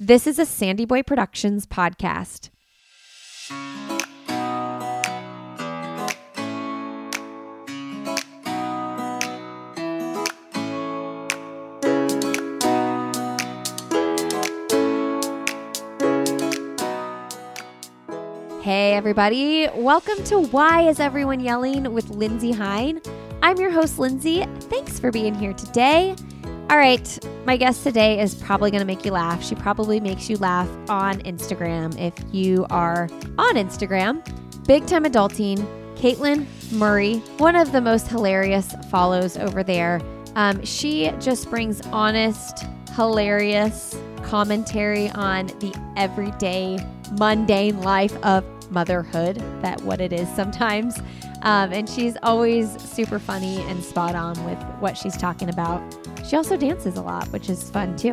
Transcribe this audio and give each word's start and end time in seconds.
This 0.00 0.26
is 0.26 0.40
a 0.40 0.44
Sandy 0.44 0.86
Boy 0.86 1.04
Productions 1.04 1.68
podcast. 1.68 2.50
Hey, 18.62 18.94
everybody. 18.94 19.68
Welcome 19.76 20.24
to 20.24 20.40
Why 20.40 20.88
Is 20.88 20.98
Everyone 20.98 21.38
Yelling 21.38 21.92
with 21.94 22.10
Lindsey 22.10 22.50
Hein. 22.50 23.00
I'm 23.44 23.58
your 23.58 23.70
host, 23.70 24.00
Lindsey. 24.00 24.44
Thanks 24.62 24.98
for 24.98 25.12
being 25.12 25.36
here 25.36 25.52
today. 25.52 26.16
All 26.74 26.80
right, 26.80 27.24
my 27.44 27.56
guest 27.56 27.84
today 27.84 28.20
is 28.20 28.34
probably 28.34 28.72
going 28.72 28.80
to 28.80 28.84
make 28.84 29.04
you 29.04 29.12
laugh. 29.12 29.44
She 29.44 29.54
probably 29.54 30.00
makes 30.00 30.28
you 30.28 30.36
laugh 30.38 30.68
on 30.88 31.20
Instagram 31.20 31.96
if 32.00 32.12
you 32.34 32.66
are 32.68 33.08
on 33.38 33.54
Instagram. 33.54 34.26
Big 34.66 34.84
Time 34.84 35.04
Adulting, 35.04 35.64
Caitlin 35.94 36.48
Murray, 36.72 37.18
one 37.38 37.54
of 37.54 37.70
the 37.70 37.80
most 37.80 38.08
hilarious 38.08 38.74
follows 38.90 39.36
over 39.36 39.62
there. 39.62 40.00
Um, 40.34 40.64
she 40.64 41.12
just 41.20 41.48
brings 41.48 41.80
honest, 41.92 42.66
hilarious 42.96 43.96
commentary 44.24 45.10
on 45.10 45.46
the 45.60 45.72
everyday, 45.96 46.84
mundane 47.12 47.82
life 47.82 48.16
of 48.24 48.44
motherhood, 48.72 49.36
that 49.62 49.80
what 49.82 50.00
it 50.00 50.12
is 50.12 50.28
sometimes. 50.30 50.98
Um, 51.42 51.72
and 51.72 51.88
she's 51.88 52.16
always 52.24 52.82
super 52.82 53.20
funny 53.20 53.58
and 53.68 53.80
spot 53.84 54.16
on 54.16 54.44
with 54.44 54.58
what 54.80 54.98
she's 54.98 55.16
talking 55.16 55.48
about. 55.50 55.80
She 56.26 56.36
also 56.36 56.56
dances 56.56 56.96
a 56.96 57.02
lot, 57.02 57.28
which 57.28 57.50
is 57.50 57.70
fun 57.70 57.96
too. 57.96 58.12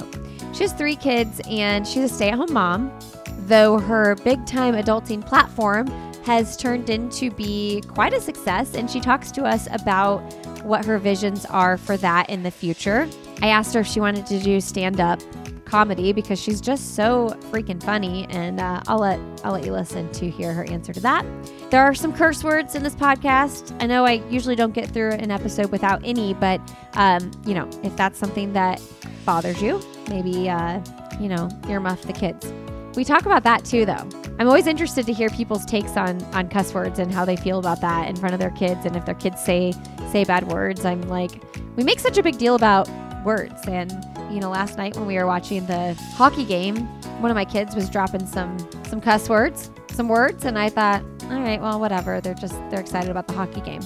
She 0.53 0.63
has 0.63 0.73
three 0.73 0.95
kids 0.95 1.41
and 1.47 1.87
she's 1.87 2.03
a 2.03 2.09
stay 2.09 2.29
at 2.29 2.37
home 2.37 2.53
mom, 2.53 2.91
though 3.47 3.79
her 3.79 4.15
big 4.15 4.45
time 4.45 4.75
adulting 4.75 5.25
platform 5.25 5.87
has 6.23 6.55
turned 6.57 6.89
into 6.89 7.31
be 7.31 7.81
quite 7.87 8.13
a 8.13 8.21
success. 8.21 8.75
And 8.75 8.89
she 8.89 8.99
talks 8.99 9.31
to 9.31 9.43
us 9.43 9.67
about 9.71 10.19
what 10.63 10.85
her 10.85 10.99
visions 10.99 11.45
are 11.45 11.77
for 11.77 11.97
that 11.97 12.29
in 12.29 12.43
the 12.43 12.51
future. 12.51 13.07
I 13.41 13.47
asked 13.47 13.73
her 13.73 13.79
if 13.79 13.87
she 13.87 13.99
wanted 13.99 14.25
to 14.27 14.39
do 14.39 14.61
stand 14.61 14.99
up 14.99 15.19
comedy 15.71 16.11
because 16.11 16.37
she's 16.37 16.59
just 16.59 16.95
so 16.95 17.29
freaking 17.49 17.81
funny 17.81 18.27
and 18.29 18.59
uh, 18.59 18.81
I'll 18.87 18.99
let 18.99 19.19
I'll 19.45 19.53
let 19.53 19.65
you 19.65 19.71
listen 19.71 20.11
to 20.11 20.29
hear 20.29 20.53
her 20.53 20.65
answer 20.65 20.91
to 20.91 20.99
that. 20.99 21.25
There 21.71 21.81
are 21.81 21.95
some 21.95 22.11
curse 22.11 22.43
words 22.43 22.75
in 22.75 22.83
this 22.83 22.93
podcast. 22.93 23.75
I 23.81 23.85
know 23.85 24.05
I 24.05 24.21
usually 24.29 24.57
don't 24.57 24.73
get 24.73 24.89
through 24.89 25.13
an 25.13 25.31
episode 25.31 25.71
without 25.71 26.01
any, 26.03 26.33
but 26.33 26.59
um, 26.93 27.31
you 27.45 27.53
know, 27.53 27.69
if 27.83 27.95
that's 27.95 28.19
something 28.19 28.51
that 28.51 28.81
bothers 29.25 29.61
you, 29.61 29.81
maybe 30.09 30.49
uh, 30.49 30.81
you 31.21 31.29
know, 31.29 31.47
earmuff 31.63 32.01
the 32.01 32.13
kids. 32.13 32.53
We 32.97 33.05
talk 33.05 33.25
about 33.25 33.43
that 33.43 33.63
too 33.63 33.85
though. 33.85 34.05
I'm 34.39 34.47
always 34.47 34.67
interested 34.67 35.05
to 35.05 35.13
hear 35.13 35.29
people's 35.29 35.63
takes 35.65 35.95
on 35.95 36.21
on 36.33 36.49
cuss 36.49 36.73
words 36.73 36.99
and 36.99 37.13
how 37.13 37.23
they 37.23 37.37
feel 37.37 37.59
about 37.59 37.79
that 37.79 38.09
in 38.09 38.17
front 38.17 38.33
of 38.33 38.41
their 38.41 38.51
kids 38.51 38.85
and 38.85 38.97
if 38.97 39.05
their 39.05 39.15
kids 39.15 39.41
say 39.41 39.71
say 40.11 40.25
bad 40.25 40.51
words. 40.51 40.83
I'm 40.83 41.03
like, 41.03 41.41
we 41.77 41.85
make 41.85 42.01
such 42.01 42.17
a 42.17 42.23
big 42.23 42.37
deal 42.37 42.55
about 42.55 42.89
words 43.23 43.61
and 43.67 43.91
you 44.31 44.39
know, 44.39 44.49
last 44.49 44.77
night 44.77 44.95
when 44.95 45.05
we 45.05 45.15
were 45.15 45.25
watching 45.27 45.65
the 45.65 45.93
hockey 46.15 46.45
game, 46.45 46.87
one 47.21 47.31
of 47.31 47.35
my 47.35 47.45
kids 47.45 47.75
was 47.75 47.89
dropping 47.89 48.25
some 48.25 48.57
some 48.87 49.01
cuss 49.01 49.29
words, 49.29 49.69
some 49.91 50.07
words, 50.07 50.45
and 50.45 50.57
I 50.57 50.69
thought, 50.69 51.03
all 51.23 51.39
right, 51.41 51.61
well, 51.61 51.79
whatever. 51.79 52.21
They're 52.21 52.33
just 52.33 52.55
they're 52.69 52.81
excited 52.81 53.09
about 53.09 53.27
the 53.27 53.33
hockey 53.33 53.61
game. 53.61 53.81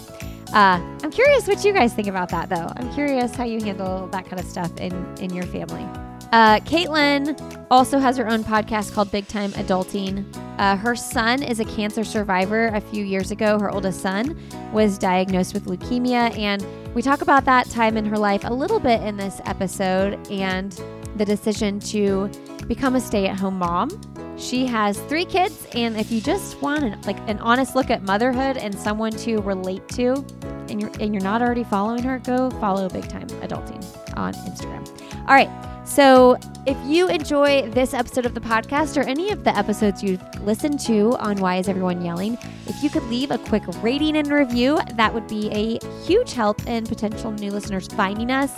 Uh, 0.53 0.79
I'm 1.03 1.11
curious 1.11 1.47
what 1.47 1.63
you 1.66 1.73
guys 1.73 1.93
think 1.93 2.07
about 2.07 2.29
that, 2.29 2.49
though. 2.49 2.71
I'm 2.77 2.93
curious 2.93 3.35
how 3.35 3.43
you 3.43 3.61
handle 3.61 4.07
that 4.07 4.25
kind 4.25 4.39
of 4.39 4.45
stuff 4.45 4.71
in 4.79 4.93
in 5.19 5.33
your 5.33 5.45
family. 5.45 5.85
Uh, 6.31 6.59
Caitlin 6.61 7.66
also 7.71 7.99
has 7.99 8.17
her 8.17 8.27
own 8.27 8.43
podcast 8.43 8.93
called 8.93 9.11
Big 9.11 9.27
Time 9.27 9.51
Adulting. 9.53 10.25
Uh, 10.57 10.75
her 10.75 10.95
son 10.95 11.43
is 11.43 11.59
a 11.59 11.66
cancer 11.66 12.03
survivor. 12.03 12.67
A 12.67 12.81
few 12.81 13.03
years 13.05 13.31
ago, 13.31 13.59
her 13.59 13.69
oldest 13.69 14.01
son 14.01 14.38
was 14.71 14.97
diagnosed 14.97 15.53
with 15.53 15.66
leukemia, 15.66 16.38
and 16.38 16.66
we 16.95 17.01
talk 17.01 17.22
about 17.22 17.44
that 17.45 17.69
time 17.69 17.97
in 17.97 18.06
her 18.06 18.17
life 18.17 18.41
a 18.45 18.53
little 18.53 18.79
bit 18.79 19.01
in 19.01 19.17
this 19.17 19.41
episode 19.44 20.17
and 20.31 20.81
the 21.17 21.25
decision 21.25 21.79
to 21.79 22.29
become 22.67 22.95
a 22.95 23.01
stay 23.01 23.28
at 23.28 23.38
home 23.38 23.59
mom. 23.59 23.89
She 24.38 24.66
has 24.66 25.00
three 25.01 25.25
kids, 25.25 25.67
and 25.73 25.97
if 25.97 26.11
you 26.11 26.19
just 26.22 26.61
want 26.61 26.84
an, 26.84 27.01
like 27.01 27.17
an 27.29 27.39
honest 27.39 27.75
look 27.75 27.89
at 27.89 28.01
motherhood 28.01 28.57
and 28.57 28.73
someone 28.73 29.11
to 29.11 29.38
relate 29.41 29.88
to, 29.89 30.25
and 30.69 30.81
you're 30.81 30.91
and 31.00 31.13
you're 31.13 31.23
not 31.23 31.41
already 31.41 31.63
following 31.63 32.03
her, 32.03 32.19
go 32.19 32.50
follow 32.51 32.89
Big 32.89 33.07
Time 33.07 33.28
Adulting 33.28 34.17
on 34.17 34.34
Instagram. 34.34 34.88
All 35.28 35.35
right. 35.35 35.75
So, 35.85 36.35
if 36.66 36.75
you 36.84 37.07
enjoy 37.09 37.69
this 37.69 37.94
episode 37.94 38.25
of 38.25 38.34
the 38.34 38.41
podcast 38.41 38.97
or 38.97 39.07
any 39.07 39.29
of 39.29 39.44
the 39.44 39.56
episodes 39.56 40.01
you've 40.01 40.22
listened 40.41 40.79
to 40.81 41.16
on 41.18 41.38
Why 41.38 41.57
Is 41.57 41.69
Everyone 41.69 42.03
Yelling, 42.03 42.40
if 42.66 42.81
you 42.81 42.90
could 42.90 43.03
leave 43.03 43.29
a 43.29 43.38
quick 43.38 43.62
rating 43.84 44.18
and 44.18 44.28
review, 44.28 44.79
that 44.96 45.13
would 45.13 45.28
be 45.28 45.47
a 45.51 45.78
huge 46.03 46.34
help 46.34 46.66
in 46.66 46.85
potential 46.85 47.31
new 47.31 47.51
listeners 47.51 47.88
finding 47.88 48.31
us. 48.31 48.51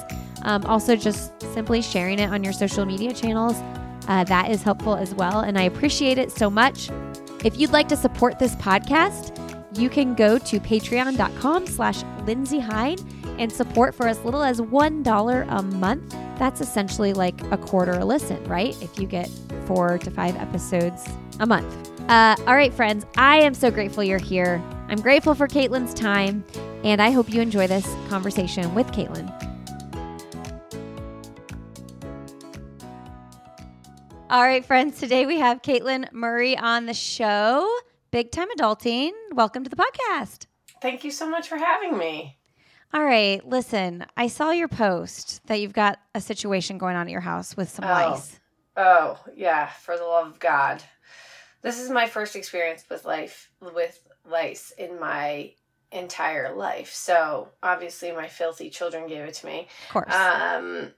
Um, 0.43 0.63
also, 0.65 0.95
just 0.95 1.39
simply 1.53 1.81
sharing 1.81 2.17
it 2.19 2.29
on 2.29 2.45
your 2.45 2.53
social 2.53 2.85
media 2.85 3.13
channels. 3.13 3.57
Uh, 4.07 4.23
that 4.23 4.49
is 4.49 4.63
helpful 4.63 4.95
as 4.95 5.13
well, 5.13 5.41
and 5.41 5.59
I 5.59 5.63
appreciate 5.63 6.17
it 6.17 6.31
so 6.31 6.49
much. 6.49 6.89
If 7.43 7.59
you'd 7.59 7.71
like 7.71 7.89
to 7.89 7.97
support 7.97 8.39
this 8.39 8.55
podcast, 8.55 9.56
you 9.77 9.89
can 9.89 10.15
go 10.15 10.37
to 10.37 10.59
patreon.com 10.59 11.67
slash 11.67 12.03
Lindsey 12.25 12.59
Hein 12.59 12.97
and 13.39 13.51
support 13.51 13.93
for 13.93 14.07
as 14.07 14.19
little 14.23 14.43
as 14.43 14.59
$1 14.59 15.47
a 15.49 15.61
month. 15.63 16.15
That's 16.39 16.61
essentially 16.61 17.13
like 17.13 17.39
a 17.51 17.57
quarter 17.57 17.93
a 17.93 18.05
listen, 18.05 18.43
right? 18.45 18.75
If 18.81 18.99
you 18.99 19.07
get 19.07 19.29
four 19.65 19.97
to 19.99 20.11
five 20.11 20.35
episodes 20.35 21.07
a 21.39 21.45
month. 21.45 21.91
Uh, 22.09 22.35
all 22.47 22.55
right, 22.55 22.73
friends, 22.73 23.05
I 23.17 23.41
am 23.41 23.53
so 23.53 23.69
grateful 23.69 24.03
you're 24.03 24.17
here. 24.17 24.63
I'm 24.87 25.01
grateful 25.01 25.35
for 25.35 25.47
Caitlin's 25.47 25.93
time, 25.93 26.43
and 26.83 27.01
I 27.01 27.11
hope 27.11 27.29
you 27.29 27.41
enjoy 27.41 27.67
this 27.67 27.85
conversation 28.07 28.73
with 28.73 28.87
Caitlin. 28.87 29.27
All 34.29 34.43
right, 34.43 34.65
friends, 34.65 34.99
today 34.99 35.25
we 35.25 35.39
have 35.39 35.61
Caitlin 35.61 36.11
Murray 36.11 36.57
on 36.57 36.85
the 36.85 36.93
show. 36.93 37.69
Big 38.11 38.31
time 38.31 38.47
adulting. 38.57 39.11
Welcome 39.33 39.63
to 39.63 39.69
the 39.69 39.75
podcast. 39.75 40.45
Thank 40.81 41.03
you 41.03 41.11
so 41.11 41.29
much 41.29 41.47
for 41.49 41.57
having 41.57 41.97
me. 41.97 42.37
All 42.93 43.03
right, 43.03 43.45
listen, 43.45 44.05
I 44.15 44.27
saw 44.27 44.51
your 44.51 44.69
post 44.69 45.45
that 45.47 45.59
you've 45.59 45.73
got 45.73 45.99
a 46.15 46.21
situation 46.21 46.77
going 46.77 46.95
on 46.95 47.07
at 47.07 47.11
your 47.11 47.21
house 47.21 47.57
with 47.57 47.69
some 47.69 47.83
Oh. 47.85 47.89
lice. 47.89 48.39
Oh, 48.77 49.19
yeah, 49.35 49.67
for 49.67 49.97
the 49.97 50.03
love 50.05 50.27
of 50.27 50.39
God. 50.39 50.81
This 51.63 51.79
is 51.81 51.89
my 51.89 52.07
first 52.07 52.35
experience 52.35 52.85
with 52.89 53.03
life 53.03 53.49
with 53.59 53.99
lice 54.25 54.71
in 54.77 54.99
my 54.99 55.51
entire 55.91 56.55
life. 56.55 56.93
So, 56.93 57.49
obviously 57.61 58.11
my 58.11 58.27
filthy 58.27 58.69
children 58.69 59.07
gave 59.07 59.21
it 59.25 59.33
to 59.35 59.45
me. 59.47 59.67
Of 59.87 59.93
course. 59.93 60.13
Um 60.13 60.91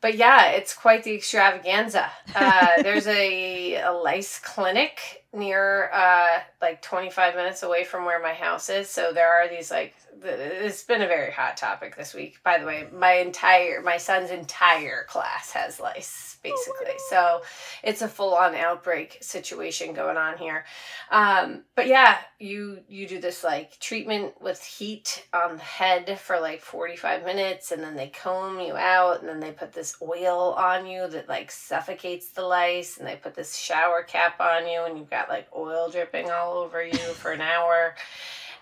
but 0.00 0.14
yeah, 0.16 0.50
it's 0.52 0.74
quite 0.74 1.02
the 1.02 1.14
extravaganza. 1.14 2.08
Uh, 2.34 2.68
there's 2.82 3.08
a, 3.08 3.74
a 3.82 3.90
lice 3.90 4.38
clinic 4.38 5.24
near, 5.32 5.90
uh, 5.92 6.40
like 6.62 6.80
25 6.82 7.34
minutes 7.34 7.62
away 7.62 7.84
from 7.84 8.04
where 8.04 8.20
my 8.20 8.32
house 8.32 8.68
is. 8.68 8.88
So 8.88 9.12
there 9.12 9.30
are 9.30 9.48
these, 9.48 9.70
like, 9.70 9.94
it's 10.22 10.82
been 10.82 11.02
a 11.02 11.06
very 11.06 11.30
hot 11.30 11.56
topic 11.56 11.96
this 11.96 12.14
week. 12.14 12.42
By 12.42 12.58
the 12.58 12.66
way, 12.66 12.88
my 12.92 13.12
entire, 13.14 13.82
my 13.82 13.98
son's 13.98 14.30
entire 14.30 15.04
class 15.04 15.52
has 15.52 15.78
lice, 15.78 16.38
basically. 16.42 16.94
so 17.10 17.42
it's 17.82 18.02
a 18.02 18.08
full 18.08 18.34
on 18.34 18.54
outbreak 18.54 19.18
situation 19.20 19.92
going 19.92 20.16
on 20.16 20.38
here. 20.38 20.64
Um, 21.10 21.64
but 21.74 21.86
yeah, 21.86 22.18
you, 22.38 22.80
you 22.88 23.06
do 23.06 23.20
this, 23.20 23.44
like, 23.44 23.78
treatment 23.78 24.40
with 24.40 24.62
heat 24.62 25.26
on 25.32 25.56
the 25.56 25.62
head 25.62 26.18
for 26.18 26.40
like 26.40 26.60
45 26.60 27.24
minutes 27.24 27.72
and 27.72 27.82
then 27.82 27.96
they 27.96 28.08
comb 28.08 28.60
you 28.60 28.74
out 28.74 29.20
and 29.20 29.28
then 29.28 29.40
they 29.40 29.52
put 29.52 29.72
this 29.72 29.96
oil 30.00 30.54
on 30.54 30.86
you 30.86 31.08
that 31.08 31.28
like 31.28 31.50
suffocates 31.50 32.30
the 32.30 32.42
lice 32.42 32.98
and 32.98 33.06
they 33.06 33.16
put 33.16 33.34
this 33.34 33.56
shower 33.56 34.02
cap 34.02 34.40
on 34.40 34.66
you 34.66 34.84
and 34.84 34.98
you've 34.98 35.10
got 35.10 35.17
like 35.28 35.48
oil 35.56 35.90
dripping 35.90 36.30
all 36.30 36.54
over 36.58 36.82
you 36.84 36.98
for 37.14 37.32
an 37.32 37.40
hour 37.40 37.94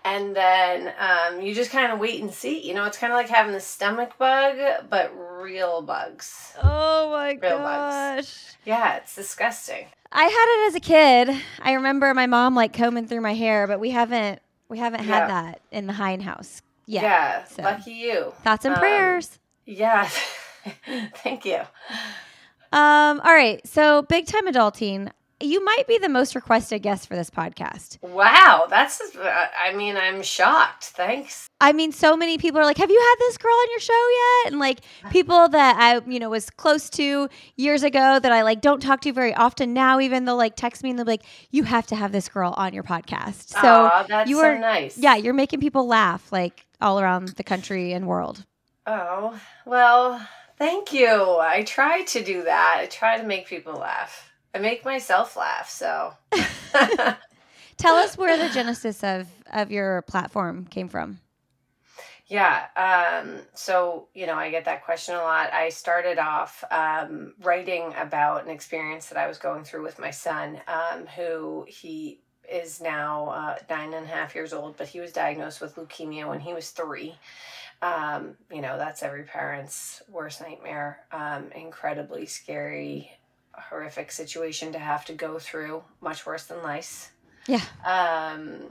and 0.04 0.36
then 0.36 0.92
um, 1.00 1.40
you 1.42 1.52
just 1.54 1.70
kind 1.72 1.90
of 1.92 1.98
wait 1.98 2.20
and 2.22 2.32
see 2.32 2.66
you 2.66 2.72
know 2.74 2.84
it's 2.84 2.96
kind 2.98 3.12
of 3.12 3.16
like 3.16 3.28
having 3.28 3.52
the 3.52 3.60
stomach 3.60 4.16
bug 4.18 4.56
but 4.88 5.12
real 5.42 5.82
bugs 5.82 6.54
oh 6.62 7.10
my 7.10 7.30
Real 7.42 7.58
bugs. 7.58 8.56
yeah 8.64 8.96
it's 8.96 9.14
disgusting 9.16 9.86
I 10.12 10.22
had 10.22 10.46
it 10.62 10.68
as 10.68 10.74
a 10.76 10.80
kid. 10.80 11.42
I 11.60 11.72
remember 11.72 12.14
my 12.14 12.26
mom 12.26 12.54
like 12.54 12.72
combing 12.72 13.08
through 13.08 13.22
my 13.22 13.34
hair, 13.34 13.66
but 13.66 13.80
we 13.80 13.90
haven't 13.90 14.40
we 14.68 14.78
haven't 14.78 15.00
had 15.00 15.22
Yeah. 15.22 15.26
that 15.26 15.60
in 15.72 15.88
the 15.88 15.92
Hein 15.94 16.20
house 16.20 16.62
yet. 16.86 17.02
yeah, 17.02 17.44
so. 17.44 17.62
lucky 17.64 17.90
you 17.90 18.32
Thoughts 18.44 18.64
and 18.64 18.74
Um, 18.76 18.80
prayers. 18.80 19.40
yeah 19.66 20.08
thank 21.16 21.44
you 21.44 21.58
Um, 22.72 23.20
all 23.24 23.32
right. 23.34 23.66
So 23.66 24.02
big 24.02 24.26
time 24.26 24.46
adulting. 24.46 25.10
You 25.40 25.64
might 25.64 25.86
be 25.86 25.98
the 25.98 26.08
most 26.08 26.34
requested 26.34 26.82
guest 26.82 27.06
for 27.08 27.14
this 27.16 27.30
podcast. 27.30 27.98
Wow, 28.02 28.66
that's. 28.70 29.00
I 29.16 29.74
mean, 29.74 29.96
I'm 29.96 30.22
shocked. 30.22 30.84
Thanks. 30.84 31.48
I 31.60 31.72
mean, 31.72 31.92
so 31.92 32.16
many 32.16 32.38
people 32.38 32.60
are 32.60 32.64
like, 32.64 32.78
"Have 32.78 32.90
you 32.90 32.98
had 33.00 33.14
this 33.18 33.38
girl 33.38 33.52
on 33.54 33.66
your 33.70 33.80
show 33.80 34.08
yet?" 34.44 34.52
And 34.52 34.58
like 34.60 34.80
people 35.10 35.48
that 35.48 35.76
I, 35.76 36.00
you 36.10 36.18
know, 36.18 36.30
was 36.30 36.48
close 36.50 36.88
to 36.90 37.28
years 37.56 37.82
ago 37.82 38.18
that 38.18 38.32
I 38.32 38.42
like 38.42 38.60
don't 38.60 38.80
talk 38.80 39.00
to 39.02 39.12
very 39.12 39.34
often 39.34 39.72
now. 39.74 40.00
Even 40.00 40.24
they'll 40.24 40.36
like 40.36 40.56
text 40.56 40.82
me 40.82 40.90
and 40.90 40.98
they'll 40.98 41.06
be 41.06 41.12
like, 41.12 41.24
"You 41.50 41.64
have 41.64 41.86
to 41.88 41.96
have 41.96 42.12
this 42.12 42.28
girl 42.28 42.54
on 42.56 42.72
your 42.72 42.82
podcast." 42.82 43.48
So 43.50 43.58
Aw, 43.68 44.04
that's 44.08 44.28
you 44.30 44.36
so 44.36 44.44
are- 44.44 44.58
nice. 44.58 44.96
yeah, 44.98 45.16
you're 45.16 45.34
making 45.34 45.60
people 45.60 45.86
laugh 45.86 46.30
like 46.32 46.66
all 46.80 47.00
around 47.00 47.28
the 47.28 47.44
country 47.44 47.92
and 47.92 48.06
world. 48.06 48.44
Oh 48.86 49.38
well, 49.64 50.26
thank 50.58 50.92
you. 50.92 51.38
I 51.40 51.62
try 51.66 52.02
to 52.02 52.22
do 52.24 52.44
that. 52.44 52.76
I 52.80 52.86
try 52.86 53.18
to 53.18 53.24
make 53.26 53.46
people 53.46 53.74
laugh. 53.74 54.25
I 54.56 54.58
make 54.58 54.84
myself 54.84 55.36
laugh. 55.36 55.68
So. 55.68 56.14
Tell 57.76 57.94
us 57.94 58.16
where 58.16 58.38
the 58.38 58.52
genesis 58.54 59.04
of 59.04 59.28
of 59.52 59.70
your 59.70 60.02
platform 60.02 60.64
came 60.64 60.88
from. 60.88 61.20
Yeah. 62.26 62.66
Um, 62.74 63.42
so, 63.54 64.08
you 64.14 64.26
know, 64.26 64.34
I 64.34 64.50
get 64.50 64.64
that 64.64 64.84
question 64.84 65.14
a 65.14 65.18
lot. 65.18 65.52
I 65.52 65.68
started 65.68 66.18
off 66.18 66.64
um, 66.72 67.34
writing 67.40 67.94
about 67.96 68.44
an 68.44 68.50
experience 68.50 69.08
that 69.10 69.18
I 69.18 69.28
was 69.28 69.38
going 69.38 69.62
through 69.62 69.84
with 69.84 70.00
my 70.00 70.10
son, 70.10 70.60
um, 70.66 71.06
who 71.06 71.64
he 71.68 72.18
is 72.50 72.80
now 72.80 73.28
uh, 73.28 73.56
nine 73.70 73.94
and 73.94 74.06
a 74.06 74.08
half 74.08 74.34
years 74.34 74.52
old, 74.52 74.76
but 74.76 74.88
he 74.88 74.98
was 74.98 75.12
diagnosed 75.12 75.60
with 75.60 75.76
leukemia 75.76 76.26
when 76.28 76.40
he 76.40 76.52
was 76.52 76.70
three. 76.70 77.14
Um, 77.80 78.34
you 78.50 78.62
know, 78.62 78.76
that's 78.76 79.04
every 79.04 79.22
parent's 79.22 80.02
worst 80.08 80.40
nightmare. 80.40 81.04
Um, 81.12 81.52
incredibly 81.54 82.26
scary, 82.26 83.12
horrific 83.60 84.12
situation 84.12 84.72
to 84.72 84.78
have 84.78 85.04
to 85.06 85.12
go 85.12 85.38
through, 85.38 85.82
much 86.00 86.26
worse 86.26 86.44
than 86.44 86.62
lice. 86.62 87.10
Yeah. 87.46 87.62
Um, 87.84 88.66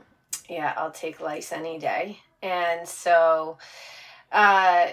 yeah, 0.49 0.73
I'll 0.77 0.91
take 0.91 1.21
lice 1.21 1.51
any 1.51 1.79
day. 1.79 2.19
And 2.41 2.87
so, 2.87 3.57
uh, 4.31 4.89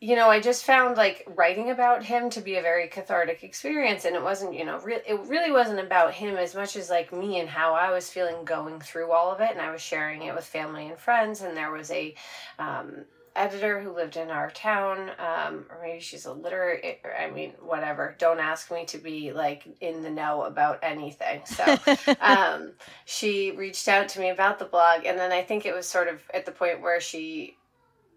you 0.00 0.14
know, 0.14 0.28
I 0.28 0.40
just 0.40 0.64
found 0.64 0.96
like 0.96 1.26
writing 1.34 1.70
about 1.70 2.04
him 2.04 2.30
to 2.30 2.40
be 2.40 2.56
a 2.56 2.62
very 2.62 2.86
cathartic 2.86 3.42
experience. 3.42 4.04
And 4.04 4.14
it 4.14 4.22
wasn't, 4.22 4.54
you 4.54 4.64
know, 4.64 4.78
re- 4.78 5.02
it 5.06 5.18
really 5.26 5.50
wasn't 5.50 5.80
about 5.80 6.14
him 6.14 6.36
as 6.36 6.54
much 6.54 6.76
as 6.76 6.88
like 6.88 7.12
me 7.12 7.40
and 7.40 7.48
how 7.48 7.74
I 7.74 7.90
was 7.90 8.08
feeling 8.08 8.44
going 8.44 8.78
through 8.80 9.10
all 9.10 9.32
of 9.32 9.40
it. 9.40 9.50
And 9.50 9.60
I 9.60 9.72
was 9.72 9.80
sharing 9.80 10.22
it 10.22 10.34
with 10.34 10.44
family 10.44 10.86
and 10.86 10.98
friends. 10.98 11.42
And 11.42 11.56
there 11.56 11.72
was 11.72 11.90
a, 11.90 12.14
um, 12.60 13.04
editor 13.36 13.80
who 13.80 13.94
lived 13.94 14.16
in 14.16 14.30
our 14.30 14.50
town 14.50 15.10
um, 15.18 15.66
or 15.70 15.78
maybe 15.82 16.00
she's 16.00 16.26
a 16.26 16.32
literary 16.32 16.98
i 17.18 17.30
mean 17.30 17.52
whatever. 17.60 18.16
Don't 18.18 18.40
ask 18.40 18.70
me 18.70 18.84
to 18.86 18.98
be 18.98 19.32
like 19.32 19.64
in 19.80 20.02
the 20.02 20.10
know 20.10 20.42
about 20.44 20.78
anything. 20.82 21.42
So 21.44 21.76
um, 22.20 22.72
she 23.04 23.50
reached 23.52 23.88
out 23.88 24.08
to 24.10 24.20
me 24.20 24.30
about 24.30 24.58
the 24.58 24.64
blog 24.64 25.04
and 25.04 25.18
then 25.18 25.32
i 25.32 25.42
think 25.42 25.66
it 25.66 25.74
was 25.74 25.86
sort 25.88 26.08
of 26.08 26.22
at 26.32 26.46
the 26.46 26.52
point 26.52 26.80
where 26.80 27.00
she 27.00 27.57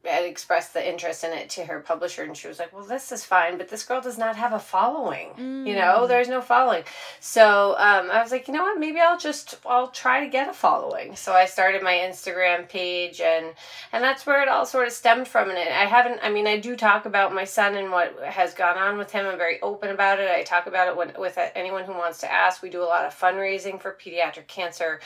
had 0.04 0.26
expressed 0.26 0.74
the 0.74 0.90
interest 0.90 1.24
in 1.24 1.32
it 1.32 1.50
to 1.50 1.66
her 1.66 1.80
publisher 1.80 2.24
and 2.24 2.36
she 2.36 2.48
was 2.48 2.60
like 2.60 2.74
well 2.74 2.86
this 2.86 3.12
is 3.12 3.24
fine 3.24 3.58
but 3.58 3.70
this 3.70 3.84
girl 3.84 4.02
does 4.02 4.18
not 4.18 4.36
have 4.36 4.54
a 4.54 4.60
following 4.60 5.30
you 5.38 5.76
know? 5.76 6.00
Mm. 6.02 6.08
there's 6.08 6.30
no 6.30 6.42
following. 6.42 6.84
So 7.20 7.76
um, 7.78 8.10
i 8.12 8.22
was 8.22 8.32
like 8.32 8.48
you 8.48 8.54
know 8.54 8.64
what? 8.64 8.80
Maybe 8.80 9.00
i'll 9.00 9.20
just 9.20 9.60
i'll 9.66 9.90
try 9.90 10.24
to 10.24 10.30
get 10.30 10.50
a 10.50 10.54
following. 10.54 11.16
So 11.16 11.34
i 11.34 11.46
started 11.46 11.84
my 11.84 11.94
instagram 11.94 12.68
page 12.68 13.22
and 13.22 13.48
and 13.92 14.04
that's 14.04 14.26
where 14.26 14.42
it 14.42 14.48
all 14.48 14.66
sort 14.66 14.88
of 14.88 14.94
stemmed 14.94 15.28
from 15.28 15.50
and 15.50 15.60
i 15.60 15.86
haven't 15.86 16.20
i 16.24 16.30
mean 16.30 16.48
i 16.48 16.58
do 16.58 16.76
talk 16.76 17.06
about 17.06 17.34
my 17.34 17.44
son 17.44 17.76
and 17.76 17.92
what 17.92 18.18
has 18.24 18.54
gone 18.54 18.78
on 18.78 18.98
with 18.98 19.12
him. 19.12 19.26
I'm 19.26 19.38
very 19.38 19.62
open 19.62 19.90
about 19.90 20.20
it. 20.20 20.30
I 20.30 20.44
talk 20.44 20.68
about 20.68 20.88
it 20.88 20.96
when, 20.96 21.14
with 21.20 21.38
anyone 21.56 21.84
who 21.84 21.94
wants 21.94 22.20
to 22.20 22.32
ask. 22.32 22.62
We 22.62 22.70
do 22.70 22.82
a 22.82 22.86
lot 22.86 23.06
of 23.06 23.18
fundraising 23.18 23.82
for 23.82 23.92
pediatric 23.92 24.48
cancer 24.48 25.00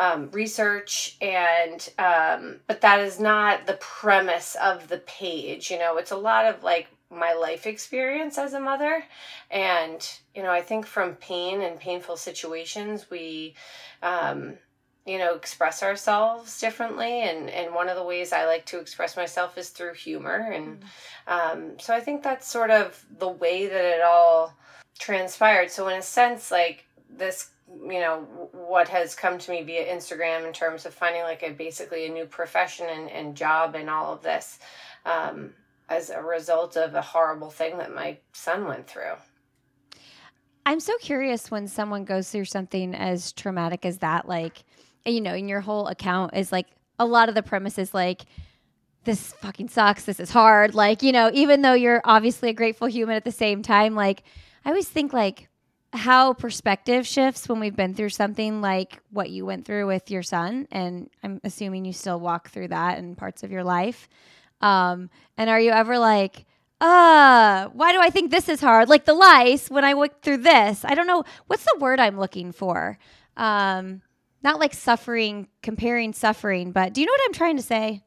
um, 0.00 0.30
research 0.30 1.18
and 1.20 1.90
um, 1.98 2.56
but 2.66 2.80
that 2.80 3.00
is 3.00 3.20
not 3.20 3.66
the 3.66 3.74
premise 3.74 4.56
of 4.60 4.88
the 4.88 4.98
page 4.98 5.70
you 5.70 5.78
know? 5.78 5.98
It's 5.98 6.10
a 6.10 6.16
lot 6.16 6.46
of 6.46 6.64
like 6.64 6.88
my 7.10 7.34
life 7.34 7.66
experience 7.66 8.38
as 8.38 8.54
a 8.54 8.60
mother. 8.60 9.04
And 9.50 10.00
you 10.34 10.42
know 10.42 10.50
i 10.50 10.62
think 10.62 10.86
from 10.86 11.16
pain 11.16 11.60
and 11.60 11.78
painful 11.78 12.16
situations 12.16 13.10
we 13.10 13.54
um, 14.02 14.54
you 15.04 15.18
know 15.18 15.34
express 15.34 15.82
ourselves 15.82 16.58
differently. 16.58 17.20
And 17.28 17.50
and 17.50 17.74
one 17.74 17.90
of 17.90 17.96
the 17.96 18.04
ways 18.04 18.32
i 18.32 18.46
like 18.46 18.64
to 18.66 18.80
express 18.80 19.18
myself 19.18 19.58
is 19.58 19.68
through 19.68 19.94
humor. 19.94 20.50
And 20.50 20.82
um, 21.26 21.78
so 21.78 21.94
i 21.94 22.00
think 22.00 22.22
that's 22.22 22.48
sort 22.48 22.70
of 22.70 23.04
the 23.18 23.28
way 23.28 23.66
that 23.66 23.84
it 23.98 24.00
all 24.00 24.56
transpired. 24.98 25.70
So 25.70 25.88
in 25.88 25.98
a 25.98 26.02
sense 26.02 26.50
like 26.50 26.86
this 27.10 27.50
you 27.82 28.00
know 28.00 28.26
what 28.52 28.88
has 28.88 29.14
come 29.14 29.38
to 29.38 29.50
me 29.50 29.62
via 29.62 29.94
instagram 29.94 30.46
in 30.46 30.52
terms 30.52 30.86
of 30.86 30.92
finding 30.92 31.22
like 31.22 31.42
a 31.42 31.50
basically 31.50 32.06
a 32.06 32.08
new 32.10 32.24
profession 32.24 32.86
and, 32.88 33.08
and 33.10 33.36
job 33.36 33.74
and 33.74 33.88
all 33.88 34.12
of 34.12 34.22
this 34.22 34.58
um, 35.06 35.52
as 35.88 36.10
a 36.10 36.20
result 36.20 36.76
of 36.76 36.94
a 36.94 37.02
horrible 37.02 37.50
thing 37.50 37.78
that 37.78 37.94
my 37.94 38.16
son 38.32 38.66
went 38.66 38.86
through 38.86 39.14
I'm 40.66 40.80
so 40.80 40.96
curious 40.98 41.50
when 41.50 41.66
someone 41.66 42.04
goes 42.04 42.30
through 42.30 42.44
something 42.44 42.94
as 42.94 43.32
traumatic 43.32 43.84
as 43.84 43.98
that, 43.98 44.28
like, 44.28 44.62
you 45.04 45.20
know, 45.20 45.34
in 45.34 45.48
your 45.48 45.60
whole 45.60 45.88
account 45.88 46.36
is 46.36 46.52
like 46.52 46.66
a 46.98 47.06
lot 47.06 47.28
of 47.28 47.34
the 47.34 47.42
premises, 47.42 47.94
like, 47.94 48.22
this 49.04 49.32
fucking 49.40 49.68
sucks. 49.68 50.04
This 50.04 50.20
is 50.20 50.30
hard. 50.30 50.74
Like, 50.74 51.02
you 51.02 51.10
know, 51.10 51.30
even 51.32 51.62
though 51.62 51.72
you're 51.72 52.02
obviously 52.04 52.50
a 52.50 52.52
grateful 52.52 52.86
human 52.86 53.16
at 53.16 53.24
the 53.24 53.32
same 53.32 53.62
time, 53.62 53.94
like, 53.94 54.22
I 54.64 54.68
always 54.68 54.88
think, 54.88 55.12
like, 55.12 55.48
how 55.92 56.32
perspective 56.34 57.06
shifts 57.06 57.48
when 57.48 57.60
we've 57.60 57.74
been 57.74 57.94
through 57.94 58.10
something 58.10 58.60
like 58.60 59.00
what 59.10 59.30
you 59.30 59.44
went 59.44 59.64
through 59.64 59.86
with 59.86 60.10
your 60.10 60.22
son. 60.22 60.68
And 60.70 61.10
I'm 61.22 61.40
assuming 61.42 61.84
you 61.84 61.92
still 61.92 62.20
walk 62.20 62.50
through 62.50 62.68
that 62.68 62.98
in 62.98 63.16
parts 63.16 63.42
of 63.42 63.50
your 63.50 63.64
life. 63.64 64.08
Um, 64.60 65.10
and 65.36 65.50
are 65.50 65.60
you 65.60 65.70
ever 65.70 65.98
like, 65.98 66.46
uh, 66.80 67.68
why 67.68 67.92
do 67.92 68.00
I 68.00 68.10
think 68.10 68.30
this 68.30 68.48
is 68.48 68.60
hard? 68.60 68.88
Like 68.88 69.04
the 69.04 69.14
lice 69.14 69.68
when 69.68 69.84
I 69.84 69.94
went 69.94 70.22
through 70.22 70.38
this. 70.38 70.84
I 70.84 70.94
don't 70.94 71.06
know 71.06 71.24
what's 71.46 71.64
the 71.64 71.78
word 71.80 71.98
I'm 71.98 72.18
looking 72.18 72.52
for. 72.52 72.98
Um, 73.36 74.02
not 74.42 74.58
like 74.58 74.74
suffering, 74.74 75.48
comparing 75.62 76.12
suffering, 76.12 76.72
but 76.72 76.94
do 76.94 77.00
you 77.00 77.06
know 77.06 77.12
what 77.12 77.22
I'm 77.26 77.34
trying 77.34 77.56
to 77.56 77.62
say? 77.62 78.02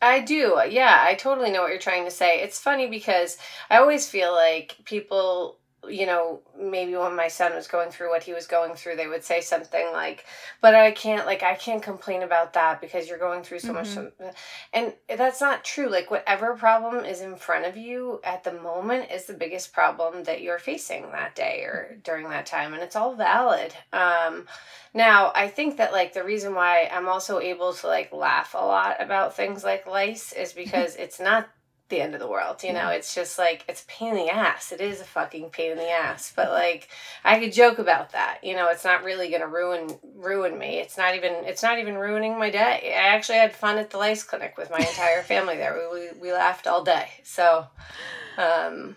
I 0.00 0.20
do. 0.20 0.60
Yeah, 0.68 1.04
I 1.06 1.14
totally 1.14 1.50
know 1.50 1.62
what 1.62 1.70
you're 1.70 1.78
trying 1.78 2.04
to 2.04 2.10
say. 2.10 2.42
It's 2.42 2.60
funny 2.60 2.86
because 2.86 3.38
I 3.70 3.78
always 3.78 4.08
feel 4.08 4.32
like 4.32 4.76
people, 4.84 5.58
you 5.88 6.06
know, 6.06 6.40
maybe 6.58 6.96
when 6.96 7.14
my 7.16 7.28
son 7.28 7.54
was 7.54 7.66
going 7.68 7.90
through 7.90 8.10
what 8.10 8.22
he 8.22 8.32
was 8.32 8.46
going 8.46 8.74
through, 8.74 8.96
they 8.96 9.06
would 9.06 9.24
say 9.24 9.40
something 9.40 9.92
like, 9.92 10.24
"But 10.60 10.74
I 10.74 10.90
can't 10.90 11.26
like 11.26 11.42
I 11.42 11.54
can't 11.54 11.82
complain 11.82 12.22
about 12.22 12.52
that 12.54 12.80
because 12.80 13.08
you're 13.08 13.18
going 13.18 13.42
through 13.42 13.60
so 13.60 13.72
much." 13.72 13.88
Mhm. 13.88 14.34
And 14.72 14.94
that's 15.08 15.40
not 15.40 15.64
true. 15.64 15.88
Like 15.88 16.10
whatever 16.10 16.54
problem 16.56 17.04
is 17.04 17.20
in 17.20 17.36
front 17.36 17.64
of 17.66 17.76
you 17.76 18.20
at 18.24 18.44
the 18.44 18.52
moment 18.52 19.10
is 19.10 19.26
the 19.26 19.34
biggest 19.34 19.72
problem 19.72 20.24
that 20.24 20.42
you're 20.42 20.58
facing 20.58 21.10
that 21.12 21.34
day 21.34 21.60
or 21.62 21.98
during 22.02 22.28
that 22.30 22.46
time, 22.46 22.74
and 22.74 22.82
it's 22.82 22.96
all 22.96 23.14
valid. 23.14 23.74
Um 23.92 24.46
now, 24.94 25.30
I 25.34 25.48
think 25.48 25.76
that 25.76 25.92
like 25.92 26.14
the 26.14 26.24
reason 26.24 26.54
why 26.54 26.88
I'm 26.92 27.08
also 27.08 27.38
able 27.38 27.74
to 27.74 27.86
like 27.86 28.12
laugh 28.12 28.54
a 28.54 28.64
lot 28.64 28.96
about 28.98 29.36
things 29.36 29.62
like 29.62 29.86
lice 29.86 30.32
is 30.32 30.52
because 30.52 30.96
it's 31.04 31.20
not 31.20 31.48
the 31.88 32.00
end 32.00 32.14
of 32.14 32.20
the 32.20 32.28
world, 32.28 32.62
you 32.62 32.72
know. 32.72 32.88
It's 32.88 33.14
just 33.14 33.38
like 33.38 33.64
it's 33.68 33.82
a 33.82 33.86
pain 33.86 34.10
in 34.10 34.26
the 34.26 34.32
ass. 34.32 34.72
It 34.72 34.80
is 34.80 35.00
a 35.00 35.04
fucking 35.04 35.50
pain 35.50 35.72
in 35.72 35.78
the 35.78 35.90
ass, 35.90 36.32
but 36.34 36.50
like 36.50 36.88
I 37.24 37.38
could 37.38 37.52
joke 37.52 37.78
about 37.78 38.12
that. 38.12 38.38
You 38.42 38.54
know, 38.54 38.68
it's 38.68 38.84
not 38.84 39.04
really 39.04 39.28
going 39.28 39.42
to 39.42 39.46
ruin 39.46 39.96
ruin 40.16 40.58
me. 40.58 40.78
It's 40.78 40.96
not 40.96 41.14
even 41.14 41.32
it's 41.44 41.62
not 41.62 41.78
even 41.78 41.96
ruining 41.96 42.38
my 42.38 42.50
day. 42.50 42.92
I 42.96 43.14
actually 43.14 43.38
had 43.38 43.54
fun 43.54 43.78
at 43.78 43.90
the 43.90 43.98
lice 43.98 44.22
clinic 44.22 44.54
with 44.56 44.70
my 44.70 44.78
entire 44.78 45.22
family 45.24 45.56
there. 45.56 45.78
We 45.92 46.00
we, 46.00 46.20
we 46.20 46.32
laughed 46.32 46.66
all 46.66 46.84
day. 46.84 47.08
So 47.22 47.66
um 48.38 48.96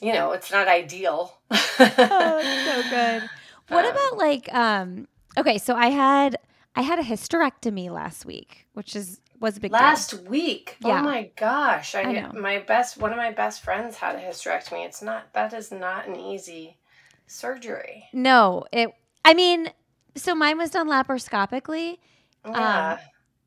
you 0.00 0.12
know, 0.12 0.32
it's 0.32 0.52
not 0.52 0.68
ideal. 0.68 1.34
oh, 1.50 1.76
that's 1.78 2.84
so 2.84 2.90
good. 2.90 3.30
What 3.68 3.84
Um, 3.88 3.90
about 3.90 4.16
like 4.18 4.54
um 4.54 5.08
okay, 5.36 5.58
so 5.58 5.74
I 5.74 5.88
had 5.88 6.37
I 6.78 6.82
had 6.82 7.00
a 7.00 7.02
hysterectomy 7.02 7.90
last 7.90 8.24
week, 8.24 8.68
which 8.74 8.94
is 8.94 9.20
was 9.40 9.56
a 9.56 9.60
big 9.60 9.72
deal. 9.72 9.80
Last 9.80 10.14
week. 10.28 10.76
Yeah. 10.78 11.00
Oh 11.00 11.02
my 11.02 11.30
gosh. 11.34 11.96
I, 11.96 12.02
I 12.02 12.12
know. 12.12 12.40
my 12.40 12.60
best 12.60 12.98
one 12.98 13.10
of 13.10 13.16
my 13.16 13.32
best 13.32 13.64
friends 13.64 13.96
had 13.96 14.14
a 14.14 14.20
hysterectomy. 14.20 14.86
It's 14.86 15.02
not 15.02 15.32
that 15.32 15.52
is 15.52 15.72
not 15.72 16.06
an 16.06 16.14
easy 16.14 16.78
surgery. 17.26 18.04
No, 18.12 18.64
it 18.72 18.90
I 19.24 19.34
mean, 19.34 19.72
so 20.14 20.36
mine 20.36 20.56
was 20.56 20.70
done 20.70 20.88
laparoscopically 20.88 21.98
Yeah. 22.46 23.00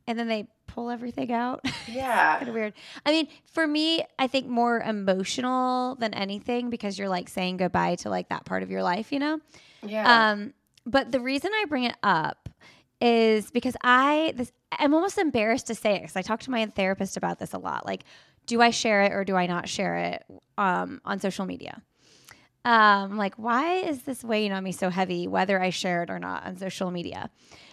and 0.08 0.20
then 0.20 0.28
they 0.28 0.48
pull 0.68 0.90
everything 0.90 1.32
out. 1.32 1.66
yeah. 1.88 2.36
kind 2.36 2.50
of 2.50 2.54
weird. 2.54 2.74
I 3.06 3.12
mean, 3.12 3.30
for 3.46 3.66
me, 3.66 4.04
I 4.20 4.28
think 4.28 4.48
more 4.48 4.82
emotional 4.82 5.96
than 5.96 6.14
anything 6.14 6.70
because 6.70 7.00
you're 7.00 7.08
like 7.08 7.30
saying 7.30 7.58
goodbye 7.58 7.96
to 7.96 8.10
like 8.10 8.28
that 8.28 8.44
part 8.44 8.62
of 8.62 8.70
your 8.70 8.84
life, 8.84 9.14
you 9.14 9.20
know? 9.20 9.40
Yeah. 9.84 10.32
Um, 10.32 10.54
but 10.86 11.14
the 11.14 11.22
reason 11.22 11.52
I 11.54 11.66
bring 11.70 11.86
it 11.86 11.96
up 12.04 12.41
is 13.02 13.52
because 13.52 13.76
I 13.84 14.34
this 14.36 14.52
I'm 14.72 14.94
almost 14.94 15.18
embarrassed 15.18 15.68
to 15.68 15.76
say 15.76 15.96
it 15.96 16.02
because 16.02 16.16
I 16.16 16.22
talk 16.22 16.40
to 16.42 16.52
my 16.52 16.66
therapist 16.68 17.18
about 17.18 17.40
this 17.40 17.54
a 17.54 17.58
lot. 17.58 17.86
Like, 17.86 18.04
do 18.46 18.62
I 18.62 18.70
share 18.70 19.04
it 19.04 19.12
or 19.12 19.26
do 19.26 19.36
I 19.36 19.48
not 19.48 19.68
share 19.68 19.98
it 19.98 20.24
um, 20.58 21.02
on 21.04 21.20
social 21.20 21.46
media? 21.46 21.82
um, 22.64 23.18
like, 23.18 23.36
why 23.36 23.76
is 23.76 24.04
this 24.04 24.24
weighing 24.24 24.52
on 24.52 24.64
me 24.64 24.72
so 24.72 24.90
heavy, 24.90 25.28
whether 25.28 25.62
I 25.62 25.72
share 25.72 26.04
it 26.04 26.10
or 26.10 26.20
not 26.20 26.46
on 26.46 26.58
social 26.58 26.92
media? 26.92 27.30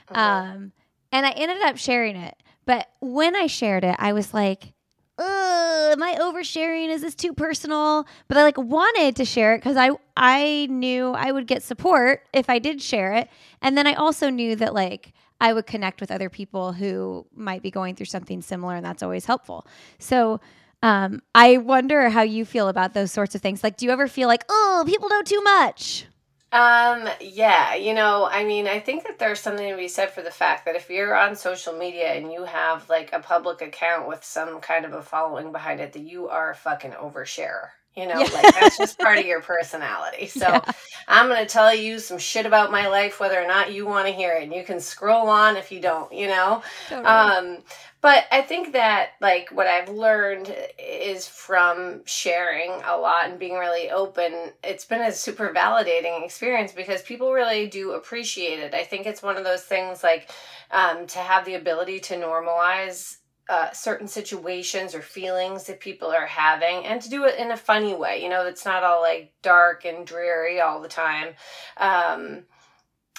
Uh-huh. 0.09 0.21
Um, 0.21 0.73
and 1.13 1.27
I 1.27 1.31
ended 1.31 1.63
up 1.63 1.77
sharing 1.77 2.17
it. 2.17 2.35
But 2.65 2.89
when 3.01 3.37
I 3.37 3.47
shared 3.47 3.85
it, 3.85 3.97
I 3.99 4.13
was 4.13 4.33
like, 4.33 4.73
am 5.19 6.03
I 6.03 6.17
oversharing? 6.21 6.89
Is 6.89 7.03
this 7.03 7.15
too 7.15 7.33
personal? 7.33 8.07
But 8.29 8.37
I 8.37 8.43
like 8.43 8.59
wanted 8.59 9.17
to 9.17 9.25
share 9.25 9.55
it 9.55 9.59
because 9.59 9.77
I 9.77 9.91
I 10.17 10.67
knew 10.71 11.11
I 11.11 11.33
would 11.33 11.47
get 11.47 11.63
support 11.63 12.23
if 12.33 12.49
I 12.49 12.59
did 12.59 12.81
share 12.83 13.15
it. 13.15 13.29
And 13.63 13.77
then 13.77 13.87
I 13.87 13.95
also 13.95 14.31
knew 14.31 14.57
that 14.57 14.75
like 14.75 15.13
I 15.41 15.53
would 15.53 15.67
connect 15.67 16.01
with 16.01 16.11
other 16.11 16.29
people 16.29 16.73
who 16.73 17.27
might 17.35 17.63
be 17.63 17.71
going 17.71 17.95
through 17.95 18.07
something 18.07 18.43
similar, 18.43 18.75
and 18.75 18.85
that's 18.85 19.03
always 19.03 19.25
helpful. 19.25 19.67
So 19.99 20.41
um, 20.83 21.23
I 21.35 21.59
wonder 21.59 22.09
how 22.09 22.23
you 22.23 22.45
feel 22.45 22.69
about 22.69 22.95
those 22.95 23.13
sorts 23.13 23.35
of 23.35 23.41
things. 23.41 23.63
Like, 23.63 23.77
do 23.77 23.87
you 23.87 23.93
ever 23.93 24.09
feel 24.09 24.29
like, 24.29 24.45
oh, 24.49 24.85
people 24.87 25.09
know 25.09 25.23
too 25.23 25.41
much? 25.43 26.07
Um, 26.50 27.09
yeah, 27.21 27.75
you 27.75 27.93
know, 27.93 28.26
I 28.26 28.45
mean, 28.45 28.67
I 28.67 28.81
think 28.81 29.05
that 29.05 29.19
there's 29.19 29.40
something 29.40 29.69
to 29.71 29.76
be 29.76 29.88
said 29.88 30.11
for 30.11 30.23
the 30.23 30.31
fact 30.31 30.64
that 30.64 30.76
if 30.76 30.88
you're 30.88 31.14
on 31.14 31.37
social 31.37 31.75
media 31.75 32.14
and 32.14 32.33
you 32.33 32.45
have 32.45 32.88
like 32.88 33.12
a 33.12 33.21
public 33.21 33.61
account 33.61 34.09
with 34.09 34.25
some 34.25 34.61
kind 34.61 34.87
of 34.87 34.95
a 34.95 35.02
following 35.02 35.52
behind 35.52 35.81
it, 35.81 35.93
that 35.93 36.00
you 36.02 36.28
are 36.28 36.50
a 36.50 36.55
fucking 36.57 36.93
oversharer. 36.93 37.71
You 37.99 38.07
know, 38.07 38.21
yeah. 38.21 38.31
like 38.33 38.55
that's 38.55 38.78
just 38.78 38.97
part 38.99 39.19
of 39.19 39.26
your 39.26 39.40
personality. 39.40 40.31
So 40.38 40.47
yeah. 40.47 40.73
I'm 41.09 41.26
going 41.26 41.45
to 41.45 41.52
tell 41.52 41.75
you 41.75 41.99
some 41.99 42.19
shit 42.19 42.47
about 42.47 42.71
my 42.71 42.87
life, 42.87 43.19
whether 43.19 43.43
or 43.43 43.47
not 43.47 43.73
you 43.73 43.87
want 43.87 44.07
to 44.07 44.12
hear 44.12 44.35
it. 44.35 44.45
And 44.45 44.55
you 44.55 44.62
can 44.62 44.78
scroll 44.78 45.28
on 45.28 45.57
if 45.57 45.73
you 45.73 45.81
don't, 45.81 46.12
you 46.12 46.28
know? 46.28 46.62
Totally. 46.88 47.07
Um, 47.07 47.59
but 48.00 48.26
I 48.31 48.43
think 48.43 48.73
that 48.75 49.11
like 49.21 49.49
what 49.50 49.67
I've 49.67 49.88
learned 49.88 50.55
is 50.78 51.26
from 51.26 52.02
sharing 52.05 52.71
a 52.85 52.97
lot 52.97 53.28
and 53.28 53.38
being 53.38 53.55
really 53.55 53.90
open. 53.90 54.52
It's 54.62 54.85
been 54.85 55.00
a 55.00 55.11
super 55.11 55.52
validating 55.52 56.25
experience 56.25 56.71
because 56.71 57.02
people 57.02 57.33
really 57.33 57.67
do 57.67 57.93
appreciate 57.93 58.61
it. 58.61 58.75
I 58.75 58.85
think 58.85 59.07
it's 59.07 59.23
one 59.23 59.37
of 59.37 59.45
those 59.45 59.62
things 59.62 60.05
like 60.05 60.31
um, 60.71 61.07
to 61.09 61.19
have 61.19 61.45
the 61.45 61.55
ability 61.55 61.99
to 62.00 62.14
normalize 62.14 63.17
uh, 63.49 63.71
certain 63.73 64.09
situations 64.09 64.95
or 64.95 65.02
feelings 65.02 65.64
that 65.64 65.81
people 65.81 66.09
are 66.09 66.26
having 66.26 66.85
and 66.85 67.00
to 67.00 67.09
do 67.09 67.25
it 67.25 67.38
in 67.38 67.50
a 67.50 67.57
funny 67.57 67.95
way 67.95 68.23
you 68.23 68.28
know 68.28 68.47
it's 68.47 68.64
not 68.64 68.85
all 68.85 69.00
like 69.00 69.33
dark 69.43 69.85
and 69.85 70.07
dreary 70.07 70.61
all 70.61 70.81
the 70.81 70.88
time. 70.88 71.35
Um, 71.76 72.45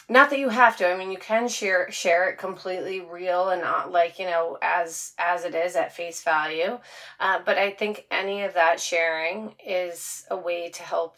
not 0.10 0.32
that 0.32 0.40
you 0.40 0.50
have 0.50 0.76
to 0.76 0.92
i 0.92 0.98
mean 0.98 1.12
you 1.12 1.18
can 1.18 1.48
share 1.48 1.90
share 1.92 2.30
it 2.30 2.38
completely 2.38 3.00
real 3.00 3.50
and 3.50 3.62
not 3.62 3.92
like 3.92 4.18
you 4.18 4.26
know 4.26 4.58
as 4.62 5.14
as 5.20 5.46
it 5.46 5.56
is 5.56 5.76
at 5.76 5.96
face 5.96 6.24
value. 6.24 6.80
Uh, 7.20 7.40
but 7.46 7.58
i 7.58 7.70
think 7.70 8.06
any 8.12 8.44
of 8.44 8.54
that 8.56 8.80
sharing 8.80 9.54
is 9.66 10.26
a 10.32 10.38
way 10.38 10.70
to 10.70 10.84
help 10.84 11.18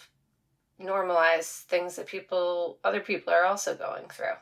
normalize 0.79 1.61
things 1.63 1.95
that 1.95 2.07
people 2.07 2.79
other 2.83 2.99
people 2.99 3.33
are 3.33 3.45
also 3.45 3.75
going 3.75 4.07
through 4.09 4.35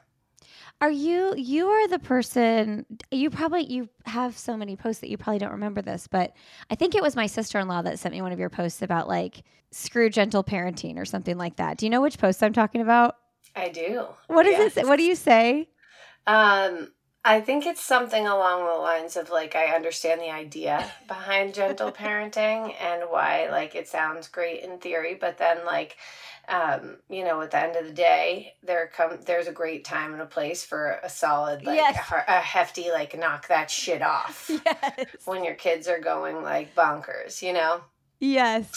are 0.81 0.91
you 0.91 1.33
you 1.35 1.67
are 1.67 1.87
the 1.87 1.99
person 1.99 2.85
you 3.11 3.29
probably 3.29 3.63
you 3.63 3.89
have 4.05 4.37
so 4.37 4.55
many 4.55 4.75
posts 4.75 5.01
that 5.01 5.09
you 5.09 5.17
probably 5.17 5.39
don't 5.39 5.51
remember 5.51 5.81
this, 5.81 6.07
but 6.07 6.33
I 6.69 6.75
think 6.75 6.95
it 6.95 7.01
was 7.01 7.15
my 7.15 7.27
sister-in-law 7.27 7.81
that 7.81 7.99
sent 7.99 8.13
me 8.13 8.21
one 8.21 8.31
of 8.31 8.39
your 8.39 8.49
posts 8.49 8.81
about 8.81 9.07
like 9.07 9.43
screw 9.71 10.09
gentle 10.09 10.43
parenting 10.43 10.97
or 10.97 11.05
something 11.05 11.37
like 11.37 11.57
that. 11.57 11.77
Do 11.77 11.85
you 11.85 11.89
know 11.89 12.01
which 12.01 12.17
post 12.17 12.41
I'm 12.41 12.53
talking 12.53 12.81
about? 12.81 13.15
I 13.55 13.69
do. 13.69 14.05
What 14.27 14.43
does 14.43 14.53
yes. 14.53 14.77
it? 14.77 14.87
What 14.87 14.97
do 14.97 15.03
you 15.03 15.15
say? 15.15 15.69
Um 16.25 16.91
I 17.25 17.41
think 17.41 17.65
it's 17.65 17.81
something 17.81 18.25
along 18.25 18.65
the 18.65 18.81
lines 18.81 19.17
of 19.17 19.29
like 19.29 19.55
I 19.55 19.75
understand 19.75 20.21
the 20.21 20.31
idea 20.31 20.89
behind 21.07 21.53
gentle 21.53 21.91
parenting 21.91 22.73
and 22.81 23.03
why 23.09 23.49
like 23.51 23.75
it 23.75 23.89
sounds 23.89 24.29
great 24.29 24.63
in 24.63 24.77
theory, 24.77 25.17
but 25.19 25.37
then 25.37 25.65
like 25.65 25.97
um, 26.49 26.97
you 27.09 27.23
know, 27.23 27.41
at 27.41 27.51
the 27.51 27.59
end 27.59 27.75
of 27.75 27.85
the 27.85 27.93
day, 27.93 28.53
there 28.63 28.89
come 28.95 29.19
there's 29.25 29.47
a 29.47 29.51
great 29.51 29.85
time 29.85 30.13
and 30.13 30.21
a 30.21 30.25
place 30.25 30.63
for 30.63 30.99
a 31.03 31.09
solid, 31.09 31.63
like 31.63 31.77
yes. 31.77 32.11
a, 32.11 32.23
a, 32.27 32.39
hefty, 32.39 32.91
like 32.91 33.17
knock 33.17 33.47
that 33.47 33.69
shit 33.71 34.01
off. 34.01 34.49
Yes. 34.65 35.07
When 35.25 35.43
your 35.43 35.55
kids 35.55 35.87
are 35.87 35.99
going 35.99 36.43
like 36.43 36.75
bonkers, 36.75 37.41
you 37.41 37.53
know. 37.53 37.81
Yes. 38.19 38.69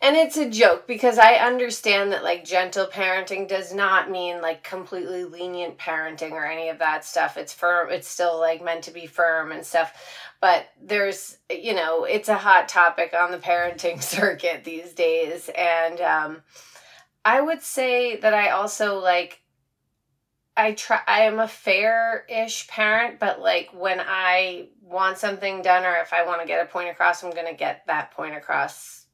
And 0.00 0.16
it's 0.16 0.36
a 0.38 0.48
joke 0.48 0.86
because 0.86 1.18
I 1.18 1.34
understand 1.34 2.12
that 2.12 2.24
like 2.24 2.44
gentle 2.44 2.86
parenting 2.86 3.46
does 3.46 3.74
not 3.74 4.10
mean 4.10 4.40
like 4.40 4.62
completely 4.62 5.24
lenient 5.24 5.78
parenting 5.78 6.32
or 6.32 6.46
any 6.46 6.70
of 6.70 6.78
that 6.78 7.04
stuff. 7.04 7.36
It's 7.36 7.52
firm. 7.52 7.90
It's 7.90 8.08
still 8.08 8.40
like 8.40 8.64
meant 8.64 8.84
to 8.84 8.90
be 8.90 9.06
firm 9.06 9.52
and 9.52 9.64
stuff. 9.64 9.92
But 10.40 10.68
there's, 10.82 11.38
you 11.50 11.74
know, 11.74 12.04
it's 12.04 12.28
a 12.28 12.36
hot 12.36 12.68
topic 12.68 13.14
on 13.18 13.30
the 13.30 13.38
parenting 13.38 14.02
circuit 14.02 14.64
these 14.64 14.92
days, 14.92 15.50
and 15.56 16.00
um, 16.00 16.42
I 17.26 17.40
would 17.40 17.60
say 17.60 18.16
that 18.18 18.32
I 18.32 18.50
also 18.50 19.00
like 19.00 19.42
I 20.56 20.72
try 20.72 21.00
I 21.08 21.22
am 21.22 21.40
a 21.40 21.48
fair-ish 21.48 22.68
parent, 22.68 23.18
but 23.18 23.40
like 23.40 23.70
when 23.74 24.00
I 24.00 24.68
want 24.80 25.18
something 25.18 25.60
done 25.60 25.84
or 25.84 25.96
if 25.96 26.12
I 26.12 26.24
want 26.24 26.40
to 26.40 26.46
get 26.46 26.64
a 26.64 26.68
point 26.68 26.88
across, 26.88 27.24
I'm 27.24 27.32
going 27.32 27.48
to 27.48 27.52
get 27.52 27.84
that 27.88 28.12
point 28.12 28.36
across 28.36 29.06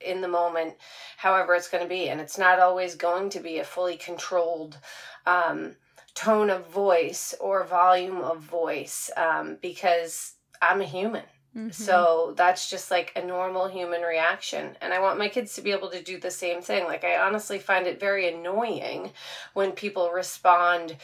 in 0.00 0.22
the 0.22 0.28
moment, 0.28 0.76
however 1.18 1.54
it's 1.54 1.68
going 1.68 1.82
to 1.82 1.88
be. 1.88 2.08
And 2.08 2.22
it's 2.22 2.38
not 2.38 2.58
always 2.58 2.94
going 2.94 3.28
to 3.30 3.40
be 3.40 3.58
a 3.58 3.64
fully 3.64 3.98
controlled 3.98 4.78
um, 5.26 5.76
tone 6.14 6.48
of 6.48 6.66
voice 6.68 7.34
or 7.38 7.64
volume 7.64 8.22
of 8.22 8.40
voice 8.40 9.10
um, 9.14 9.58
because 9.60 10.36
I'm 10.62 10.80
a 10.80 10.84
human. 10.84 11.24
Mm-hmm. 11.56 11.70
So 11.70 12.34
that's 12.36 12.70
just 12.70 12.90
like 12.90 13.12
a 13.16 13.24
normal 13.24 13.68
human 13.68 14.02
reaction. 14.02 14.76
And 14.80 14.92
I 14.92 15.00
want 15.00 15.18
my 15.18 15.28
kids 15.28 15.54
to 15.54 15.62
be 15.62 15.72
able 15.72 15.90
to 15.90 16.02
do 16.02 16.18
the 16.18 16.30
same 16.30 16.62
thing. 16.62 16.84
Like, 16.84 17.04
I 17.04 17.18
honestly 17.18 17.58
find 17.58 17.86
it 17.86 17.98
very 17.98 18.32
annoying 18.32 19.10
when 19.54 19.72
people 19.72 20.10
respond 20.10 20.96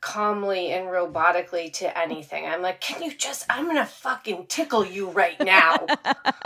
calmly 0.00 0.72
and 0.72 0.86
robotically 0.86 1.72
to 1.74 1.98
anything. 1.98 2.46
I'm 2.46 2.62
like, 2.62 2.80
can 2.80 3.02
you 3.02 3.14
just, 3.14 3.46
I'm 3.50 3.64
going 3.64 3.76
to 3.76 3.86
fucking 3.86 4.46
tickle 4.46 4.84
you 4.84 5.10
right 5.10 5.38
now. 5.40 5.76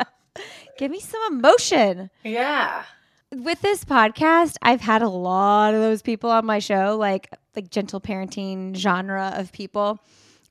Give 0.78 0.90
me 0.90 1.00
some 1.00 1.20
emotion. 1.32 2.10
Yeah. 2.24 2.84
With 3.32 3.60
this 3.60 3.84
podcast, 3.84 4.56
I've 4.62 4.80
had 4.80 5.02
a 5.02 5.08
lot 5.08 5.74
of 5.74 5.80
those 5.80 6.02
people 6.02 6.30
on 6.30 6.46
my 6.46 6.58
show, 6.60 6.96
like 6.98 7.30
like 7.56 7.70
gentle 7.70 8.00
parenting 8.00 8.74
genre 8.76 9.32
of 9.36 9.52
people. 9.52 10.00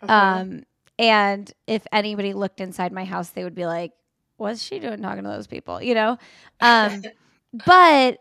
Mm-hmm. 0.02 0.10
Um, 0.10 0.64
and 1.00 1.52
if 1.68 1.86
anybody 1.92 2.34
looked 2.34 2.62
inside 2.62 2.92
my 2.92 3.06
house, 3.06 3.30
they 3.30 3.44
would 3.44 3.56
be 3.56 3.66
like, 3.66 3.92
what's 4.38 4.62
she 4.62 4.80
doing 4.80 5.02
talking 5.02 5.24
to 5.24 5.30
those 5.30 5.48
people? 5.48 5.82
You 5.82 5.96
know? 5.96 6.18
Um, 6.60 7.04
but 7.66 8.20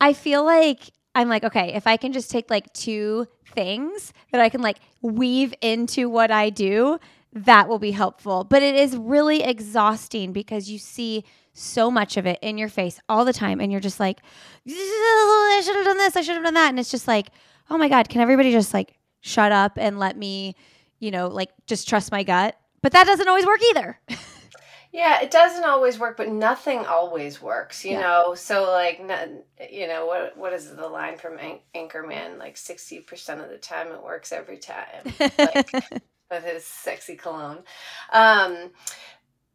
I 0.00 0.12
feel 0.12 0.44
like 0.44 0.90
I'm 1.14 1.28
like, 1.28 1.44
okay, 1.44 1.74
if 1.74 1.86
I 1.86 1.96
can 1.96 2.12
just 2.12 2.30
take 2.30 2.50
like 2.50 2.72
two 2.72 3.26
things 3.54 4.12
that 4.32 4.40
I 4.40 4.48
can 4.48 4.62
like 4.62 4.78
weave 5.02 5.52
into 5.60 6.08
what 6.08 6.30
I 6.30 6.50
do, 6.50 6.98
that 7.32 7.68
will 7.68 7.78
be 7.78 7.90
helpful. 7.90 8.44
But 8.44 8.62
it 8.62 8.74
is 8.74 8.96
really 8.96 9.42
exhausting 9.42 10.32
because 10.32 10.70
you 10.70 10.78
see 10.78 11.24
so 11.54 11.90
much 11.90 12.16
of 12.16 12.26
it 12.26 12.38
in 12.42 12.56
your 12.56 12.68
face 12.68 12.98
all 13.08 13.24
the 13.24 13.32
time. 13.32 13.60
And 13.60 13.70
you're 13.70 13.80
just 13.80 14.00
like, 14.00 14.20
I 14.66 15.62
should 15.64 15.76
have 15.76 15.84
done 15.84 15.98
this, 15.98 16.16
I 16.16 16.22
should 16.22 16.34
have 16.34 16.44
done 16.44 16.54
that. 16.54 16.70
And 16.70 16.78
it's 16.78 16.90
just 16.90 17.08
like, 17.08 17.28
oh 17.70 17.76
my 17.78 17.88
God, 17.88 18.08
can 18.08 18.20
everybody 18.20 18.52
just 18.52 18.72
like 18.72 18.94
shut 19.20 19.52
up 19.52 19.72
and 19.76 19.98
let 19.98 20.16
me 20.16 20.56
you 21.02 21.10
know, 21.10 21.26
like 21.26 21.50
just 21.66 21.88
trust 21.88 22.12
my 22.12 22.22
gut. 22.22 22.56
But 22.80 22.92
that 22.92 23.06
doesn't 23.06 23.28
always 23.28 23.44
work 23.44 23.60
either. 23.70 24.00
yeah, 24.92 25.20
it 25.20 25.30
doesn't 25.32 25.64
always 25.64 25.98
work, 25.98 26.16
but 26.16 26.28
nothing 26.28 26.78
always 26.86 27.42
works, 27.42 27.84
you 27.84 27.92
yeah. 27.92 28.00
know. 28.00 28.34
So 28.34 28.70
like, 28.70 29.00
you 29.70 29.88
know, 29.88 30.06
what 30.06 30.36
what 30.36 30.52
is 30.52 30.74
the 30.74 30.88
line 30.88 31.18
from 31.18 31.38
An- 31.38 31.60
Anchorman? 31.74 32.38
Like 32.38 32.56
sixty 32.56 33.00
percent 33.00 33.40
of 33.40 33.50
the 33.50 33.58
time, 33.58 33.88
it 33.88 34.02
works 34.02 34.32
every 34.32 34.58
time. 34.58 35.12
Like, 35.38 35.72
with 36.30 36.44
his 36.44 36.64
sexy 36.64 37.14
cologne. 37.14 37.58
Um, 38.10 38.70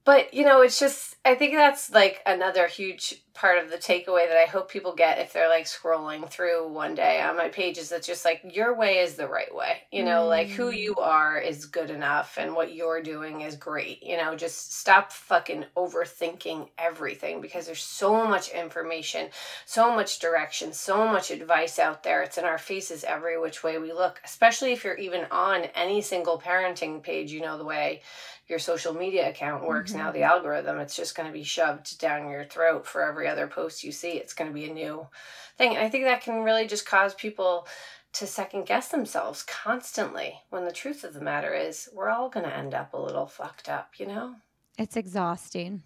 but 0.07 0.33
you 0.33 0.45
know, 0.45 0.61
it's 0.61 0.79
just 0.79 1.17
I 1.25 1.35
think 1.35 1.53
that's 1.53 1.91
like 1.91 2.21
another 2.25 2.67
huge 2.67 3.21
part 3.33 3.61
of 3.61 3.69
the 3.69 3.75
takeaway 3.75 4.25
that 4.27 4.37
I 4.37 4.49
hope 4.49 4.71
people 4.71 4.95
get 4.95 5.19
if 5.19 5.33
they're 5.33 5.49
like 5.49 5.65
scrolling 5.65 6.27
through 6.27 6.69
one 6.69 6.95
day 6.95 7.21
on 7.21 7.35
my 7.35 7.49
pages 7.49 7.89
that's 7.89 8.07
just 8.07 8.25
like 8.25 8.41
your 8.49 8.73
way 8.73 8.99
is 8.99 9.15
the 9.15 9.27
right 9.27 9.53
way. 9.53 9.81
You 9.91 10.05
know, 10.05 10.23
mm. 10.23 10.29
like 10.29 10.47
who 10.47 10.71
you 10.71 10.95
mm. 10.95 11.05
are 11.05 11.37
is 11.37 11.65
good 11.65 11.91
enough 11.91 12.37
and 12.39 12.55
what 12.55 12.73
you're 12.73 13.03
doing 13.03 13.41
is 13.41 13.57
great. 13.57 14.01
You 14.01 14.15
know, 14.15 14.33
just 14.33 14.73
stop 14.79 15.11
fucking 15.11 15.65
overthinking 15.75 16.69
everything 16.77 17.41
because 17.41 17.65
there's 17.65 17.83
so 17.83 18.25
much 18.25 18.49
information, 18.49 19.27
so 19.65 19.93
much 19.93 20.19
direction, 20.19 20.71
so 20.71 21.05
much 21.05 21.31
advice 21.31 21.79
out 21.79 22.01
there. 22.01 22.23
It's 22.23 22.37
in 22.37 22.45
our 22.45 22.57
faces 22.57 23.03
every 23.03 23.37
which 23.37 23.61
way 23.61 23.77
we 23.77 23.91
look, 23.91 24.21
especially 24.23 24.71
if 24.71 24.85
you're 24.85 24.95
even 24.95 25.25
on 25.31 25.65
any 25.75 26.01
single 26.01 26.39
parenting 26.39 27.03
page, 27.03 27.33
you 27.33 27.41
know 27.41 27.57
the 27.57 27.65
way 27.65 28.01
your 28.47 28.59
social 28.59 28.93
media 28.93 29.29
account 29.29 29.65
works 29.65 29.91
mm-hmm. 29.91 30.01
now 30.01 30.11
the 30.11 30.23
algorithm 30.23 30.79
it's 30.79 30.95
just 30.95 31.15
going 31.15 31.27
to 31.27 31.33
be 31.33 31.43
shoved 31.43 31.99
down 31.99 32.29
your 32.29 32.45
throat 32.45 32.85
for 32.85 33.01
every 33.03 33.27
other 33.27 33.47
post 33.47 33.83
you 33.83 33.91
see. 33.91 34.11
It's 34.11 34.33
going 34.33 34.49
to 34.49 34.53
be 34.53 34.69
a 34.69 34.73
new 34.73 35.07
thing. 35.57 35.75
And 35.75 35.85
i 35.85 35.89
think 35.89 36.05
that 36.05 36.21
can 36.21 36.43
really 36.43 36.67
just 36.67 36.85
cause 36.85 37.13
people 37.13 37.67
to 38.13 38.25
second 38.25 38.65
guess 38.65 38.87
themselves 38.87 39.43
constantly 39.43 40.41
when 40.49 40.65
the 40.65 40.71
truth 40.71 41.03
of 41.03 41.13
the 41.13 41.21
matter 41.21 41.53
is 41.53 41.89
we're 41.93 42.09
all 42.09 42.29
going 42.29 42.45
to 42.45 42.55
end 42.55 42.73
up 42.73 42.93
a 42.93 43.01
little 43.01 43.27
fucked 43.27 43.69
up 43.69 43.93
you 43.97 44.07
know? 44.07 44.35
It's 44.77 44.95
exhausting. 44.95 45.83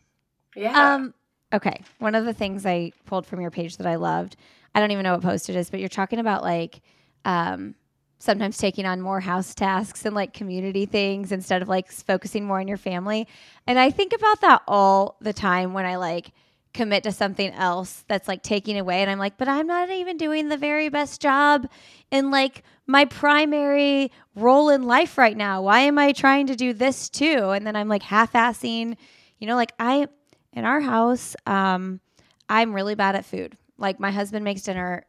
Yeah. 0.56 0.96
Um 0.96 1.13
okay, 1.53 1.82
one 2.00 2.15
of 2.15 2.25
the 2.25 2.34
things 2.34 2.65
I 2.65 2.91
pulled 3.06 3.25
from 3.25 3.41
your 3.41 3.51
page 3.51 3.77
that 3.77 3.88
I 3.88 3.96
loved, 3.96 4.36
I 4.74 4.80
don't 4.80 4.91
even 4.91 5.03
know 5.03 5.13
what 5.13 5.22
post 5.22 5.50
it 5.50 5.56
is, 5.56 5.70
but 5.70 5.80
you're 5.80 5.89
talking 5.89 6.20
about 6.20 6.44
like 6.44 6.82
um, 7.25 7.75
sometimes 8.22 8.60
taking 8.60 8.86
on 8.86 9.01
more 9.01 9.20
house 9.20 9.56
tasks 9.56 10.06
and 10.06 10.13
like 10.13 10.32
community 10.32 10.86
things 10.86 11.32
instead 11.32 11.63
of 11.63 11.68
like 11.68 11.92
focusing 11.92 12.46
more 12.46 12.60
on 12.60 12.68
your 12.68 12.78
family. 12.78 13.28
And 13.66 13.80
I 13.80 13.90
think 13.90 14.13
about 14.13 14.42
that 14.42 14.62
all 14.68 15.18
the 15.22 15.34
time 15.34 15.74
when 15.74 15.88
I 15.88 15.96
like 15.96 16.32
commit 16.72 17.01
to 17.04 17.12
something 17.12 17.51
else 17.51 18.06
that's 18.08 18.28
like 18.28 18.44
taking 18.44 18.78
away 18.78 19.01
and 19.01 19.10
I'm 19.10 19.18
like, 19.18 19.40
but 19.40 19.48
I'm 19.48 19.66
not 19.66 19.90
even 19.90 20.18
doing 20.18 20.50
the 20.50 20.58
very 20.58 20.88
best 20.88 21.20
job 21.20 21.68
in 22.12 22.30
like 22.30 22.62
my 22.86 23.06
primary 23.06 24.12
role 24.36 24.70
in 24.70 24.84
life 24.84 25.18
right 25.18 25.36
now. 25.36 25.63
Why 25.63 25.80
am 25.80 25.98
I 25.98 26.12
trying 26.12 26.46
to 26.46 26.56
do 26.56 26.74
this 26.74 27.10
too? 27.10 27.50
And 27.50 27.66
then 27.66 27.75
I'm 27.75 27.88
like 27.88 28.04
half-assing, 28.04 28.98
you 29.40 29.48
know, 29.48 29.56
like 29.56 29.74
I 29.80 30.08
in 30.54 30.63
our 30.63 30.80
house, 30.80 31.36
um, 31.48 32.00
I'm 32.48 32.72
really 32.72 32.94
bad 32.94 33.16
at 33.16 33.25
food. 33.25 33.58
Like 33.80 34.00
my 34.00 34.12
husband 34.12 34.46
makes 34.46 34.62
dinner 34.62 35.08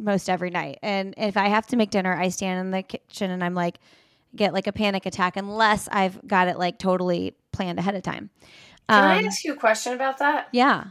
most 0.00 0.28
every 0.28 0.50
night. 0.50 0.78
And 0.82 1.14
if 1.16 1.36
I 1.36 1.48
have 1.48 1.66
to 1.68 1.76
make 1.76 1.90
dinner, 1.90 2.14
I 2.14 2.28
stand 2.28 2.60
in 2.60 2.70
the 2.70 2.82
kitchen 2.82 3.30
and 3.30 3.44
I'm 3.44 3.54
like, 3.54 3.78
get 4.34 4.52
like 4.52 4.66
a 4.66 4.72
panic 4.72 5.06
attack 5.06 5.36
unless 5.36 5.88
I've 5.90 6.26
got 6.26 6.48
it 6.48 6.58
like 6.58 6.78
totally 6.78 7.34
planned 7.52 7.78
ahead 7.78 7.94
of 7.94 8.02
time. 8.02 8.30
Can 8.88 9.04
um, 9.04 9.10
I 9.10 9.22
ask 9.22 9.44
you 9.44 9.52
a 9.52 9.56
question 9.56 9.92
about 9.92 10.18
that? 10.18 10.48
Yeah. 10.52 10.84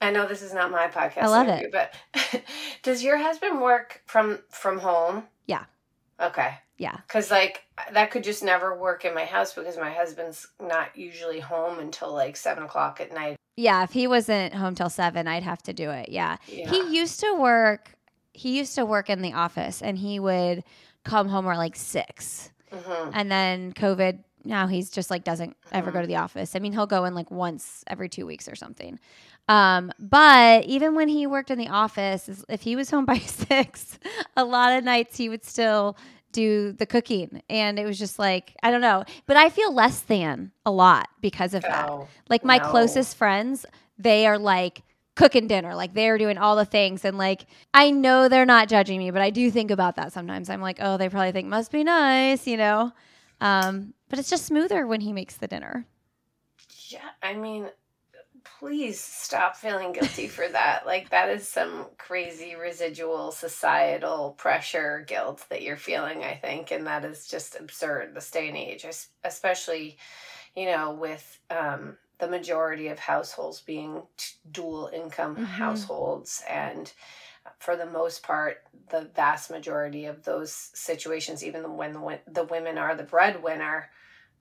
I 0.00 0.10
know 0.10 0.26
this 0.26 0.42
is 0.42 0.52
not 0.52 0.70
my 0.70 0.88
podcast. 0.88 1.22
I 1.22 1.26
love 1.26 1.48
interview, 1.48 1.68
it. 1.68 1.72
But 1.72 2.42
does 2.82 3.02
your 3.02 3.16
husband 3.16 3.60
work 3.60 4.02
from 4.06 4.40
from 4.50 4.78
home? 4.78 5.24
Yeah. 5.46 5.64
Okay. 6.20 6.58
Yeah. 6.78 6.98
Cuz 7.08 7.30
like 7.30 7.64
that 7.92 8.10
could 8.10 8.24
just 8.24 8.42
never 8.42 8.78
work 8.78 9.04
in 9.04 9.14
my 9.14 9.24
house 9.24 9.54
because 9.54 9.76
my 9.76 9.90
husband's 9.90 10.46
not 10.60 10.96
usually 10.96 11.40
home 11.40 11.78
until 11.78 12.12
like 12.12 12.36
7 12.36 12.64
o'clock 12.64 13.00
at 13.00 13.12
night. 13.12 13.36
Yeah, 13.56 13.82
if 13.84 13.92
he 13.92 14.06
wasn't 14.06 14.54
home 14.54 14.74
till 14.74 14.90
7, 14.90 15.26
I'd 15.26 15.42
have 15.42 15.62
to 15.62 15.72
do 15.72 15.90
it. 15.90 16.10
Yeah. 16.10 16.36
yeah. 16.46 16.70
He 16.70 16.94
used 16.94 17.20
to 17.20 17.34
work 17.34 17.95
he 18.36 18.58
used 18.58 18.74
to 18.74 18.84
work 18.84 19.10
in 19.10 19.22
the 19.22 19.32
office 19.32 19.82
and 19.82 19.98
he 19.98 20.20
would 20.20 20.62
come 21.04 21.28
home 21.28 21.46
at 21.48 21.56
like 21.56 21.76
6. 21.76 22.50
Mm-hmm. 22.72 23.10
And 23.14 23.30
then 23.30 23.72
COVID 23.72 24.20
now 24.44 24.68
he's 24.68 24.90
just 24.90 25.10
like 25.10 25.24
doesn't 25.24 25.56
ever 25.72 25.90
go 25.90 25.98
to 25.98 26.04
mm-hmm. 26.04 26.12
the 26.12 26.16
office. 26.16 26.54
I 26.54 26.60
mean, 26.60 26.72
he'll 26.72 26.86
go 26.86 27.04
in 27.04 27.14
like 27.14 27.30
once 27.30 27.82
every 27.88 28.08
2 28.08 28.26
weeks 28.26 28.48
or 28.48 28.54
something. 28.54 28.98
Um, 29.48 29.92
but 29.98 30.64
even 30.64 30.94
when 30.94 31.08
he 31.08 31.26
worked 31.26 31.50
in 31.50 31.58
the 31.58 31.68
office, 31.68 32.44
if 32.48 32.62
he 32.62 32.76
was 32.76 32.90
home 32.90 33.04
by 33.06 33.18
six, 33.18 33.98
a 34.36 34.44
lot 34.44 34.76
of 34.76 34.84
nights 34.84 35.16
he 35.16 35.28
would 35.28 35.44
still 35.44 35.96
do 36.32 36.72
the 36.72 36.86
cooking. 36.86 37.42
And 37.48 37.78
it 37.78 37.86
was 37.86 37.98
just 37.98 38.18
like, 38.18 38.54
I 38.62 38.70
don't 38.70 38.80
know. 38.80 39.04
But 39.26 39.36
I 39.36 39.48
feel 39.48 39.72
less 39.72 40.00
than 40.00 40.52
a 40.64 40.70
lot 40.70 41.08
because 41.20 41.54
of 41.54 41.62
that. 41.62 41.90
Like 42.28 42.44
my 42.44 42.58
no. 42.58 42.68
closest 42.68 43.16
friends, 43.16 43.64
they 43.98 44.26
are 44.26 44.38
like 44.38 44.82
cooking 45.16 45.48
dinner. 45.48 45.74
Like 45.74 45.94
they're 45.94 46.18
doing 46.18 46.38
all 46.38 46.54
the 46.54 46.64
things. 46.64 47.04
And 47.04 47.18
like, 47.18 47.46
I 47.74 47.90
know 47.90 48.28
they're 48.28 48.46
not 48.46 48.68
judging 48.68 48.98
me, 48.98 49.10
but 49.10 49.22
I 49.22 49.30
do 49.30 49.50
think 49.50 49.72
about 49.72 49.96
that 49.96 50.12
sometimes. 50.12 50.48
I'm 50.48 50.60
like, 50.60 50.78
oh, 50.80 50.96
they 50.96 51.08
probably 51.08 51.32
think 51.32 51.48
must 51.48 51.72
be 51.72 51.82
nice, 51.82 52.46
you 52.46 52.56
know? 52.56 52.92
Um, 53.40 53.94
but 54.08 54.18
it's 54.18 54.30
just 54.30 54.46
smoother 54.46 54.86
when 54.86 55.00
he 55.00 55.12
makes 55.12 55.36
the 55.36 55.48
dinner. 55.48 55.86
Yeah. 56.88 57.08
I 57.22 57.34
mean, 57.34 57.68
please 58.58 59.00
stop 59.00 59.56
feeling 59.56 59.92
guilty 59.92 60.28
for 60.28 60.46
that. 60.52 60.86
Like 60.86 61.10
that 61.10 61.30
is 61.30 61.48
some 61.48 61.86
crazy 61.98 62.54
residual 62.54 63.32
societal 63.32 64.34
pressure 64.38 65.04
guilt 65.08 65.46
that 65.48 65.62
you're 65.62 65.76
feeling, 65.76 66.24
I 66.24 66.34
think, 66.34 66.70
and 66.70 66.86
that 66.86 67.04
is 67.04 67.26
just 67.26 67.56
absurd 67.58 68.14
this 68.14 68.30
day 68.30 68.48
and 68.48 68.56
age, 68.56 68.86
especially, 69.24 69.96
you 70.54 70.66
know, 70.66 70.92
with 70.92 71.40
um, 71.50 71.96
the 72.18 72.28
majority 72.28 72.88
of 72.88 72.98
households 72.98 73.60
being 73.60 74.02
dual 74.50 74.90
income 74.92 75.34
mm-hmm. 75.34 75.44
households 75.44 76.42
and 76.48 76.92
for 77.58 77.76
the 77.76 77.86
most 77.86 78.22
part, 78.22 78.64
the 78.90 79.08
vast 79.14 79.50
majority 79.50 80.06
of 80.06 80.24
those 80.24 80.52
situations, 80.52 81.44
even 81.44 81.76
when 81.76 81.92
the, 81.92 82.20
the 82.26 82.44
women 82.44 82.76
are 82.76 82.94
the 82.96 83.04
breadwinner, 83.04 83.88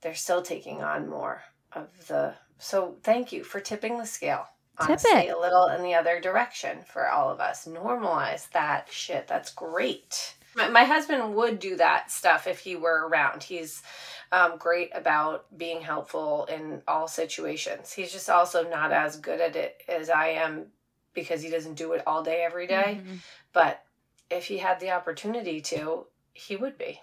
they're 0.02 0.16
still 0.16 0.42
taking 0.42 0.82
on 0.82 1.08
more 1.08 1.44
of 1.74 1.88
the 2.08 2.34
so 2.58 2.96
thank 3.04 3.32
you 3.32 3.44
for 3.44 3.60
tipping 3.60 3.98
the 3.98 4.06
scale. 4.06 4.48
Honestly, 4.78 5.12
Tip 5.12 5.26
it 5.26 5.36
a 5.36 5.40
little 5.40 5.68
in 5.68 5.84
the 5.84 5.94
other 5.94 6.20
direction 6.20 6.80
for 6.86 7.08
all 7.08 7.30
of 7.30 7.40
us. 7.40 7.66
Normalize 7.68 8.50
that 8.52 8.88
shit. 8.92 9.28
That's 9.28 9.52
great. 9.52 10.36
My, 10.56 10.70
my 10.70 10.84
husband 10.84 11.36
would 11.36 11.60
do 11.60 11.78
that 11.78 12.12
stuff 12.12 12.48
if 12.48 12.60
he 12.60 12.76
were 12.76 13.08
around. 13.08 13.44
He's 13.44 13.84
um, 14.32 14.58
great 14.58 14.90
about 14.94 15.46
being 15.58 15.82
helpful 15.82 16.46
in 16.46 16.82
all 16.88 17.08
situations. 17.08 17.94
He's 17.94 18.12
just 18.12 18.30
also 18.30 18.68
not 18.68 18.92
as 18.92 19.18
good 19.18 19.40
at 19.42 19.56
it 19.56 19.82
as 19.88 20.10
I 20.10 20.28
am 20.28 20.68
because 21.14 21.42
he 21.42 21.50
doesn't 21.50 21.76
do 21.76 21.94
it 21.94 22.04
all 22.06 22.24
day 22.24 22.44
every 22.44 22.68
day. 22.68 23.00
Mm-hmm. 23.02 23.16
But 23.54 23.84
if 24.30 24.46
he 24.46 24.58
had 24.58 24.80
the 24.80 24.92
opportunity 24.92 25.62
to, 25.62 26.06
he 26.34 26.56
would 26.56 26.78
be. 26.78 27.02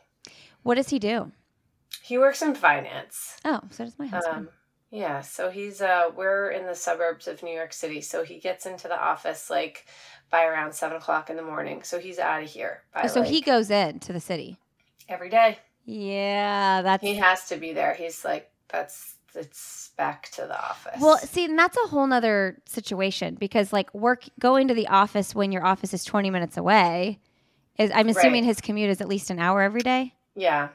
What 0.62 0.74
does 0.74 0.90
he 0.90 0.98
do? 0.98 1.32
He 2.02 2.18
works 2.18 2.42
in 2.42 2.54
finance. 2.54 3.38
Oh, 3.44 3.60
so 3.70 3.84
does 3.84 3.98
my 3.98 4.06
husband. 4.06 4.36
Um, 4.36 4.48
yeah, 4.90 5.22
so 5.22 5.50
he's 5.50 5.80
uh 5.80 6.10
we're 6.14 6.50
in 6.50 6.66
the 6.66 6.74
suburbs 6.74 7.26
of 7.26 7.42
New 7.42 7.54
York 7.54 7.72
City, 7.72 8.02
so 8.02 8.24
he 8.24 8.38
gets 8.38 8.66
into 8.66 8.88
the 8.88 9.00
office 9.00 9.48
like 9.48 9.86
by 10.30 10.44
around 10.44 10.74
seven 10.74 10.98
o'clock 10.98 11.30
in 11.30 11.36
the 11.36 11.42
morning. 11.42 11.82
So 11.82 11.98
he's 11.98 12.18
out 12.18 12.42
of 12.42 12.50
here. 12.50 12.82
By, 12.94 13.06
so 13.06 13.20
like, 13.20 13.30
he 13.30 13.40
goes 13.40 13.70
in 13.70 14.00
to 14.00 14.12
the 14.12 14.20
city 14.20 14.58
every 15.08 15.30
day. 15.30 15.58
Yeah, 15.84 16.82
that's 16.82 17.02
he 17.02 17.14
has 17.16 17.48
to 17.48 17.56
be 17.56 17.72
there. 17.72 17.94
He's 17.94 18.24
like 18.24 18.50
that's 18.68 19.16
it's 19.34 19.90
back 19.96 20.30
to 20.32 20.42
the 20.42 20.58
office. 20.58 21.00
Well, 21.00 21.18
see, 21.18 21.46
and 21.46 21.58
that's 21.58 21.76
a 21.76 21.88
whole 21.88 22.06
nother 22.06 22.60
situation 22.66 23.34
because 23.34 23.72
like 23.72 23.92
work 23.94 24.24
going 24.38 24.68
to 24.68 24.74
the 24.74 24.88
office 24.88 25.34
when 25.34 25.52
your 25.52 25.64
office 25.64 25.94
is 25.94 26.04
twenty 26.04 26.30
minutes 26.30 26.56
away 26.56 27.18
is 27.78 27.90
I'm 27.94 28.08
assuming 28.08 28.42
right. 28.42 28.48
his 28.48 28.60
commute 28.60 28.90
is 28.90 29.00
at 29.00 29.08
least 29.08 29.30
an 29.30 29.38
hour 29.38 29.62
every 29.62 29.80
day. 29.80 30.14
Yeah. 30.34 30.68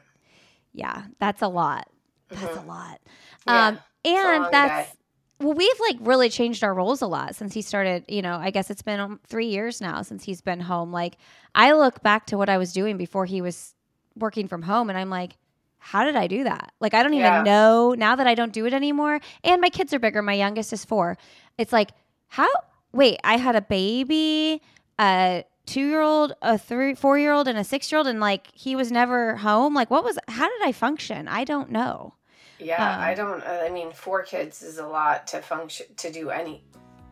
Yeah, 0.72 1.04
that's 1.18 1.42
a 1.42 1.48
lot. 1.48 1.88
That's 2.28 2.42
mm-hmm. 2.42 2.68
a 2.68 2.72
lot. 2.72 3.00
Yeah. 3.46 3.66
Um, 3.66 3.78
and 4.04 4.46
that's 4.52 4.96
well, 5.40 5.54
we've 5.54 5.80
like 5.80 5.96
really 6.00 6.28
changed 6.28 6.64
our 6.64 6.74
roles 6.74 7.00
a 7.00 7.06
lot 7.06 7.36
since 7.36 7.54
he 7.54 7.62
started. 7.62 8.04
You 8.08 8.22
know, 8.22 8.36
I 8.36 8.50
guess 8.50 8.70
it's 8.70 8.82
been 8.82 9.00
um, 9.00 9.20
three 9.26 9.46
years 9.46 9.80
now 9.80 10.02
since 10.02 10.24
he's 10.24 10.40
been 10.40 10.60
home. 10.60 10.92
Like, 10.92 11.16
I 11.54 11.72
look 11.72 12.02
back 12.02 12.26
to 12.26 12.38
what 12.38 12.48
I 12.48 12.58
was 12.58 12.72
doing 12.72 12.96
before 12.96 13.24
he 13.24 13.40
was 13.40 13.74
working 14.18 14.48
from 14.48 14.62
home, 14.62 14.88
and 14.88 14.98
I'm 14.98 15.10
like, 15.10 15.36
how 15.78 16.04
did 16.04 16.16
I 16.16 16.26
do 16.26 16.44
that? 16.44 16.72
Like, 16.80 16.94
I 16.94 17.02
don't 17.02 17.14
even 17.14 17.24
yeah. 17.24 17.42
know 17.42 17.94
now 17.96 18.16
that 18.16 18.26
I 18.26 18.34
don't 18.34 18.52
do 18.52 18.66
it 18.66 18.74
anymore. 18.74 19.20
And 19.44 19.60
my 19.60 19.70
kids 19.70 19.94
are 19.94 19.98
bigger. 19.98 20.22
My 20.22 20.34
youngest 20.34 20.72
is 20.72 20.84
four. 20.84 21.16
It's 21.56 21.72
like, 21.72 21.90
how? 22.26 22.48
Wait, 22.92 23.18
I 23.24 23.36
had 23.36 23.56
a 23.56 23.60
baby, 23.60 24.60
a 24.98 25.44
two 25.66 25.86
year 25.86 26.00
old, 26.00 26.32
a 26.42 26.58
three, 26.58 26.94
four 26.94 27.18
year 27.18 27.32
old, 27.32 27.48
and 27.48 27.58
a 27.58 27.64
six 27.64 27.90
year 27.90 27.98
old, 27.98 28.06
and 28.06 28.20
like 28.20 28.48
he 28.52 28.76
was 28.76 28.90
never 28.90 29.36
home. 29.36 29.74
Like, 29.74 29.90
what 29.90 30.04
was? 30.04 30.18
How 30.28 30.48
did 30.48 30.66
I 30.66 30.72
function? 30.72 31.28
I 31.28 31.44
don't 31.44 31.70
know. 31.70 32.14
Yeah, 32.58 32.94
um, 32.94 33.00
I 33.00 33.14
don't. 33.14 33.42
Uh, 33.42 33.62
I 33.64 33.70
mean, 33.70 33.92
four 33.92 34.22
kids 34.22 34.62
is 34.62 34.78
a 34.78 34.86
lot 34.86 35.26
to 35.28 35.40
function 35.40 35.86
to 35.96 36.10
do 36.10 36.30
any 36.30 36.64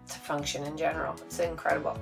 to 0.09 0.19
function 0.19 0.65
in 0.65 0.77
general. 0.77 1.15
It's 1.27 1.39
incredible. 1.39 1.99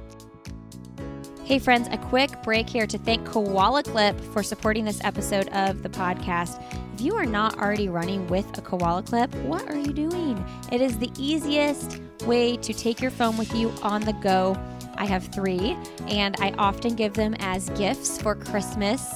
Hey, 1.45 1.59
friends, 1.59 1.89
a 1.91 1.99
quick 1.99 2.43
break 2.43 2.71
here 2.71 2.87
to 2.87 2.97
thank 2.97 3.27
Koala 3.27 3.83
Clip 3.83 4.19
for 4.33 4.43
supporting 4.43 4.87
this 4.87 4.99
episode 5.05 5.47
of 5.51 5.83
the 5.83 5.91
podcast. 5.91 6.59
If 6.95 7.03
you 7.03 7.15
are 7.17 7.27
not 7.27 7.59
already 7.59 7.91
running 7.91 8.27
with 8.29 8.57
a 8.57 8.63
Koala 8.63 9.03
Clip, 9.03 9.33
what 9.45 9.69
are 9.69 9.77
you 9.77 9.93
doing? 9.93 10.43
It 10.73 10.81
is 10.81 10.97
the 10.97 11.11
easiest 11.19 12.01
way 12.25 12.57
to 12.57 12.73
take 12.73 13.03
your 13.03 13.11
phone 13.11 13.37
with 13.37 13.55
you 13.55 13.69
on 13.83 14.01
the 14.01 14.15
go. 14.15 14.57
I 14.95 15.05
have 15.05 15.27
three, 15.35 15.77
and 16.09 16.35
I 16.41 16.53
often 16.57 16.95
give 16.95 17.13
them 17.13 17.35
as 17.41 17.69
gifts 17.71 18.23
for 18.23 18.35
Christmas 18.35 19.15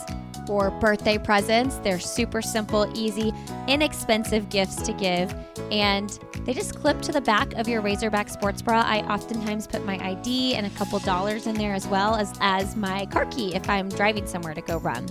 or 0.49 0.71
birthday 0.73 1.19
presents. 1.19 1.77
They're 1.79 2.01
super 2.01 2.43
simple, 2.43 2.91
easy, 2.97 3.33
inexpensive 3.67 4.49
gifts 4.49 4.77
to 4.83 4.93
give. 4.93 5.35
And 5.71 6.19
they 6.45 6.55
just 6.55 6.75
clip 6.75 7.03
to 7.03 7.13
the 7.13 7.21
back 7.21 7.53
of 7.55 7.69
your 7.69 7.83
racerback 7.83 8.31
sports 8.31 8.63
bra. 8.63 8.81
I 8.81 9.01
oftentimes 9.01 9.67
put 9.67 9.85
my 9.85 9.99
ID 9.99 10.55
and 10.55 10.67
a 10.67 10.71
couple 10.71 10.99
dollars 11.01 11.47
in 11.47 11.55
there 11.55 11.75
as 11.75 11.87
well 11.87 12.15
as, 12.15 12.33
as 12.41 12.75
my 12.77 13.07
car 13.07 13.27
key 13.27 13.55
if 13.55 13.69
I'm 13.69 13.89
driving 13.91 14.27
somewhere 14.27 14.55
to 14.55 14.63
go 14.63 14.79
run. 14.79 15.07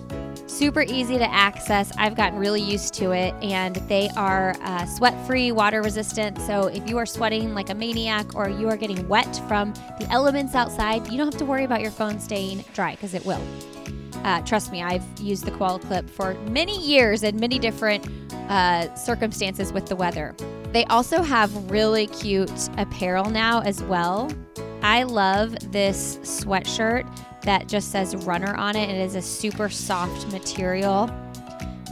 Super 0.47 0.81
easy 0.81 1.17
to 1.17 1.31
access. 1.31 1.91
I've 1.97 2.15
gotten 2.15 2.39
really 2.39 2.61
used 2.61 2.93
to 2.95 3.11
it, 3.11 3.33
and 3.43 3.75
they 3.87 4.09
are 4.15 4.55
uh, 4.61 4.85
sweat 4.85 5.13
free, 5.27 5.51
water 5.51 5.81
resistant. 5.81 6.39
So 6.39 6.67
if 6.67 6.89
you 6.89 6.97
are 6.97 7.05
sweating 7.05 7.53
like 7.53 7.69
a 7.69 7.75
maniac 7.75 8.33
or 8.33 8.49
you 8.49 8.69
are 8.69 8.77
getting 8.77 9.07
wet 9.07 9.41
from 9.47 9.73
the 9.99 10.07
elements 10.09 10.55
outside, 10.55 11.07
you 11.11 11.17
don't 11.17 11.31
have 11.31 11.39
to 11.39 11.45
worry 11.45 11.65
about 11.65 11.81
your 11.81 11.91
phone 11.91 12.19
staying 12.19 12.63
dry 12.73 12.91
because 12.91 13.13
it 13.13 13.25
will. 13.25 13.41
Uh, 14.23 14.41
trust 14.41 14.71
me, 14.71 14.83
I've 14.83 15.03
used 15.19 15.45
the 15.45 15.51
Koala 15.51 15.79
Clip 15.79 16.09
for 16.09 16.33
many 16.49 16.79
years 16.79 17.23
in 17.23 17.39
many 17.39 17.59
different 17.59 18.07
uh, 18.49 18.93
circumstances 18.95 19.71
with 19.71 19.85
the 19.85 19.95
weather. 19.95 20.35
They 20.73 20.85
also 20.85 21.21
have 21.21 21.71
really 21.71 22.07
cute 22.07 22.69
apparel 22.77 23.29
now 23.29 23.61
as 23.61 23.81
well. 23.83 24.31
I 24.81 25.03
love 25.03 25.55
this 25.71 26.17
sweatshirt 26.17 27.07
that 27.43 27.67
just 27.67 27.91
says 27.91 28.15
runner 28.25 28.55
on 28.55 28.75
it. 28.75 28.89
It 28.89 28.97
is 28.97 29.15
a 29.15 29.21
super 29.21 29.69
soft 29.69 30.31
material. 30.31 31.09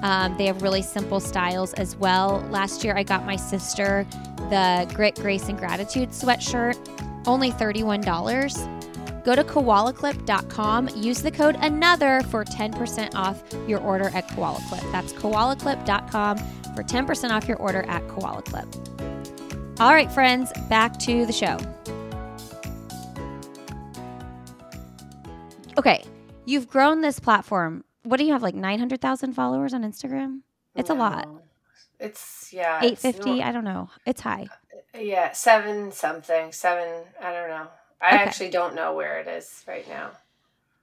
Um, 0.03 0.37
they 0.37 0.45
have 0.45 0.61
really 0.61 0.81
simple 0.81 1.19
styles 1.19 1.73
as 1.73 1.95
well. 1.95 2.45
Last 2.51 2.83
year, 2.83 2.95
I 2.95 3.03
got 3.03 3.25
my 3.25 3.35
sister 3.35 4.05
the 4.49 4.91
Grit, 4.93 5.15
Grace, 5.15 5.49
and 5.49 5.57
Gratitude 5.57 6.09
sweatshirt, 6.09 6.77
only 7.25 7.51
$31. 7.51 8.74
Go 9.25 9.35
to 9.35 9.43
koalaclip.com, 9.43 10.89
use 10.89 11.23
the 11.23 11.31
code 11.31 11.55
ANOTHER 11.55 12.21
for 12.29 12.45
10% 12.45 13.15
off 13.15 13.43
your 13.67 13.79
order 13.79 14.09
at 14.09 14.27
Koala 14.29 14.61
Clip. 14.69 14.83
That's 14.91 15.13
koalaclip.com 15.13 16.37
for 16.75 16.83
10% 16.83 17.31
off 17.31 17.47
your 17.47 17.57
order 17.57 17.83
at 17.87 18.07
Koala 18.07 18.43
Clip. 18.43 18.67
All 19.79 19.93
right, 19.93 20.11
friends, 20.11 20.51
back 20.69 20.99
to 20.99 21.25
the 21.25 21.33
show. 21.33 21.57
Okay, 25.79 26.03
you've 26.45 26.67
grown 26.67 27.01
this 27.01 27.19
platform. 27.19 27.83
What 28.03 28.17
do 28.17 28.25
you 28.25 28.33
have, 28.33 28.43
like 28.43 28.53
900,000 28.53 29.33
followers 29.33 29.73
on 29.73 29.81
Instagram? 29.81 30.41
It's 30.75 30.89
no. 30.89 30.95
a 30.95 30.97
lot. 30.97 31.27
It's, 31.99 32.53
yeah. 32.53 32.79
850, 32.83 33.41
I 33.41 33.51
don't 33.51 33.63
know. 33.63 33.89
It's 34.05 34.21
high. 34.21 34.47
Uh, 34.93 34.99
yeah, 34.99 35.31
seven 35.31 35.91
something, 35.91 36.51
seven, 36.51 37.05
I 37.19 37.33
don't 37.33 37.49
know. 37.49 37.67
I 38.05 38.15
okay. 38.15 38.23
actually 38.23 38.49
don't 38.51 38.75
know 38.75 38.93
where 38.93 39.19
it 39.19 39.27
is 39.27 39.63
right 39.67 39.87
now. 39.89 40.11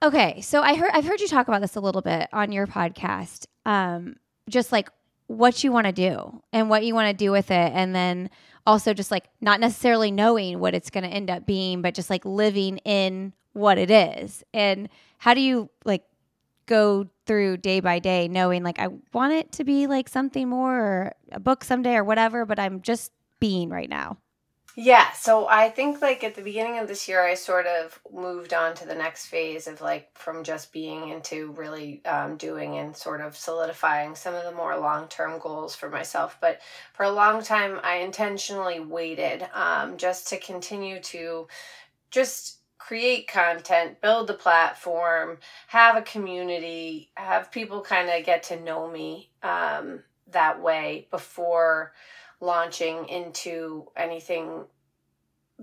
Okay, 0.03 0.41
so 0.41 0.61
I 0.61 0.75
heard 0.75 0.91
I've 0.93 1.05
heard 1.05 1.21
you 1.21 1.27
talk 1.29 1.47
about 1.47 1.61
this 1.61 1.77
a 1.77 1.79
little 1.79 2.01
bit 2.01 2.27
on 2.33 2.51
your 2.51 2.67
podcast. 2.67 3.45
Um, 3.65 4.17
just 4.49 4.73
like 4.73 4.89
what 5.27 5.63
you 5.63 5.71
want 5.71 5.87
to 5.87 5.93
do 5.93 6.43
and 6.51 6.69
what 6.69 6.83
you 6.83 6.93
want 6.93 7.07
to 7.07 7.13
do 7.13 7.31
with 7.31 7.49
it, 7.51 7.71
and 7.73 7.95
then 7.95 8.29
also 8.67 8.93
just 8.93 9.11
like 9.11 9.29
not 9.39 9.61
necessarily 9.61 10.11
knowing 10.11 10.59
what 10.59 10.73
it's 10.73 10.89
going 10.89 11.05
to 11.05 11.09
end 11.09 11.29
up 11.29 11.45
being, 11.45 11.81
but 11.81 11.93
just 11.93 12.09
like 12.09 12.25
living 12.25 12.79
in 12.79 13.31
what 13.53 13.77
it 13.77 13.89
is. 13.89 14.43
And 14.53 14.89
how 15.17 15.33
do 15.33 15.39
you 15.39 15.69
like 15.85 16.03
go 16.65 17.07
through 17.25 17.57
day 17.57 17.79
by 17.79 17.99
day 17.99 18.27
knowing 18.27 18.63
like 18.63 18.79
I 18.79 18.89
want 19.13 19.33
it 19.33 19.53
to 19.53 19.63
be 19.63 19.87
like 19.87 20.09
something 20.09 20.49
more 20.49 20.77
or 20.77 21.13
a 21.31 21.39
book 21.39 21.63
someday 21.63 21.95
or 21.95 22.03
whatever, 22.03 22.45
but 22.45 22.59
I'm 22.59 22.81
just 22.81 23.13
being 23.39 23.69
right 23.69 23.89
now? 23.89 24.17
Yeah, 24.75 25.11
so 25.11 25.47
I 25.47 25.69
think 25.69 26.01
like 26.01 26.23
at 26.23 26.33
the 26.33 26.41
beginning 26.41 26.79
of 26.79 26.87
this 26.87 27.07
year, 27.07 27.21
I 27.23 27.35
sort 27.35 27.67
of 27.67 27.99
moved 28.11 28.53
on 28.55 28.73
to 28.75 28.87
the 28.87 28.95
next 28.95 29.27
phase 29.27 29.67
of 29.67 29.81
like 29.81 30.09
from 30.17 30.43
just 30.43 30.73
being 30.73 31.09
into 31.09 31.51
really 31.51 32.03
um, 32.05 32.37
doing 32.37 32.77
and 32.77 32.95
sort 32.97 33.21
of 33.21 33.37
solidifying 33.37 34.15
some 34.15 34.33
of 34.33 34.43
the 34.43 34.51
more 34.51 34.75
long 34.79 35.07
term 35.09 35.37
goals 35.39 35.75
for 35.75 35.89
myself. 35.89 36.37
But 36.41 36.59
for 36.93 37.03
a 37.03 37.11
long 37.11 37.43
time, 37.43 37.79
I 37.83 37.97
intentionally 37.97 38.79
waited 38.79 39.47
um, 39.53 39.95
just 39.97 40.27
to 40.29 40.39
continue 40.39 40.99
to 41.01 41.47
just 42.11 42.59
create 42.77 43.27
content, 43.27 44.01
build 44.01 44.27
the 44.27 44.33
platform, 44.33 45.37
have 45.67 45.95
a 45.95 46.01
community, 46.01 47.09
have 47.15 47.51
people 47.51 47.81
kind 47.81 48.09
of 48.09 48.25
get 48.25 48.43
to 48.43 48.59
know 48.59 48.89
me 48.89 49.29
um, 49.41 50.03
that 50.31 50.61
way 50.61 51.07
before 51.11 51.93
launching 52.43 53.07
into 53.07 53.87
anything 53.95 54.65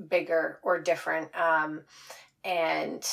bigger 0.08 0.58
or 0.62 0.80
different. 0.80 1.28
Um, 1.36 1.82
and, 2.42 3.06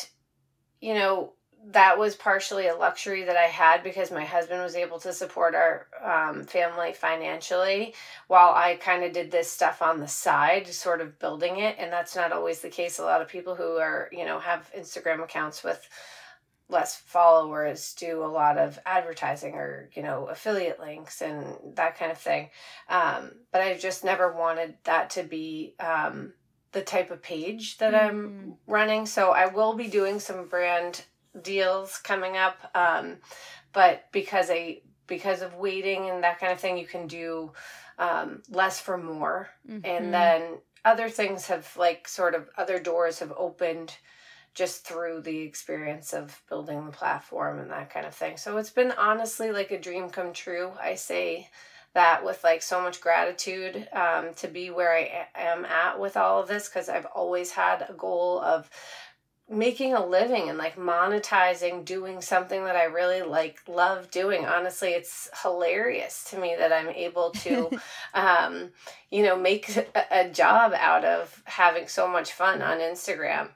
you 0.80 0.93
know, 0.93 1.34
that 1.71 1.99
was 1.99 2.15
partially 2.15 2.67
a 2.67 2.75
luxury 2.75 3.25
that 3.25 3.36
I 3.36 3.47
had 3.47 3.84
because 3.84 4.10
my 4.10 4.23
husband 4.23 4.62
was 4.62 4.75
able 4.75 4.99
to 4.99 5.12
support 5.12 5.53
our 5.53 5.88
um, 6.01 6.45
family 6.45 6.93
financially 6.93 7.93
while 8.27 8.53
I 8.53 8.75
kind 8.75 9.03
of 9.03 9.12
did 9.12 9.32
this 9.32 9.51
stuff 9.51 9.82
on 9.82 9.99
the 9.99 10.08
side, 10.08 10.67
sort 10.67 11.01
of 11.01 11.19
building 11.19 11.58
it. 11.58 11.75
And 11.77 11.91
that's 11.91 12.15
not 12.15 12.32
always 12.32 12.62
the 12.62 12.69
case. 12.69 12.99
A 12.99 13.03
lot 13.03 13.21
of 13.21 13.27
people 13.27 13.56
who 13.56 13.77
are, 13.77 14.08
you 14.13 14.23
know, 14.23 14.39
have 14.39 14.71
Instagram 14.77 15.21
accounts 15.21 15.62
with 15.62 15.89
less 16.69 16.95
followers 16.95 17.93
do 17.93 18.23
a 18.23 18.27
lot 18.27 18.58
of 18.58 18.77
advertising 18.86 19.56
or 19.56 19.89
you 19.93 20.03
know 20.03 20.25
affiliate 20.27 20.80
links 20.80 21.21
and 21.21 21.45
that 21.75 21.97
kind 21.97 22.12
of 22.12 22.17
thing 22.17 22.49
um, 22.89 23.32
but 23.51 23.62
i 23.62 23.73
just 23.77 24.03
never 24.03 24.32
wanted 24.34 24.75
that 24.84 25.10
to 25.10 25.23
be 25.23 25.75
um, 25.80 26.34
the 26.73 26.82
type 26.82 27.12
of 27.12 27.21
page 27.21 27.77
that 27.77 27.93
mm-hmm. 27.93 28.08
i'm 28.08 28.56
running 28.67 29.06
so 29.06 29.32
i 29.32 29.45
will 29.45 29.73
be 29.73 29.88
doing 29.88 30.19
some 30.19 30.47
brand 30.47 31.03
deals 31.41 31.97
coming 31.97 32.36
up 32.36 32.58
um, 32.75 33.17
but 33.73 34.06
because 34.12 34.49
i 34.49 34.80
because 35.08 35.41
of 35.41 35.56
waiting 35.56 36.10
and 36.10 36.23
that 36.23 36.39
kind 36.39 36.51
of 36.51 36.60
thing 36.60 36.77
you 36.77 36.86
can 36.86 37.08
do 37.08 37.51
um, 37.97 38.41
less 38.49 38.80
for 38.80 38.97
more 38.97 39.49
mm-hmm. 39.67 39.86
and 39.86 40.13
then 40.13 40.58
other 40.84 41.10
things 41.10 41.47
have 41.47 41.75
like 41.77 42.08
sort 42.08 42.36
of 42.36 42.49
other 42.58 42.77
doors 42.80 43.19
have 43.19 43.34
opened 43.38 43.95
just 44.57 44.83
through 44.83 45.21
the 45.21 45.41
experience 45.41 46.13
of 46.13 46.41
building 46.49 46.83
the 46.83 46.91
platform 46.91 47.59
and 47.59 47.69
that 47.69 47.91
kind 47.91 48.07
of 48.07 48.15
thing. 48.15 48.37
So 48.37 48.57
it's 48.57 48.71
been 48.71 48.91
honestly 48.91 49.51
like 49.51 49.69
a 49.69 49.79
dream 49.79 50.09
come 50.09 50.33
true. 50.33 50.71
I 50.81 50.95
say 50.95 51.47
that 51.93 52.25
with 52.25 52.43
like 52.43 52.63
so 52.63 52.81
much 52.81 52.99
gratitude 52.99 53.87
um, 53.93 54.33
to 54.37 54.47
be 54.47 54.71
where 54.71 54.91
I 54.91 55.27
am 55.35 55.63
at 55.63 55.99
with 55.99 56.17
all 56.17 56.41
of 56.41 56.47
this 56.47 56.67
because 56.67 56.89
I've 56.89 57.05
always 57.05 57.51
had 57.51 57.85
a 57.87 57.93
goal 57.93 58.41
of 58.41 58.67
making 59.47 59.93
a 59.93 60.03
living 60.03 60.49
and 60.49 60.57
like 60.57 60.75
monetizing 60.75 61.85
doing 61.85 62.19
something 62.19 62.63
that 62.63 62.75
I 62.75 62.85
really 62.85 63.21
like 63.21 63.59
love 63.67 64.09
doing. 64.09 64.47
Honestly, 64.47 64.89
it's 64.89 65.29
hilarious 65.43 66.23
to 66.31 66.39
me 66.39 66.55
that 66.57 66.73
I'm 66.73 66.89
able 66.89 67.29
to 67.29 67.69
um 68.15 68.71
you 69.11 69.21
know 69.21 69.37
make 69.37 69.77
a, 69.77 69.85
a 70.09 70.29
job 70.29 70.73
out 70.75 71.05
of 71.05 71.43
having 71.45 71.87
so 71.87 72.07
much 72.07 72.31
fun 72.31 72.63
on 72.63 72.79
Instagram 72.79 73.49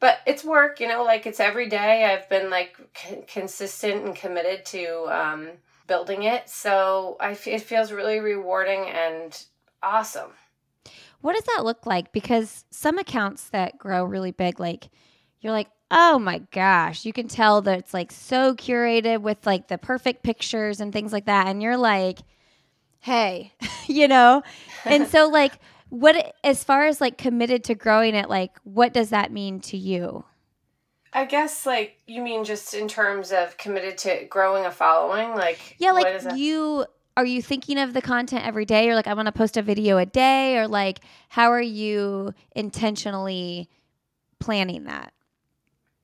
but 0.00 0.18
it's 0.26 0.44
work 0.44 0.80
you 0.80 0.88
know 0.88 1.04
like 1.04 1.26
it's 1.26 1.40
every 1.40 1.68
day 1.68 2.04
i've 2.04 2.28
been 2.28 2.50
like 2.50 2.76
c- 2.96 3.22
consistent 3.26 4.04
and 4.04 4.16
committed 4.16 4.64
to 4.64 5.06
um, 5.10 5.48
building 5.90 6.22
it. 6.22 6.48
So 6.48 7.16
I 7.18 7.32
f- 7.32 7.48
it 7.48 7.62
feels 7.62 7.90
really 7.90 8.20
rewarding 8.20 8.88
and 8.88 9.36
awesome. 9.82 10.30
What 11.20 11.34
does 11.34 11.42
that 11.56 11.64
look 11.64 11.84
like? 11.84 12.12
Because 12.12 12.64
some 12.70 12.96
accounts 12.96 13.48
that 13.50 13.76
grow 13.76 14.04
really 14.04 14.30
big 14.30 14.60
like 14.60 14.88
you're 15.40 15.52
like 15.52 15.68
oh 15.90 16.20
my 16.20 16.38
gosh 16.52 17.04
you 17.04 17.12
can 17.12 17.26
tell 17.26 17.62
that 17.62 17.78
it's 17.78 17.92
like 17.92 18.12
so 18.12 18.54
curated 18.54 19.22
with 19.22 19.44
like 19.44 19.66
the 19.66 19.76
perfect 19.76 20.22
pictures 20.22 20.78
and 20.78 20.92
things 20.92 21.12
like 21.12 21.24
that 21.24 21.48
and 21.48 21.60
you're 21.60 21.76
like 21.76 22.20
hey 23.00 23.52
you 23.88 24.06
know? 24.06 24.42
And 24.84 25.08
so 25.08 25.28
like 25.28 25.54
what 25.90 26.34
as 26.42 26.64
far 26.64 26.86
as 26.86 27.00
like 27.00 27.18
committed 27.18 27.64
to 27.64 27.74
growing 27.74 28.14
it 28.14 28.28
like 28.28 28.56
what 28.64 28.92
does 28.92 29.10
that 29.10 29.32
mean 29.32 29.60
to 29.60 29.76
you? 29.76 30.24
I 31.12 31.24
guess 31.24 31.66
like 31.66 31.98
you 32.06 32.22
mean 32.22 32.44
just 32.44 32.72
in 32.72 32.88
terms 32.88 33.32
of 33.32 33.56
committed 33.58 33.98
to 33.98 34.24
growing 34.30 34.64
a 34.64 34.70
following? 34.70 35.30
Like 35.34 35.76
yeah 35.78 35.92
like 35.92 36.22
you 36.36 36.86
are 37.16 37.26
you 37.26 37.42
thinking 37.42 37.78
of 37.78 37.92
the 37.92 38.00
content 38.00 38.46
every 38.46 38.64
day? 38.64 38.88
Or 38.88 38.94
like 38.94 39.08
i 39.08 39.14
want 39.14 39.26
to 39.26 39.32
post 39.32 39.56
a 39.56 39.62
video 39.62 39.98
a 39.98 40.06
day? 40.06 40.56
Or 40.56 40.68
like 40.68 41.00
how 41.28 41.50
are 41.50 41.60
you 41.60 42.32
intentionally 42.54 43.68
planning 44.38 44.84
that? 44.84 45.12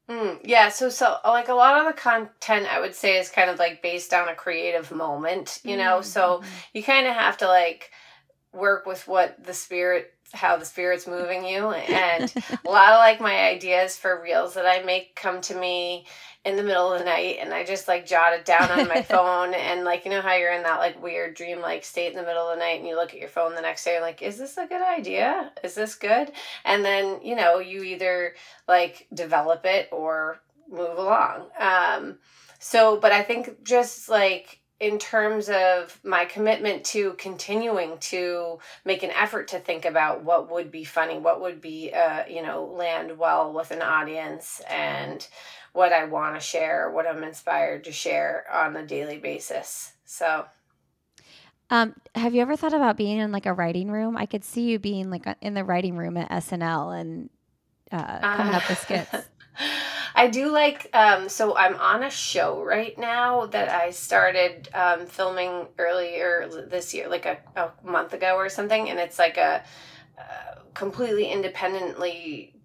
Mm, 0.09 0.38
yeah, 0.44 0.68
so 0.68 0.88
so 0.88 1.16
like 1.25 1.49
a 1.49 1.55
lot 1.55 1.81
of 1.81 1.87
the 1.87 2.01
content 2.01 2.72
I 2.72 2.81
would 2.81 2.94
say 2.94 3.18
is 3.18 3.29
kind 3.29 3.51
of 3.51 3.59
like 3.59 3.83
based 3.83 4.14
on 4.14 4.29
a 4.29 4.35
creative 4.35 4.92
moment, 4.92 5.61
you 5.64 5.77
know. 5.77 5.99
Mm-hmm. 5.99 6.05
So 6.05 6.42
you 6.72 6.83
kind 6.83 7.09
of 7.09 7.14
have 7.14 7.37
to 7.38 7.49
like 7.49 7.90
work 8.57 8.87
with 8.87 9.07
what 9.07 9.42
the 9.45 9.55
spirit 9.55 10.12
how 10.33 10.57
the 10.57 10.64
spirit's 10.64 11.07
moving 11.07 11.45
you. 11.45 11.71
And 11.71 12.33
a 12.66 12.71
lot 12.71 12.92
of 12.92 12.99
like 12.99 13.21
my 13.21 13.49
ideas 13.49 13.97
for 13.97 14.21
reels 14.21 14.55
that 14.55 14.66
i 14.66 14.83
make 14.83 15.14
come 15.14 15.40
to 15.42 15.55
me 15.55 16.07
in 16.45 16.57
the 16.57 16.62
middle 16.62 16.92
of 16.92 16.99
the 17.01 17.05
night 17.05 17.38
and 17.40 17.53
i 17.53 17.64
just 17.64 17.88
like 17.88 18.07
jot 18.07 18.33
it 18.33 18.45
down 18.45 18.71
on 18.71 18.88
my 18.88 19.03
phone. 19.09 19.55
And 19.55 19.85
like 19.85 20.05
you 20.05 20.11
know 20.11 20.21
how 20.21 20.35
you're 20.35 20.53
in 20.53 20.62
that 20.62 20.79
like 20.79 21.03
weird 21.03 21.35
dream 21.35 21.61
like 21.61 21.85
state 21.85 22.11
in 22.11 22.16
the 22.16 22.25
middle 22.27 22.49
of 22.49 22.57
the 22.57 22.64
night 22.64 22.79
and 22.79 22.88
you 22.88 22.97
look 22.97 23.12
at 23.12 23.21
your 23.21 23.29
phone 23.29 23.55
the 23.55 23.61
next 23.61 23.85
day 23.85 23.97
and 23.97 24.03
like 24.03 24.23
is 24.23 24.38
this 24.38 24.57
a 24.57 24.66
good 24.66 24.83
idea? 24.83 25.53
Is 25.62 25.75
this 25.75 25.95
good? 25.95 26.33
And 26.64 26.85
then 26.85 27.21
you 27.23 27.37
know 27.37 27.59
you 27.59 27.83
either 27.83 28.35
like 28.66 29.07
develop 29.12 29.64
it 29.64 29.88
or 29.92 30.40
move 30.69 30.99
along. 30.99 31.49
Um 31.59 32.19
so 32.59 32.99
but 32.99 33.12
i 33.12 33.23
think 33.23 33.62
just 33.62 34.09
like 34.09 34.61
in 34.79 34.99
terms 34.99 35.49
of 35.49 35.99
my 36.05 36.27
commitment 36.27 36.85
to 36.85 37.15
continuing 37.15 37.97
to 37.99 38.59
make 38.85 39.03
an 39.03 39.11
effort 39.11 39.49
to 39.49 39.59
think 39.59 39.87
about 39.87 40.23
what 40.23 40.51
would 40.51 40.71
be 40.71 40.85
funny, 40.85 41.19
what 41.19 41.41
would 41.41 41.61
be, 41.61 41.93
uh, 41.95 42.25
you 42.29 42.43
know, 42.43 42.65
land 42.65 43.19
well 43.19 43.53
with 43.53 43.71
an 43.71 43.81
audience, 43.81 44.61
and 44.69 45.27
what 45.73 45.93
I 45.93 46.05
want 46.05 46.35
to 46.35 46.41
share, 46.41 46.91
what 46.91 47.07
I'm 47.07 47.23
inspired 47.23 47.85
to 47.85 47.93
share 47.93 48.45
on 48.53 48.77
a 48.77 48.87
daily 48.87 49.19
basis. 49.19 49.93
So, 50.05 50.45
um, 51.71 51.95
have 52.15 52.35
you 52.35 52.43
ever 52.43 52.57
thought 52.57 52.75
about 52.75 52.97
being 52.97 53.19
in 53.19 53.33
like 53.33 53.47
a 53.47 53.53
writing 53.53 53.91
room? 53.91 54.17
I 54.17 54.27
could 54.27 54.45
see 54.45 54.62
you 54.62 54.79
being 54.79 55.11
like 55.11 55.27
in 55.41 55.55
the 55.55 55.65
writing 55.65 55.97
room 55.97 56.17
at 56.17 56.31
SNL 56.31 57.01
and 57.01 57.31
uh, 57.91 58.21
coming 58.21 58.55
uh, 58.55 58.59
up 58.59 58.69
with 58.69 58.79
skits. 58.79 59.11
I 60.16 60.29
do 60.29 60.50
like 60.50 60.88
um 60.94 61.29
so 61.29 61.57
I'm 61.57 61.76
on 61.76 62.02
a 62.02 62.11
show 62.11 62.64
right 62.64 62.98
now 62.98 63.46
that 63.46 63.68
I 63.68 63.90
started 63.90 64.68
um 64.74 65.07
filming 65.07 65.68
earlier 65.79 66.48
this 66.68 66.94
year 66.94 67.09
like 67.09 67.26
a, 67.26 67.38
a 67.55 67.70
month 67.85 68.14
ago 68.14 68.35
or 68.35 68.48
something 68.48 68.88
and 68.88 68.98
it's 68.98 69.18
like 69.18 69.37
a 69.37 69.62
uh, 70.18 70.61
completely 70.72 71.26
independently 71.26 72.57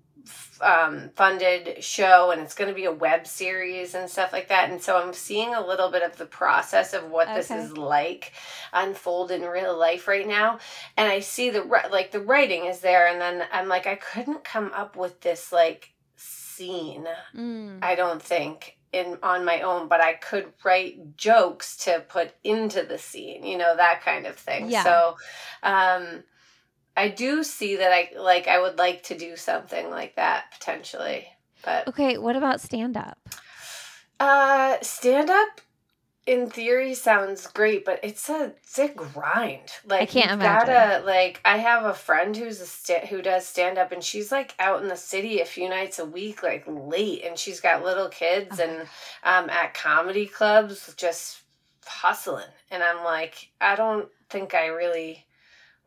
um, 0.62 1.10
funded 1.16 1.84
show 1.84 2.32
and 2.32 2.42
it's 2.42 2.54
going 2.54 2.70
to 2.70 2.76
be 2.76 2.86
a 2.86 2.92
web 2.92 3.26
series 3.26 3.96
and 3.96 4.10
stuff 4.10 4.32
like 4.32 4.48
that. 4.50 4.70
And 4.70 4.82
so 4.82 4.98
I'm 4.98 5.14
seeing 5.14 5.54
a 5.54 5.66
little 5.66 5.90
bit 5.92 6.04
of 6.04 6.18
the 6.18 6.26
process 6.26 6.94
of 6.94 7.10
what 7.10 7.28
okay. 7.28 7.38
this 7.38 7.52
is 7.52 7.76
like 7.76 8.34
unfold 8.72 9.32
in 9.32 9.42
real 9.42 9.78
life 9.78 10.08
right 10.08 10.28
now. 10.28 10.60
And 10.98 11.08
I 11.08 11.20
see 11.20 11.50
the, 11.50 11.64
like, 11.92 12.12
the 12.12 12.22
writing 12.22 12.66
is 12.66 12.80
there. 12.80 13.08
And 13.08 13.20
then 13.20 13.44
I'm 13.52 13.68
like, 13.68 13.88
I 13.88 13.96
couldn't 13.96 14.44
come 14.44 14.72
up 14.76 14.96
with 14.96 15.22
this, 15.22 15.52
like, 15.52 15.94
scene, 16.66 17.08
mm. 17.36 17.80
I 17.82 17.96
don't 17.96 18.22
think 18.22 18.78
in 18.94 19.18
on 19.24 19.46
my 19.46 19.62
own 19.62 19.88
but 19.88 20.02
i 20.02 20.12
could 20.12 20.52
write 20.66 21.16
jokes 21.16 21.78
to 21.78 22.04
put 22.10 22.34
into 22.44 22.84
the 22.84 22.98
scene 22.98 23.42
you 23.42 23.58
know 23.58 23.74
that 23.78 24.02
kind 24.04 24.26
of 24.26 24.36
thing 24.36 24.70
yeah. 24.70 24.84
so 24.84 25.16
um 25.64 26.22
I 26.96 27.08
do 27.08 27.44
see 27.44 27.78
that 27.78 27.92
I 27.92 28.12
like 28.20 28.48
I 28.48 28.62
would 28.62 28.78
like 28.78 29.04
to 29.04 29.18
do 29.18 29.36
something 29.36 29.90
like 29.90 30.16
that 30.16 30.52
potentially. 30.52 31.28
But 31.64 31.88
Okay, 31.88 32.18
what 32.18 32.36
about 32.36 32.62
stand 32.62 32.98
up? 32.98 33.18
Uh 34.20 34.78
stand 34.82 35.30
up 35.30 35.62
in 36.28 36.50
theory 36.50 36.94
sounds 36.94 37.48
great, 37.48 37.84
but 37.84 38.00
it's 38.04 38.30
a 38.30 38.54
it's 38.64 38.78
a 38.78 38.90
grind. 38.90 39.72
Like 39.86 40.02
I 40.02 40.06
can't 40.06 40.32
imagine. 40.32 40.68
Gotta, 40.68 41.06
like 41.06 41.42
I 41.44 41.58
have 41.58 41.86
a 41.86 41.94
friend 41.94 42.36
who's 42.36 42.62
a 42.62 42.66
sta- 42.66 43.08
who 43.08 43.22
does 43.22 43.48
stand 43.48 43.78
up, 43.78 43.92
and 43.92 44.04
she's 44.04 44.32
like 44.32 44.54
out 44.60 44.82
in 44.82 44.88
the 44.88 44.96
city 44.96 45.42
a 45.42 45.46
few 45.46 45.68
nights 45.68 46.00
a 46.00 46.06
week, 46.06 46.44
like 46.44 46.64
late, 46.68 47.24
and 47.24 47.38
she's 47.38 47.60
got 47.60 47.84
little 47.84 48.10
kids, 48.10 48.60
oh 48.60 48.64
and 48.64 48.82
um, 49.24 49.50
at 49.50 49.74
comedy 49.74 50.28
clubs 50.28 50.94
just 50.96 51.42
hustling. 51.86 52.46
And 52.70 52.84
I'm 52.84 53.04
like, 53.04 53.50
I 53.60 53.76
don't 53.76 54.08
think 54.30 54.54
I 54.54 54.68
really 54.68 55.26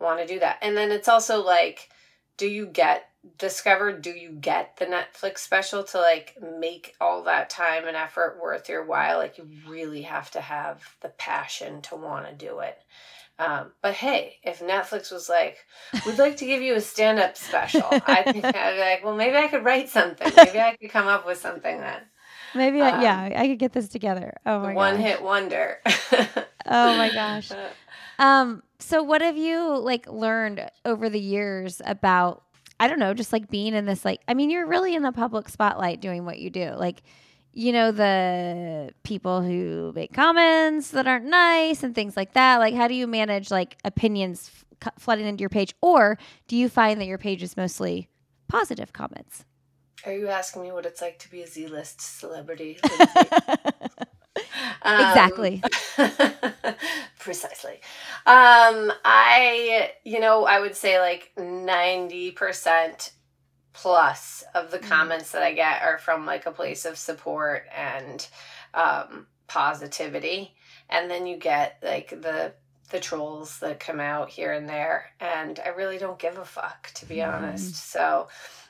want 0.01 0.21
to 0.21 0.27
do 0.27 0.41
that. 0.41 0.59
And 0.63 0.77
then 0.77 0.91
it's 0.91 1.09
also 1.09 1.45
like, 1.45 1.91
do 2.37 2.49
you 2.49 2.67
get 2.67 3.09
discovered? 3.39 4.03
Do 4.03 4.11
you 4.11 4.31
get 4.31 4.77
the 4.77 4.87
Netflix 4.87 5.39
special 5.39 5.85
to 5.85 5.99
like 5.99 6.37
make 6.61 6.95
all 7.01 7.25
that 7.25 7.51
time 7.51 7.87
and 7.87 7.97
effort 7.97 8.39
worth 8.43 8.69
your 8.69 8.85
while? 8.85 9.19
Like, 9.19 9.39
you 9.39 9.47
really 9.67 10.03
have 10.03 10.31
to 10.33 10.41
have 10.41 10.83
the 11.01 11.09
passion 11.11 11.83
to 11.83 11.97
want 11.97 12.27
to 12.27 12.35
do 12.35 12.61
it. 12.61 12.79
Um, 13.39 13.73
but 13.83 13.95
hey, 13.95 14.37
if 14.45 14.61
Netflix 14.61 15.11
was 15.11 15.29
like, 15.29 15.59
we'd 16.07 16.19
like 16.19 16.37
to 16.37 16.47
give 16.47 16.63
you 16.63 16.75
a 16.77 16.81
stand 16.81 17.19
up 17.19 17.37
special, 17.37 17.87
I 18.07 18.23
think 18.23 18.45
I'd 18.55 18.75
be 18.75 18.81
like, 18.81 19.05
well, 19.05 19.17
maybe 19.17 19.37
I 19.37 19.49
could 19.49 19.65
write 19.65 19.89
something. 19.89 20.33
Maybe 20.37 20.61
I 20.61 20.77
could 20.77 20.91
come 20.91 21.09
up 21.09 21.27
with 21.27 21.39
something 21.39 21.81
then. 21.81 22.01
Maybe, 22.55 22.81
um, 22.81 22.95
I, 22.95 23.03
yeah, 23.03 23.41
I 23.41 23.49
could 23.49 23.59
get 23.59 23.73
this 23.73 23.89
together. 23.89 24.35
Oh 24.47 24.61
my 24.61 24.75
One 24.75 24.95
gosh. 24.95 25.03
hit 25.03 25.23
wonder. 25.23 25.79
oh 26.67 26.97
my 26.97 27.11
gosh. 27.11 27.51
Um, 28.17 28.63
so 28.79 29.03
what 29.03 29.23
have 29.23 29.37
you 29.37 29.77
like 29.79 30.07
learned 30.07 30.71
over 30.85 31.11
the 31.11 31.19
years 31.19 31.83
about 31.85 32.44
I 32.81 32.89
don't 32.89 32.99
know, 32.99 33.15
just 33.15 33.33
like 33.33 33.49
being 33.51 33.75
in 33.75 33.87
this 33.87 34.05
like 34.05 34.21
I 34.29 34.35
mean, 34.35 34.51
you're 34.51 34.67
really 34.67 34.95
in 34.95 35.03
the 35.03 35.13
public 35.13 35.49
spotlight 35.49 36.01
doing 36.01 36.25
what 36.25 36.39
you 36.39 36.51
do. 36.51 36.73
Like 36.77 37.03
you 37.53 37.73
know 37.73 37.93
the 37.93 38.91
people 39.05 39.41
who 39.43 39.93
make 39.95 40.13
comments 40.13 40.91
that 40.91 41.07
aren't 41.07 41.27
nice 41.27 41.83
and 41.83 41.95
things 41.95 42.17
like 42.17 42.33
that. 42.35 42.59
Like 42.59 42.75
how 42.75 42.89
do 42.89 42.95
you 42.95 43.07
manage 43.07 43.51
like 43.51 43.77
opinions 43.85 44.51
f- 44.83 44.93
flooding 44.99 45.27
into 45.27 45.43
your 45.43 45.49
page 45.51 45.73
or 45.81 46.19
do 46.49 46.57
you 46.57 46.69
find 46.69 47.01
that 47.01 47.07
your 47.07 47.19
page 47.19 47.43
is 47.43 47.57
mostly 47.57 48.09
positive 48.49 48.93
comments? 48.93 49.45
Are 50.05 50.13
you 50.13 50.29
asking 50.29 50.63
me 50.63 50.73
what 50.73 50.85
it's 50.85 51.01
like 51.01 51.19
to 51.21 51.31
be 51.31 51.43
a 51.43 51.47
Z-list 51.47 52.01
celebrity? 52.01 52.79
Um, 54.83 55.01
exactly. 55.01 55.63
precisely. 57.25 57.81
Um, 58.27 58.93
I, 59.05 59.93
you 60.05 60.21
know, 60.21 60.45
I 60.45 60.61
would 60.61 60.77
say 60.77 61.01
like 61.01 61.33
90% 61.39 63.11
plus 63.73 64.45
of 64.55 64.71
the 64.71 64.79
mm. 64.79 64.89
comments 64.89 65.33
that 65.33 65.43
I 65.43 65.55
get 65.55 65.83
are 65.83 65.99
from 65.99 66.27
like 66.27 66.47
a 66.47 66.53
place 66.53 66.85
of 66.85 66.99
support 66.99 67.65
and 67.75 68.27
um, 68.75 69.27
positivity. 69.49 70.55
And 70.91 71.11
then 71.11 71.27
you 71.27 71.37
get 71.39 71.79
like 71.83 72.11
the 72.11 72.53
the 72.91 73.01
trolls 73.01 73.59
that 73.61 73.81
come 73.81 73.99
out 73.99 74.29
here 74.29 74.53
and 74.53 74.69
there 74.69 75.07
and 75.19 75.59
I 75.65 75.71
really 75.71 75.97
don't 75.97 76.19
give 76.19 76.37
a 76.37 76.45
fuck 76.45 76.91
to 76.95 77.07
be 77.07 77.17
mm. 77.17 77.35
honest. 77.35 77.75
So 77.75 78.29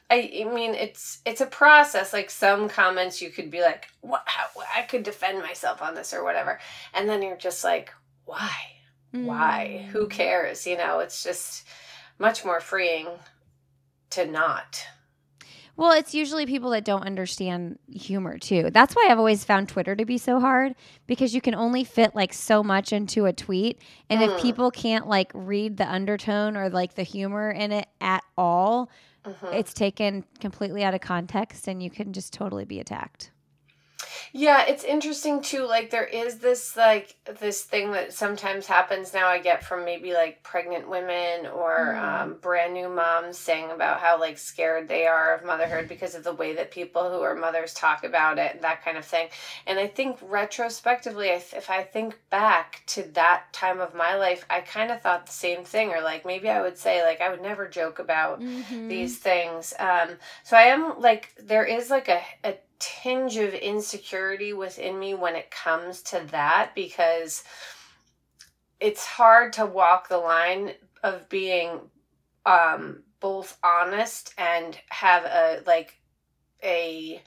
I, 0.09 0.45
I 0.47 0.55
mean 0.55 0.75
it's 0.75 1.21
it's 1.27 1.41
a 1.41 1.47
process 1.47 2.13
like 2.13 2.31
some 2.31 2.69
comments 2.69 3.21
you 3.21 3.31
could 3.31 3.51
be 3.51 3.61
like 3.61 3.89
what 4.01 4.23
how, 4.27 4.47
I 4.75 4.83
could 4.83 5.03
defend 5.03 5.43
myself 5.43 5.83
on 5.83 5.95
this 5.95 6.15
or 6.15 6.23
whatever 6.23 6.61
and 6.95 7.09
then 7.09 7.21
you're 7.21 7.37
just 7.37 7.65
like 7.65 7.93
why 8.25 8.53
mm. 9.15 9.25
why 9.25 9.89
who 9.93 10.07
cares 10.07 10.67
you 10.67 10.77
know 10.77 11.01
it's 11.01 11.23
just 11.23 11.67
much 12.19 12.45
more 12.45 12.61
freeing 12.61 13.09
to 14.11 14.27
not 14.27 14.87
well, 15.77 15.91
it's 15.91 16.15
usually 16.15 16.47
people 16.47 16.71
that 16.71 16.85
don't 16.85 17.03
understand 17.03 17.79
humor 17.93 18.39
too. 18.39 18.71
That's 18.71 18.95
why 18.95 19.09
I've 19.11 19.19
always 19.19 19.45
found 19.45 19.69
Twitter 19.69 19.97
to 19.97 20.05
be 20.05 20.19
so 20.19 20.39
hard 20.39 20.77
because 21.09 21.35
you 21.35 21.41
can 21.41 21.55
only 21.55 21.83
fit 21.83 22.15
like 22.15 22.33
so 22.33 22.63
much 22.63 22.93
into 22.93 23.25
a 23.27 23.33
tweet. 23.33 23.81
And 24.09 24.21
mm. 24.21 24.29
if 24.29 24.41
people 24.41 24.71
can't 24.71 25.09
like 25.09 25.33
read 25.35 25.77
the 25.77 25.91
undertone 25.91 26.57
or 26.57 26.71
like 26.71 26.95
the 26.95 27.03
humor 27.03 27.51
in 27.51 27.73
it 27.73 27.89
at 28.01 28.23
all, 28.39 28.89
mm-hmm. 29.25 29.47
it's 29.47 29.75
taken 29.75 30.25
completely 30.39 30.85
out 30.85 30.95
of 30.95 31.01
context 31.01 31.67
and 31.67 31.83
you 31.83 31.91
can 31.91 32.13
just 32.13 32.33
totally 32.33 32.65
be 32.65 32.79
attacked. 32.79 33.33
Yeah, 34.33 34.65
it's 34.67 34.85
interesting 34.85 35.43
too. 35.43 35.67
Like 35.67 35.91
there 35.91 36.05
is 36.07 36.39
this 36.39 36.77
like 36.77 37.17
this 37.41 37.63
thing 37.63 37.93
that 37.93 38.13
sometimes 38.13 38.67
happens 38.67 39.13
now. 39.15 39.29
I 39.29 39.39
get 39.39 39.65
from 39.65 39.85
maybe 39.85 40.13
like 40.13 40.43
pregnant 40.43 40.89
women 40.89 41.47
or 41.47 41.95
mm. 41.95 42.03
um, 42.03 42.37
brand 42.41 42.75
new 42.75 42.89
moms 42.89 43.39
saying 43.39 43.71
about 43.71 44.01
how 44.01 44.19
like 44.19 44.39
scared 44.39 44.89
they 44.89 45.07
are 45.07 45.35
of 45.35 45.45
motherhood 45.45 45.89
because 45.89 46.15
of 46.15 46.25
the 46.25 46.33
way 46.33 46.55
that 46.55 46.71
people 46.71 47.11
who 47.11 47.21
are 47.21 47.35
mothers 47.35 47.75
talk 47.75 48.05
about 48.05 48.39
it 48.39 48.55
and 48.55 48.65
that 48.65 48.85
kind 48.85 48.97
of 48.97 49.05
thing. 49.05 49.29
And 49.67 49.79
I 49.79 49.87
think 49.87 50.19
retrospectively, 50.23 51.29
if 51.29 51.71
I 51.71 51.83
think 51.83 52.19
back 52.31 52.83
to 52.87 53.03
that 53.15 53.53
time 53.53 53.81
of 53.81 53.95
my 53.95 54.17
life, 54.17 54.45
I 54.51 54.61
kind 54.61 54.91
of 54.91 55.01
thought 55.01 55.27
the 55.27 55.33
same 55.33 55.65
thing. 55.65 55.91
Or 55.91 56.01
like 56.01 56.25
maybe 56.25 56.49
I 56.49 56.61
would 56.61 56.79
say 56.79 57.05
like 57.05 57.21
I 57.21 57.31
would 57.31 57.43
never 57.43 57.69
joke 57.69 57.99
about 57.99 58.41
mm-hmm. 58.41 58.89
these 58.89 59.19
things. 59.19 59.75
Um, 59.79 60.11
so 60.43 60.57
I 60.57 60.63
am 60.63 61.01
like 61.01 61.35
there 61.39 61.65
is 61.65 61.91
like 61.91 62.09
a, 62.09 62.23
a 62.43 62.55
tinge 62.79 63.37
of 63.37 63.55
insecurity 63.55 64.53
within 64.53 64.99
me 64.99 65.15
when 65.15 65.37
it 65.37 65.51
comes 65.51 66.03
to 66.03 66.21
that 66.31 66.73
because 66.75 67.45
it's 68.81 69.07
hard 69.07 69.53
to 69.55 69.67
walk 69.67 70.09
the 70.09 70.19
line 70.19 70.73
of 71.03 71.29
being 71.29 71.81
um 72.47 73.03
both 73.21 73.57
honest 73.65 74.35
and 74.37 74.79
have 74.91 75.25
a 75.25 75.63
like 75.67 75.99
a 76.63 77.23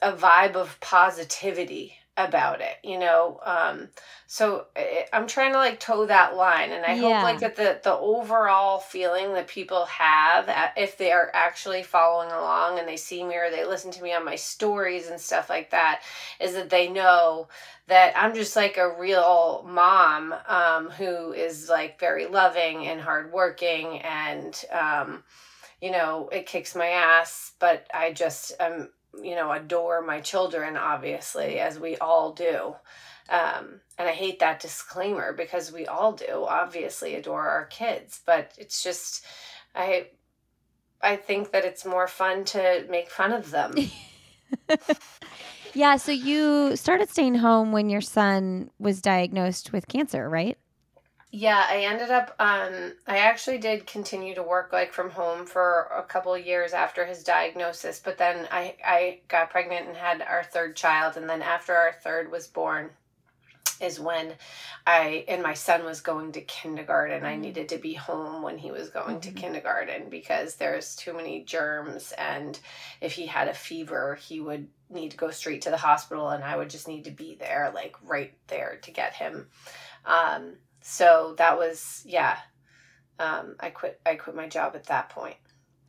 a 0.00 0.12
vibe 0.12 0.54
of 0.54 0.78
positivity 0.80 1.97
about 2.18 2.60
it 2.60 2.76
you 2.82 2.98
know 2.98 3.38
um 3.44 3.88
so 4.26 4.66
eh, 4.74 5.04
i'm 5.12 5.26
trying 5.26 5.52
to 5.52 5.58
like 5.58 5.78
toe 5.78 6.04
that 6.04 6.36
line 6.36 6.72
and 6.72 6.84
i 6.84 6.94
yeah. 6.94 7.00
hope 7.00 7.22
like 7.22 7.38
that 7.38 7.54
the 7.54 7.80
the 7.84 7.94
overall 7.94 8.80
feeling 8.80 9.32
that 9.34 9.46
people 9.46 9.84
have 9.84 10.50
if 10.76 10.98
they 10.98 11.12
are 11.12 11.30
actually 11.32 11.82
following 11.82 12.30
along 12.32 12.76
and 12.76 12.88
they 12.88 12.96
see 12.96 13.22
me 13.22 13.36
or 13.36 13.50
they 13.50 13.64
listen 13.64 13.92
to 13.92 14.02
me 14.02 14.12
on 14.12 14.24
my 14.24 14.34
stories 14.34 15.06
and 15.08 15.20
stuff 15.20 15.48
like 15.48 15.70
that 15.70 16.02
is 16.40 16.54
that 16.54 16.68
they 16.70 16.88
know 16.88 17.46
that 17.86 18.12
i'm 18.16 18.34
just 18.34 18.56
like 18.56 18.76
a 18.78 18.98
real 18.98 19.64
mom 19.68 20.34
um 20.48 20.90
who 20.90 21.32
is 21.32 21.68
like 21.68 22.00
very 22.00 22.26
loving 22.26 22.84
and 22.88 23.00
hardworking 23.00 24.00
and 24.00 24.64
um 24.72 25.22
you 25.80 25.92
know 25.92 26.28
it 26.32 26.46
kicks 26.46 26.74
my 26.74 26.88
ass 26.88 27.52
but 27.60 27.86
i 27.94 28.12
just 28.12 28.52
am 28.58 28.88
you 29.22 29.34
know, 29.34 29.52
adore 29.52 30.02
my 30.02 30.20
children, 30.20 30.76
obviously, 30.76 31.58
as 31.58 31.78
we 31.78 31.96
all 31.98 32.32
do. 32.32 32.74
Um, 33.28 33.80
and 33.98 34.08
I 34.08 34.12
hate 34.12 34.38
that 34.38 34.60
disclaimer 34.60 35.32
because 35.32 35.72
we 35.72 35.86
all 35.86 36.12
do, 36.12 36.46
obviously, 36.48 37.14
adore 37.14 37.48
our 37.48 37.66
kids. 37.66 38.20
But 38.24 38.52
it's 38.56 38.82
just, 38.82 39.24
I, 39.74 40.08
I 41.02 41.16
think 41.16 41.52
that 41.52 41.64
it's 41.64 41.84
more 41.84 42.08
fun 42.08 42.44
to 42.46 42.86
make 42.88 43.10
fun 43.10 43.32
of 43.32 43.50
them. 43.50 43.74
yeah. 45.74 45.96
So 45.96 46.12
you 46.12 46.76
started 46.76 47.10
staying 47.10 47.36
home 47.36 47.72
when 47.72 47.90
your 47.90 48.00
son 48.00 48.70
was 48.78 49.02
diagnosed 49.02 49.72
with 49.72 49.88
cancer, 49.88 50.28
right? 50.28 50.56
Yeah, 51.30 51.66
I 51.68 51.80
ended 51.80 52.10
up 52.10 52.34
um 52.38 52.94
I 53.06 53.18
actually 53.18 53.58
did 53.58 53.86
continue 53.86 54.34
to 54.34 54.42
work 54.42 54.72
like 54.72 54.92
from 54.92 55.10
home 55.10 55.44
for 55.44 55.88
a 55.94 56.02
couple 56.02 56.34
of 56.34 56.46
years 56.46 56.72
after 56.72 57.04
his 57.04 57.22
diagnosis, 57.22 58.00
but 58.02 58.16
then 58.16 58.48
I 58.50 58.76
I 58.84 59.20
got 59.28 59.50
pregnant 59.50 59.88
and 59.88 59.96
had 59.96 60.22
our 60.22 60.42
third 60.42 60.74
child 60.74 61.16
and 61.16 61.28
then 61.28 61.42
after 61.42 61.74
our 61.74 61.92
third 61.92 62.30
was 62.30 62.46
born 62.46 62.90
is 63.78 64.00
when 64.00 64.32
I 64.86 65.24
and 65.28 65.42
my 65.42 65.52
son 65.52 65.84
was 65.84 66.00
going 66.00 66.32
to 66.32 66.40
kindergarten. 66.40 67.24
I 67.24 67.36
mm. 67.36 67.40
needed 67.40 67.68
to 67.68 67.78
be 67.78 67.92
home 67.92 68.42
when 68.42 68.56
he 68.56 68.70
was 68.70 68.88
going 68.88 69.20
mm-hmm. 69.20 69.34
to 69.34 69.40
kindergarten 69.40 70.08
because 70.08 70.56
there's 70.56 70.96
too 70.96 71.12
many 71.12 71.44
germs 71.44 72.12
and 72.12 72.58
if 73.02 73.12
he 73.12 73.26
had 73.26 73.48
a 73.48 73.54
fever, 73.54 74.14
he 74.14 74.40
would 74.40 74.68
need 74.88 75.10
to 75.10 75.18
go 75.18 75.30
straight 75.30 75.60
to 75.62 75.70
the 75.70 75.76
hospital 75.76 76.30
and 76.30 76.42
I 76.42 76.56
would 76.56 76.70
just 76.70 76.88
need 76.88 77.04
to 77.04 77.10
be 77.10 77.36
there 77.38 77.70
like 77.74 77.96
right 78.02 78.32
there 78.46 78.78
to 78.80 78.90
get 78.90 79.12
him. 79.12 79.48
Um 80.06 80.54
so 80.88 81.34
that 81.38 81.56
was 81.58 82.02
yeah 82.06 82.38
um, 83.18 83.54
i 83.60 83.68
quit 83.68 84.00
i 84.06 84.14
quit 84.14 84.34
my 84.34 84.48
job 84.48 84.74
at 84.74 84.84
that 84.84 85.08
point 85.10 85.36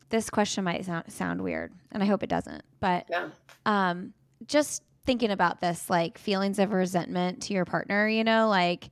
this 0.10 0.30
question 0.30 0.64
might 0.64 0.84
sound, 0.86 1.12
sound 1.14 1.40
weird, 1.44 1.72
and 1.92 2.02
I 2.02 2.08
hope 2.08 2.24
it 2.24 2.30
doesn't, 2.32 2.64
but 2.80 3.06
Yeah. 3.12 3.30
um, 3.68 4.14
just 4.48 4.82
thinking 5.06 5.30
about 5.30 5.62
this, 5.62 5.88
like 5.88 6.18
feelings 6.18 6.58
of 6.58 6.72
resentment 6.72 7.44
to 7.44 7.54
your 7.54 7.64
partner, 7.66 8.08
you 8.08 8.24
know, 8.24 8.48
like, 8.50 8.90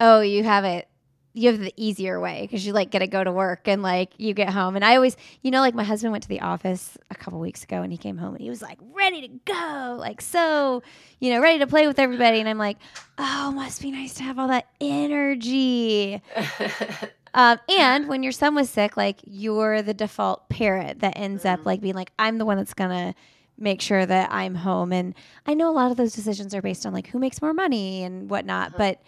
oh, 0.00 0.20
you 0.22 0.42
have 0.42 0.64
it, 0.64 0.88
you 1.34 1.50
have 1.50 1.60
the 1.60 1.74
easier 1.76 2.20
way 2.20 2.42
because 2.42 2.64
you 2.64 2.72
like 2.72 2.90
get 2.90 3.00
to 3.00 3.08
go 3.08 3.22
to 3.22 3.32
work 3.32 3.66
and 3.66 3.82
like 3.82 4.12
you 4.18 4.32
get 4.34 4.50
home. 4.50 4.76
And 4.76 4.84
I 4.84 4.94
always, 4.94 5.16
you 5.42 5.50
know, 5.50 5.60
like 5.60 5.74
my 5.74 5.82
husband 5.82 6.12
went 6.12 6.22
to 6.22 6.28
the 6.28 6.40
office 6.40 6.96
a 7.10 7.16
couple 7.16 7.40
weeks 7.40 7.64
ago 7.64 7.82
and 7.82 7.90
he 7.90 7.98
came 7.98 8.16
home 8.16 8.34
and 8.34 8.40
he 8.40 8.48
was 8.48 8.62
like 8.62 8.78
ready 8.92 9.20
to 9.22 9.28
go, 9.44 9.96
like 9.98 10.20
so, 10.20 10.82
you 11.18 11.32
know, 11.32 11.40
ready 11.40 11.58
to 11.58 11.66
play 11.66 11.88
with 11.88 11.98
everybody. 11.98 12.38
And 12.38 12.48
I'm 12.48 12.56
like, 12.56 12.78
oh, 13.18 13.50
must 13.52 13.82
be 13.82 13.90
nice 13.90 14.14
to 14.14 14.22
have 14.22 14.38
all 14.38 14.48
that 14.48 14.68
energy. 14.80 16.22
Um, 17.36 17.58
and 17.68 18.06
when 18.06 18.22
your 18.22 18.30
son 18.30 18.54
was 18.54 18.70
sick, 18.70 18.96
like 18.96 19.18
you're 19.24 19.82
the 19.82 19.92
default 19.92 20.48
parent 20.48 21.00
that 21.00 21.14
ends 21.16 21.44
up 21.44 21.66
like 21.66 21.80
being 21.80 21.96
like, 21.96 22.12
I'm 22.16 22.38
the 22.38 22.44
one 22.44 22.56
that's 22.56 22.74
gonna 22.74 23.12
make 23.58 23.80
sure 23.80 24.06
that 24.06 24.30
I'm 24.32 24.54
home. 24.54 24.92
And 24.92 25.14
I 25.44 25.54
know 25.54 25.68
a 25.68 25.74
lot 25.74 25.90
of 25.90 25.96
those 25.96 26.12
decisions 26.12 26.54
are 26.54 26.62
based 26.62 26.86
on 26.86 26.92
like 26.92 27.08
who 27.08 27.18
makes 27.18 27.42
more 27.42 27.52
money 27.52 28.04
and 28.04 28.30
whatnot. 28.30 28.78
But 28.78 29.02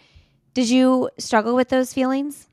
did 0.57 0.71
you 0.71 1.07
struggle 1.19 1.55
with 1.55 1.69
those 1.69 1.93
feelings? 1.93 2.47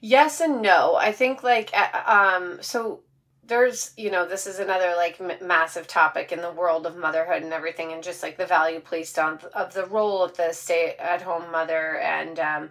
Yes 0.00 0.40
and 0.40 0.62
no. 0.62 0.94
I 0.94 1.10
think 1.10 1.42
like 1.42 1.76
um 2.06 2.58
so 2.60 3.00
there's 3.42 3.92
you 3.96 4.12
know 4.12 4.28
this 4.28 4.46
is 4.46 4.60
another 4.60 4.94
like 4.96 5.20
m- 5.20 5.44
massive 5.44 5.88
topic 5.88 6.30
in 6.30 6.40
the 6.40 6.52
world 6.52 6.86
of 6.86 6.96
motherhood 6.96 7.42
and 7.42 7.52
everything 7.52 7.92
and 7.92 8.04
just 8.04 8.22
like 8.22 8.36
the 8.36 8.46
value 8.46 8.78
placed 8.78 9.18
on 9.18 9.40
of 9.54 9.74
the 9.74 9.86
role 9.86 10.22
of 10.22 10.36
the 10.36 10.52
stay 10.52 10.94
at 11.00 11.20
home 11.20 11.50
mother 11.50 11.98
and 11.98 12.38
um 12.38 12.70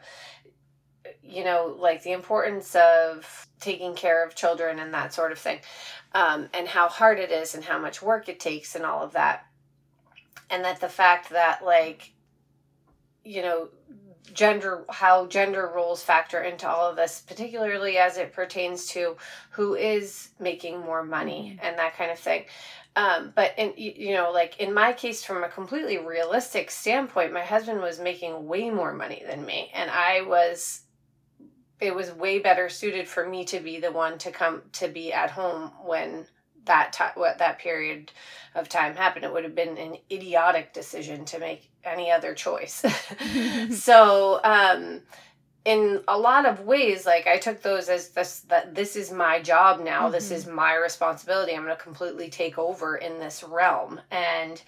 you 1.21 1.43
know 1.43 1.75
like 1.77 2.01
the 2.03 2.13
importance 2.13 2.73
of 2.73 3.45
taking 3.59 3.93
care 3.93 4.25
of 4.25 4.35
children 4.35 4.79
and 4.79 4.93
that 4.93 5.13
sort 5.13 5.33
of 5.33 5.37
thing 5.37 5.59
um 6.13 6.47
and 6.53 6.65
how 6.65 6.87
hard 6.87 7.19
it 7.19 7.29
is 7.29 7.55
and 7.55 7.65
how 7.65 7.77
much 7.77 8.01
work 8.01 8.29
it 8.29 8.39
takes 8.39 8.73
and 8.73 8.85
all 8.85 9.03
of 9.03 9.11
that 9.11 9.47
and 10.49 10.63
that 10.63 10.79
the 10.79 10.87
fact 10.87 11.31
that 11.31 11.65
like 11.65 12.13
you 13.25 13.41
know 13.41 13.67
gender 14.33 14.85
how 14.89 15.25
gender 15.27 15.71
roles 15.73 16.03
factor 16.03 16.41
into 16.41 16.67
all 16.67 16.89
of 16.89 16.95
this 16.95 17.23
particularly 17.27 17.97
as 17.97 18.17
it 18.17 18.33
pertains 18.33 18.87
to 18.87 19.15
who 19.51 19.75
is 19.75 20.29
making 20.39 20.79
more 20.79 21.03
money 21.03 21.57
and 21.61 21.77
that 21.77 21.95
kind 21.95 22.11
of 22.11 22.19
thing. 22.19 22.45
Um, 22.95 23.31
but 23.35 23.53
in 23.57 23.73
you 23.77 24.13
know 24.13 24.31
like 24.31 24.59
in 24.59 24.73
my 24.73 24.91
case 24.91 25.23
from 25.23 25.43
a 25.43 25.49
completely 25.49 25.99
realistic 25.99 26.71
standpoint 26.71 27.31
my 27.31 27.43
husband 27.43 27.79
was 27.79 27.99
making 27.99 28.47
way 28.47 28.71
more 28.71 28.91
money 28.91 29.21
than 29.27 29.45
me 29.45 29.69
and 29.75 29.91
i 29.91 30.21
was 30.21 30.81
it 31.79 31.93
was 31.93 32.11
way 32.11 32.39
better 32.39 32.69
suited 32.69 33.07
for 33.07 33.27
me 33.27 33.45
to 33.45 33.59
be 33.59 33.79
the 33.79 33.91
one 33.91 34.17
to 34.17 34.31
come 34.31 34.63
to 34.73 34.87
be 34.87 35.13
at 35.13 35.29
home 35.29 35.71
when 35.85 36.25
that 36.67 36.93
time 36.93 37.11
what 37.15 37.37
that 37.39 37.59
period 37.59 38.11
of 38.55 38.69
time 38.69 38.95
happened 38.95 39.25
it 39.25 39.33
would 39.33 39.43
have 39.43 39.55
been 39.55 39.77
an 39.77 39.97
idiotic 40.11 40.73
decision 40.73 41.25
to 41.25 41.39
make 41.39 41.69
any 41.83 42.11
other 42.11 42.33
choice. 42.33 42.83
So 43.71 44.39
um 44.43 45.01
in 45.65 46.01
a 46.07 46.17
lot 46.17 46.45
of 46.45 46.61
ways 46.61 47.05
like 47.05 47.27
i 47.27 47.37
took 47.37 47.61
those 47.61 47.89
as 47.89 48.09
this 48.09 48.41
that 48.47 48.73
this 48.73 48.95
is 48.95 49.11
my 49.11 49.41
job 49.41 49.81
now. 49.81 50.09
This 50.09 50.29
Mhm. 50.29 50.35
is 50.35 50.47
my 50.47 50.75
responsibility. 50.75 51.53
I'm 51.53 51.63
going 51.65 51.75
to 51.75 51.81
completely 51.83 52.29
take 52.29 52.57
over 52.57 52.95
in 52.97 53.19
this 53.19 53.43
realm. 53.43 53.99
And 54.11 54.61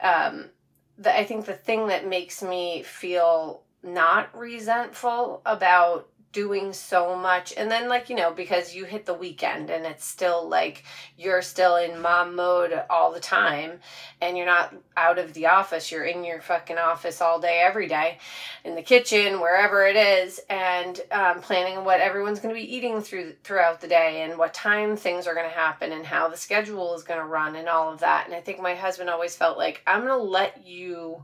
um 0.00 0.50
the, 0.98 1.16
i 1.16 1.24
think 1.24 1.44
the 1.46 1.54
thing 1.54 1.88
that 1.88 2.06
makes 2.06 2.42
me 2.42 2.82
feel 2.84 3.62
not 3.82 4.36
resentful 4.36 5.42
about 5.44 6.08
doing 6.34 6.72
so 6.72 7.16
much. 7.16 7.54
And 7.56 7.70
then 7.70 7.88
like 7.88 8.10
you 8.10 8.16
know 8.16 8.32
because 8.32 8.74
you 8.74 8.84
hit 8.84 9.06
the 9.06 9.14
weekend 9.14 9.70
and 9.70 9.86
it's 9.86 10.04
still 10.04 10.46
like 10.46 10.84
you're 11.16 11.40
still 11.40 11.76
in 11.76 12.02
mom 12.02 12.34
mode 12.36 12.72
all 12.90 13.12
the 13.12 13.20
time 13.20 13.78
and 14.20 14.36
you're 14.36 14.44
not 14.44 14.74
out 14.96 15.18
of 15.18 15.32
the 15.32 15.46
office 15.46 15.90
you're 15.90 16.04
in 16.04 16.24
your 16.24 16.40
fucking 16.40 16.76
office 16.76 17.20
all 17.20 17.40
day 17.40 17.62
every 17.64 17.86
day 17.86 18.18
in 18.64 18.74
the 18.74 18.82
kitchen 18.82 19.40
wherever 19.40 19.86
it 19.86 19.96
is 19.96 20.40
and 20.50 21.00
um, 21.12 21.40
planning 21.40 21.84
what 21.84 22.00
everyone's 22.00 22.40
going 22.40 22.54
to 22.54 22.60
be 22.60 22.76
eating 22.76 23.00
through 23.00 23.32
throughout 23.44 23.80
the 23.80 23.88
day 23.88 24.22
and 24.22 24.36
what 24.36 24.52
time 24.52 24.96
things 24.96 25.26
are 25.26 25.34
going 25.34 25.48
to 25.48 25.56
happen 25.56 25.92
and 25.92 26.04
how 26.04 26.28
the 26.28 26.36
schedule 26.36 26.94
is 26.94 27.04
going 27.04 27.20
to 27.20 27.26
run 27.26 27.56
and 27.56 27.68
all 27.68 27.92
of 27.92 28.00
that. 28.00 28.26
And 28.26 28.34
i 28.34 28.40
think 28.40 28.60
my 28.60 28.74
husband 28.74 29.08
always 29.08 29.36
felt 29.36 29.56
like 29.56 29.82
i'm 29.86 30.04
going 30.04 30.18
to 30.18 30.30
let 30.30 30.66
you 30.66 31.22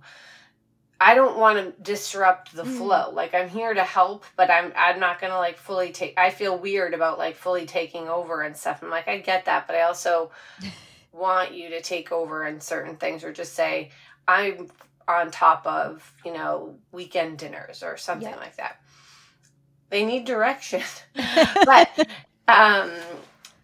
I 1.00 1.14
don't 1.14 1.38
want 1.38 1.58
to 1.58 1.82
disrupt 1.82 2.54
the 2.54 2.64
Mm. 2.64 2.66
flow. 2.66 3.10
Like 3.12 3.34
I'm 3.34 3.48
here 3.48 3.72
to 3.74 3.84
help, 3.84 4.24
but 4.36 4.50
I'm 4.50 4.72
I'm 4.76 5.00
not 5.00 5.20
gonna 5.20 5.38
like 5.38 5.58
fully 5.58 5.92
take. 5.92 6.14
I 6.18 6.30
feel 6.30 6.58
weird 6.58 6.94
about 6.94 7.18
like 7.18 7.36
fully 7.36 7.66
taking 7.66 8.08
over 8.08 8.42
and 8.42 8.56
stuff. 8.56 8.82
I'm 8.82 8.90
like 8.90 9.08
I 9.08 9.18
get 9.18 9.46
that, 9.46 9.66
but 9.66 9.76
I 9.76 9.82
also 9.82 10.30
want 11.12 11.54
you 11.54 11.70
to 11.70 11.82
take 11.82 12.12
over 12.12 12.46
in 12.46 12.60
certain 12.60 12.96
things, 12.96 13.24
or 13.24 13.32
just 13.32 13.54
say 13.54 13.90
I'm 14.28 14.68
on 15.08 15.30
top 15.30 15.66
of 15.66 16.14
you 16.24 16.32
know 16.34 16.80
weekend 16.92 17.38
dinners 17.38 17.82
or 17.82 17.96
something 17.96 18.32
Yeah. 18.32 18.36
like 18.36 18.56
that. 18.56 18.76
They 19.90 20.04
need 20.04 20.24
direction, 20.24 20.82
but 21.64 21.88
um, 22.48 22.92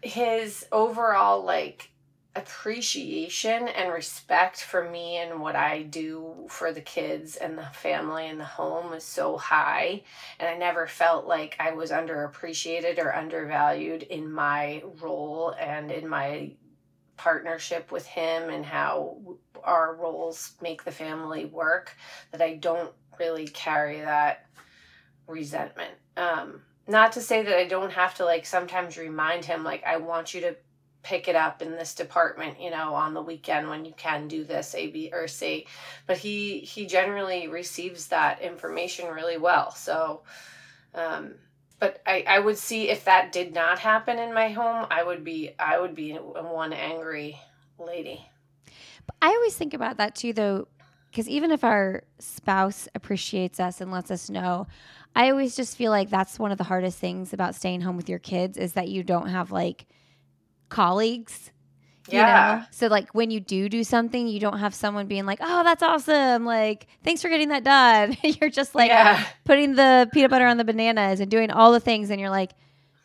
his 0.01 0.65
overall 0.71 1.43
like 1.43 1.91
appreciation 2.37 3.67
and 3.67 3.91
respect 3.91 4.61
for 4.61 4.89
me 4.89 5.17
and 5.17 5.41
what 5.41 5.55
I 5.55 5.81
do 5.81 6.45
for 6.47 6.71
the 6.71 6.81
kids 6.81 7.35
and 7.35 7.57
the 7.57 7.65
family 7.65 8.27
and 8.27 8.39
the 8.39 8.45
home 8.45 8.93
is 8.93 9.03
so 9.03 9.37
high. 9.37 10.03
And 10.39 10.47
I 10.47 10.55
never 10.55 10.85
felt 10.85 11.25
like 11.25 11.55
I 11.59 11.71
was 11.71 11.91
underappreciated 11.91 12.99
or 12.99 13.15
undervalued 13.15 14.03
in 14.03 14.31
my 14.31 14.83
role 15.01 15.55
and 15.59 15.91
in 15.91 16.07
my 16.07 16.51
partnership 17.17 17.91
with 17.91 18.05
him 18.05 18.49
and 18.49 18.63
how 18.63 19.17
our 19.63 19.95
roles 19.95 20.53
make 20.61 20.83
the 20.83 20.91
family 20.91 21.45
work 21.45 21.97
that 22.31 22.41
I 22.41 22.55
don't 22.55 22.93
really 23.19 23.47
carry 23.47 24.01
that 24.01 24.45
resentment. 25.25 25.95
Um, 26.15 26.61
not 26.87 27.13
to 27.13 27.21
say 27.21 27.41
that 27.41 27.57
I 27.57 27.65
don't 27.65 27.91
have 27.91 28.15
to 28.15 28.25
like 28.25 28.45
sometimes 28.45 28.97
remind 28.97 29.45
him 29.45 29.63
like 29.63 29.83
I 29.83 29.97
want 29.97 30.33
you 30.33 30.41
to 30.41 30.55
pick 31.07 31.27
it 31.29 31.35
up 31.35 31.61
in 31.61 31.71
this 31.71 31.95
department, 31.95 32.59
you 32.59 32.69
know, 32.69 32.93
on 32.93 33.13
the 33.13 33.21
weekend 33.21 33.69
when 33.69 33.85
you 33.85 33.93
can 33.95 34.27
do 34.27 34.43
this 34.43 34.75
A 34.75 34.87
B 34.87 35.09
or 35.13 35.27
C. 35.27 35.65
But 36.05 36.17
he 36.17 36.59
he 36.59 36.85
generally 36.85 37.47
receives 37.47 38.07
that 38.07 38.41
information 38.41 39.07
really 39.13 39.37
well. 39.37 39.71
So 39.71 40.23
um 40.93 41.35
but 41.79 42.01
I, 42.05 42.25
I 42.27 42.39
would 42.39 42.57
see 42.57 42.89
if 42.89 43.05
that 43.05 43.31
did 43.31 43.53
not 43.53 43.79
happen 43.79 44.17
in 44.19 44.33
my 44.33 44.49
home, 44.49 44.87
I 44.89 45.03
would 45.03 45.23
be 45.23 45.51
I 45.57 45.79
would 45.79 45.95
be 45.95 46.13
one 46.13 46.73
angry 46.73 47.39
lady. 47.79 48.25
I 49.21 49.29
always 49.29 49.55
think 49.55 49.73
about 49.73 49.97
that 49.97 50.15
too, 50.15 50.33
though, 50.33 50.67
because 51.09 51.29
even 51.29 51.51
if 51.51 51.63
our 51.63 52.03
spouse 52.19 52.89
appreciates 52.95 53.59
us 53.59 53.79
and 53.79 53.91
lets 53.91 54.11
us 54.11 54.29
know, 54.29 54.67
I 55.15 55.29
always 55.31 55.55
just 55.55 55.77
feel 55.77 55.91
like 55.91 56.09
that's 56.09 56.37
one 56.37 56.51
of 56.51 56.57
the 56.57 56.63
hardest 56.65 56.99
things 56.99 57.31
about 57.31 57.55
staying 57.55 57.81
home 57.81 57.95
with 57.95 58.09
your 58.09 58.19
kids 58.19 58.57
is 58.57 58.73
that 58.73 58.89
you 58.89 59.03
don't 59.03 59.29
have 59.29 59.51
like 59.51 59.85
colleagues. 60.69 61.51
You 62.09 62.19
Yeah. 62.19 62.59
know? 62.61 62.65
So 62.71 62.87
like 62.87 63.09
when 63.13 63.31
you 63.31 63.39
do 63.39 63.67
do 63.67 63.83
something, 63.83 64.27
you 64.27 64.39
don't 64.39 64.59
have 64.59 64.73
someone 64.73 65.07
being 65.07 65.25
like, 65.25 65.39
"Oh, 65.41 65.63
that's 65.63 65.83
awesome! 65.83 66.45
Like, 66.45 66.87
thanks 67.03 67.21
for 67.21 67.29
getting 67.29 67.49
that 67.49 67.63
done." 67.63 68.15
you're 68.23 68.49
just 68.49 68.75
like 68.75 68.89
yeah. 68.89 69.25
putting 69.43 69.75
the 69.75 70.09
peanut 70.13 70.31
butter 70.31 70.45
on 70.47 70.57
the 70.57 70.63
bananas 70.63 71.19
and 71.19 71.29
doing 71.29 71.51
all 71.51 71.71
the 71.73 71.79
things, 71.81 72.09
and 72.09 72.19
you're 72.21 72.29
like, 72.29 72.51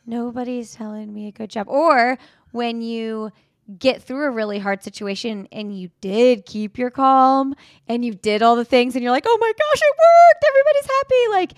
nobody's 0.06 0.72
telling 0.74 1.12
me 1.12 1.28
a 1.28 1.32
good 1.32 1.50
job. 1.50 1.68
Or 1.68 2.16
when 2.52 2.80
you 2.82 3.30
get 3.78 4.02
through 4.02 4.26
a 4.26 4.30
really 4.30 4.58
hard 4.58 4.82
situation 4.82 5.48
and 5.52 5.76
you 5.78 5.88
did 6.00 6.44
keep 6.44 6.76
your 6.76 6.90
calm 6.90 7.54
and 7.88 8.04
you 8.04 8.12
did 8.12 8.42
all 8.42 8.54
the 8.56 8.64
things, 8.64 8.94
and 8.94 9.02
you're 9.02 9.12
like, 9.12 9.24
oh 9.26 9.38
my 9.40 9.52
gosh, 9.52 9.80
it 9.80 9.96
worked! 9.96 10.44
Everybody's 10.48 10.86
happy. 10.98 11.28
Like, 11.30 11.52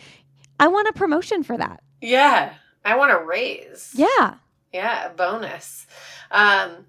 I 0.60 0.68
want 0.68 0.88
a 0.88 0.92
promotion 0.92 1.42
for 1.42 1.56
that. 1.58 1.82
Yeah. 2.00 2.54
I 2.86 2.96
want 2.96 3.12
a 3.12 3.18
raise. 3.24 3.92
Yeah. 3.94 4.34
Yeah, 4.74 5.06
a 5.06 5.10
bonus. 5.10 5.86
Um 6.30 6.86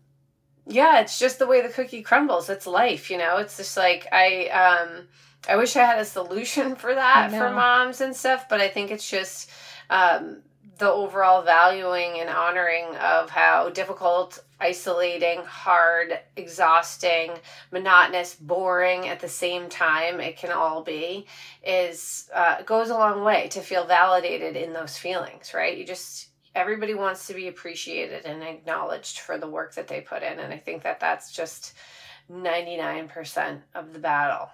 yeah, 0.67 1.02
it's 1.02 1.19
just 1.19 1.38
the 1.38 1.45
way 1.45 1.62
the 1.62 1.69
cookie 1.69 2.02
crumbles. 2.02 2.50
It's 2.50 2.65
life, 2.65 3.12
you 3.12 3.19
know. 3.19 3.38
It's 3.38 3.58
just 3.58 3.78
like 3.78 4.08
I 4.12 4.48
um 4.48 5.08
I 5.48 5.56
wish 5.56 5.76
I 5.76 5.86
had 5.86 6.00
a 6.00 6.06
solution 6.06 6.76
for 6.84 6.95
that 6.95 7.30
for 7.30 7.52
moms 7.52 8.02
and 8.02 8.15
stuff, 8.15 8.50
but 8.50 8.60
I 8.60 8.67
think 8.69 8.89
it's 8.91 9.10
just 9.10 9.52
um 9.89 10.41
the 10.80 10.91
overall 10.91 11.43
valuing 11.43 12.19
and 12.19 12.30
honoring 12.30 12.86
of 12.98 13.30
how 13.30 13.69
difficult, 13.69 14.43
isolating, 14.60 15.39
hard, 15.45 16.19
exhausting, 16.36 17.32
monotonous, 17.71 18.36
boring 18.36 19.08
at 19.08 19.21
the 19.21 19.30
same 19.30 19.69
time 19.69 20.19
it 20.19 20.36
can 20.36 20.52
all 20.52 20.84
be 20.84 21.28
is 21.63 22.30
uh, 22.34 22.62
goes 22.63 22.89
a 22.89 22.93
long 22.98 23.24
way 23.24 23.48
to 23.50 23.62
feel 23.62 23.86
validated 23.86 24.58
in 24.58 24.74
those 24.74 24.98
feelings, 24.98 25.54
right? 25.54 25.78
You 25.78 25.86
just 25.86 26.30
everybody 26.55 26.93
wants 26.95 27.27
to 27.27 27.33
be 27.33 27.47
appreciated 27.47 28.25
and 28.25 28.41
acknowledged 28.41 29.19
for 29.19 29.37
the 29.37 29.47
work 29.47 29.75
that 29.75 29.87
they 29.87 30.01
put 30.01 30.23
in, 30.23 30.39
and 30.39 30.51
I 30.53 30.58
think 30.58 30.83
that 30.83 30.99
that's 30.99 31.31
just 31.31 31.73
ninety 32.29 32.77
nine 32.77 33.08
percent 33.08 33.62
of 33.75 33.93
the 33.93 33.99
battle. 33.99 34.49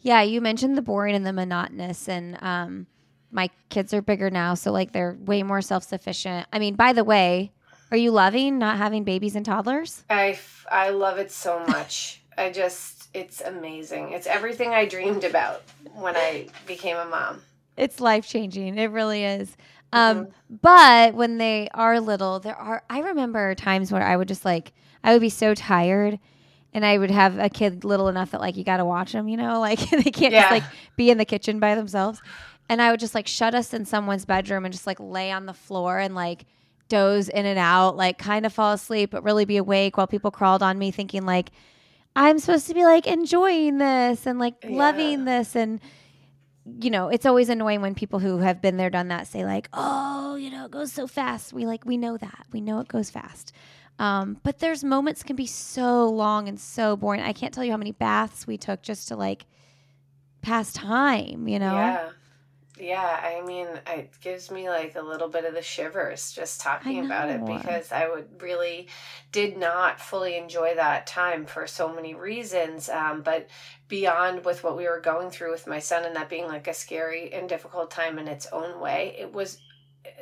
Yeah, 0.00 0.22
you 0.22 0.40
mentioned 0.40 0.76
the 0.76 0.82
boring 0.82 1.14
and 1.14 1.24
the 1.24 1.32
monotonous, 1.32 2.08
and 2.08 2.36
um, 2.42 2.86
my 3.30 3.48
kids 3.70 3.94
are 3.94 4.02
bigger 4.02 4.30
now, 4.30 4.54
so 4.54 4.72
like 4.72 4.92
they're 4.92 5.16
way 5.24 5.42
more 5.42 5.62
self 5.62 5.84
sufficient. 5.84 6.46
I 6.52 6.58
mean, 6.58 6.74
by 6.74 6.92
the 6.92 7.04
way, 7.04 7.52
Are 7.92 7.96
you 7.96 8.10
loving 8.10 8.58
not 8.58 8.78
having 8.78 9.04
babies 9.04 9.36
and 9.36 9.44
toddlers? 9.46 10.02
I, 10.10 10.30
f- 10.30 10.66
I 10.70 10.90
love 10.90 11.18
it 11.18 11.30
so 11.30 11.60
much. 11.66 12.22
I 12.38 12.50
just, 12.50 13.08
it's 13.12 13.42
amazing. 13.42 14.12
It's 14.12 14.26
everything 14.26 14.70
I 14.70 14.86
dreamed 14.86 15.24
about 15.24 15.62
when 15.94 16.16
I 16.16 16.46
became 16.66 16.96
a 16.96 17.04
mom. 17.04 17.42
It's 17.76 18.00
life 18.00 18.26
changing. 18.26 18.78
It 18.78 18.86
really 18.90 19.24
is. 19.24 19.56
Um, 19.92 20.28
but 20.62 21.14
when 21.14 21.38
they 21.38 21.68
are 21.74 22.00
little, 22.00 22.40
there 22.40 22.56
are 22.56 22.82
I 22.88 23.00
remember 23.00 23.54
times 23.54 23.92
where 23.92 24.02
I 24.02 24.16
would 24.16 24.28
just 24.28 24.44
like 24.44 24.72
I 25.04 25.12
would 25.12 25.20
be 25.20 25.28
so 25.28 25.54
tired 25.54 26.18
and 26.72 26.86
I 26.86 26.96
would 26.96 27.10
have 27.10 27.38
a 27.38 27.50
kid 27.50 27.84
little 27.84 28.08
enough 28.08 28.30
that 28.30 28.40
like 28.40 28.56
you 28.56 28.64
got 28.64 28.78
to 28.78 28.84
watch 28.84 29.12
them, 29.12 29.28
you 29.28 29.36
know, 29.36 29.60
like 29.68 29.78
they 29.90 30.10
can't 30.10 30.32
Yeah. 30.32 30.40
just 30.40 30.50
like 30.50 30.64
be 30.96 31.10
in 31.10 31.18
the 31.18 31.24
kitchen 31.24 31.60
by 31.60 31.74
themselves. 31.74 32.22
And 32.68 32.80
I 32.80 32.90
would 32.90 33.00
just 33.00 33.14
like 33.14 33.26
shut 33.26 33.54
us 33.54 33.74
in 33.74 33.84
someone's 33.84 34.24
bedroom 34.24 34.64
and 34.64 34.72
just 34.72 34.86
like 34.86 34.98
lay 35.00 35.30
on 35.30 35.46
the 35.46 35.52
floor 35.54 35.98
and 35.98 36.14
like 36.14 36.46
doze 36.88 37.28
in 37.28 37.44
and 37.46 37.58
out, 37.58 37.96
like 37.96 38.18
kind 38.18 38.46
of 38.46 38.52
fall 38.52 38.72
asleep 38.72 39.10
but 39.10 39.22
really 39.24 39.44
be 39.44 39.56
awake 39.58 39.96
while 39.96 40.06
people 40.06 40.30
crawled 40.30 40.62
on 40.62 40.78
me 40.78 40.90
thinking 40.90 41.24
like 41.26 41.50
I'm 42.14 42.38
supposed 42.38 42.66
to 42.68 42.74
be 42.74 42.84
like 42.84 43.06
enjoying 43.06 43.78
this 43.78 44.26
and 44.26 44.38
like 44.38 44.54
Yeah. 44.62 44.70
loving 44.70 45.24
this 45.24 45.56
and 45.56 45.80
you 46.80 46.90
know, 46.90 47.08
it's 47.08 47.26
always 47.26 47.48
annoying 47.48 47.80
when 47.80 47.94
people 47.94 48.18
who 48.20 48.38
have 48.38 48.62
been 48.62 48.76
there, 48.76 48.90
done 48.90 49.08
that 49.08 49.26
say 49.26 49.44
like, 49.44 49.68
"Oh, 49.72 50.36
you 50.36 50.50
know, 50.50 50.64
it 50.66 50.70
goes 50.70 50.92
so 50.92 51.06
fast." 51.06 51.52
We 51.52 51.66
like 51.66 51.84
we 51.84 51.96
know 51.96 52.16
that. 52.16 52.46
We 52.52 52.60
know 52.60 52.78
it 52.80 52.88
goes 52.88 53.10
fast. 53.10 53.52
Um, 53.98 54.38
but 54.42 54.58
there's 54.58 54.82
moments 54.84 55.22
can 55.22 55.36
be 55.36 55.46
so 55.46 56.08
long 56.08 56.48
and 56.48 56.58
so 56.58 56.96
boring. 56.96 57.20
I 57.20 57.32
can't 57.32 57.52
tell 57.52 57.64
you 57.64 57.70
how 57.72 57.76
many 57.76 57.92
baths 57.92 58.46
we 58.46 58.56
took 58.56 58.82
just 58.82 59.08
to 59.08 59.16
like 59.16 59.44
pass 60.40 60.72
time. 60.72 61.46
You 61.48 61.58
know, 61.58 61.74
Yeah. 61.74 62.10
Yeah, 62.78 63.20
I 63.22 63.44
mean, 63.46 63.68
it 63.86 64.12
gives 64.22 64.50
me 64.50 64.70
like 64.70 64.96
a 64.96 65.02
little 65.02 65.28
bit 65.28 65.44
of 65.44 65.54
the 65.54 65.62
shivers 65.62 66.32
just 66.32 66.62
talking 66.62 67.04
about 67.04 67.28
it 67.28 67.44
because 67.44 67.92
I 67.92 68.08
would 68.08 68.40
really 68.40 68.88
did 69.30 69.58
not 69.58 70.00
fully 70.00 70.36
enjoy 70.36 70.74
that 70.76 71.06
time 71.06 71.44
for 71.44 71.66
so 71.66 71.92
many 71.92 72.14
reasons. 72.14 72.88
Um, 72.88 73.20
but 73.20 73.48
beyond 73.88 74.46
with 74.46 74.64
what 74.64 74.76
we 74.76 74.84
were 74.84 75.00
going 75.00 75.30
through 75.30 75.50
with 75.50 75.66
my 75.66 75.80
son 75.80 76.04
and 76.04 76.16
that 76.16 76.30
being 76.30 76.46
like 76.46 76.66
a 76.66 76.72
scary 76.72 77.30
and 77.32 77.46
difficult 77.46 77.90
time 77.90 78.18
in 78.18 78.26
its 78.26 78.46
own 78.52 78.80
way, 78.80 79.16
it 79.18 79.32
was 79.32 79.58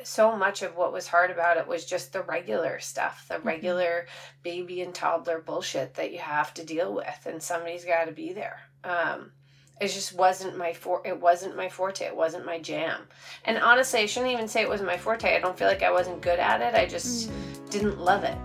so 0.03 0.35
much 0.35 0.61
of 0.61 0.75
what 0.75 0.93
was 0.93 1.07
hard 1.07 1.31
about 1.31 1.57
it 1.57 1.67
was 1.67 1.85
just 1.85 2.13
the 2.13 2.21
regular 2.21 2.79
stuff, 2.79 3.27
the 3.29 3.39
regular 3.39 4.07
baby 4.43 4.81
and 4.81 4.93
toddler 4.93 5.39
bullshit 5.39 5.93
that 5.95 6.11
you 6.11 6.19
have 6.19 6.53
to 6.53 6.65
deal 6.65 6.93
with, 6.93 7.25
and 7.25 7.41
somebody's 7.41 7.85
got 7.85 8.05
to 8.05 8.11
be 8.11 8.33
there. 8.33 8.59
Um, 8.83 9.31
it 9.79 9.87
just 9.87 10.13
wasn't 10.13 10.57
my 10.57 10.73
for 10.73 11.01
it 11.05 11.19
wasn't 11.19 11.55
my 11.55 11.69
forte. 11.69 12.05
It 12.05 12.15
wasn't 12.15 12.45
my 12.45 12.59
jam. 12.59 13.01
And 13.45 13.57
honestly 13.57 14.01
i 14.01 14.05
shouldn't 14.05 14.31
even 14.31 14.47
say 14.47 14.61
it 14.61 14.69
wasn't 14.69 14.87
my 14.87 14.97
forte. 14.97 15.35
I 15.35 15.39
don't 15.39 15.57
feel 15.57 15.67
like 15.67 15.83
i 15.83 15.91
wasn't 15.91 16.21
good 16.21 16.39
at 16.39 16.61
it. 16.61 16.75
I 16.75 16.85
just 16.85 17.29
hmm. 17.29 17.69
didn't 17.69 17.99
love 17.99 18.23
it. 18.23 18.37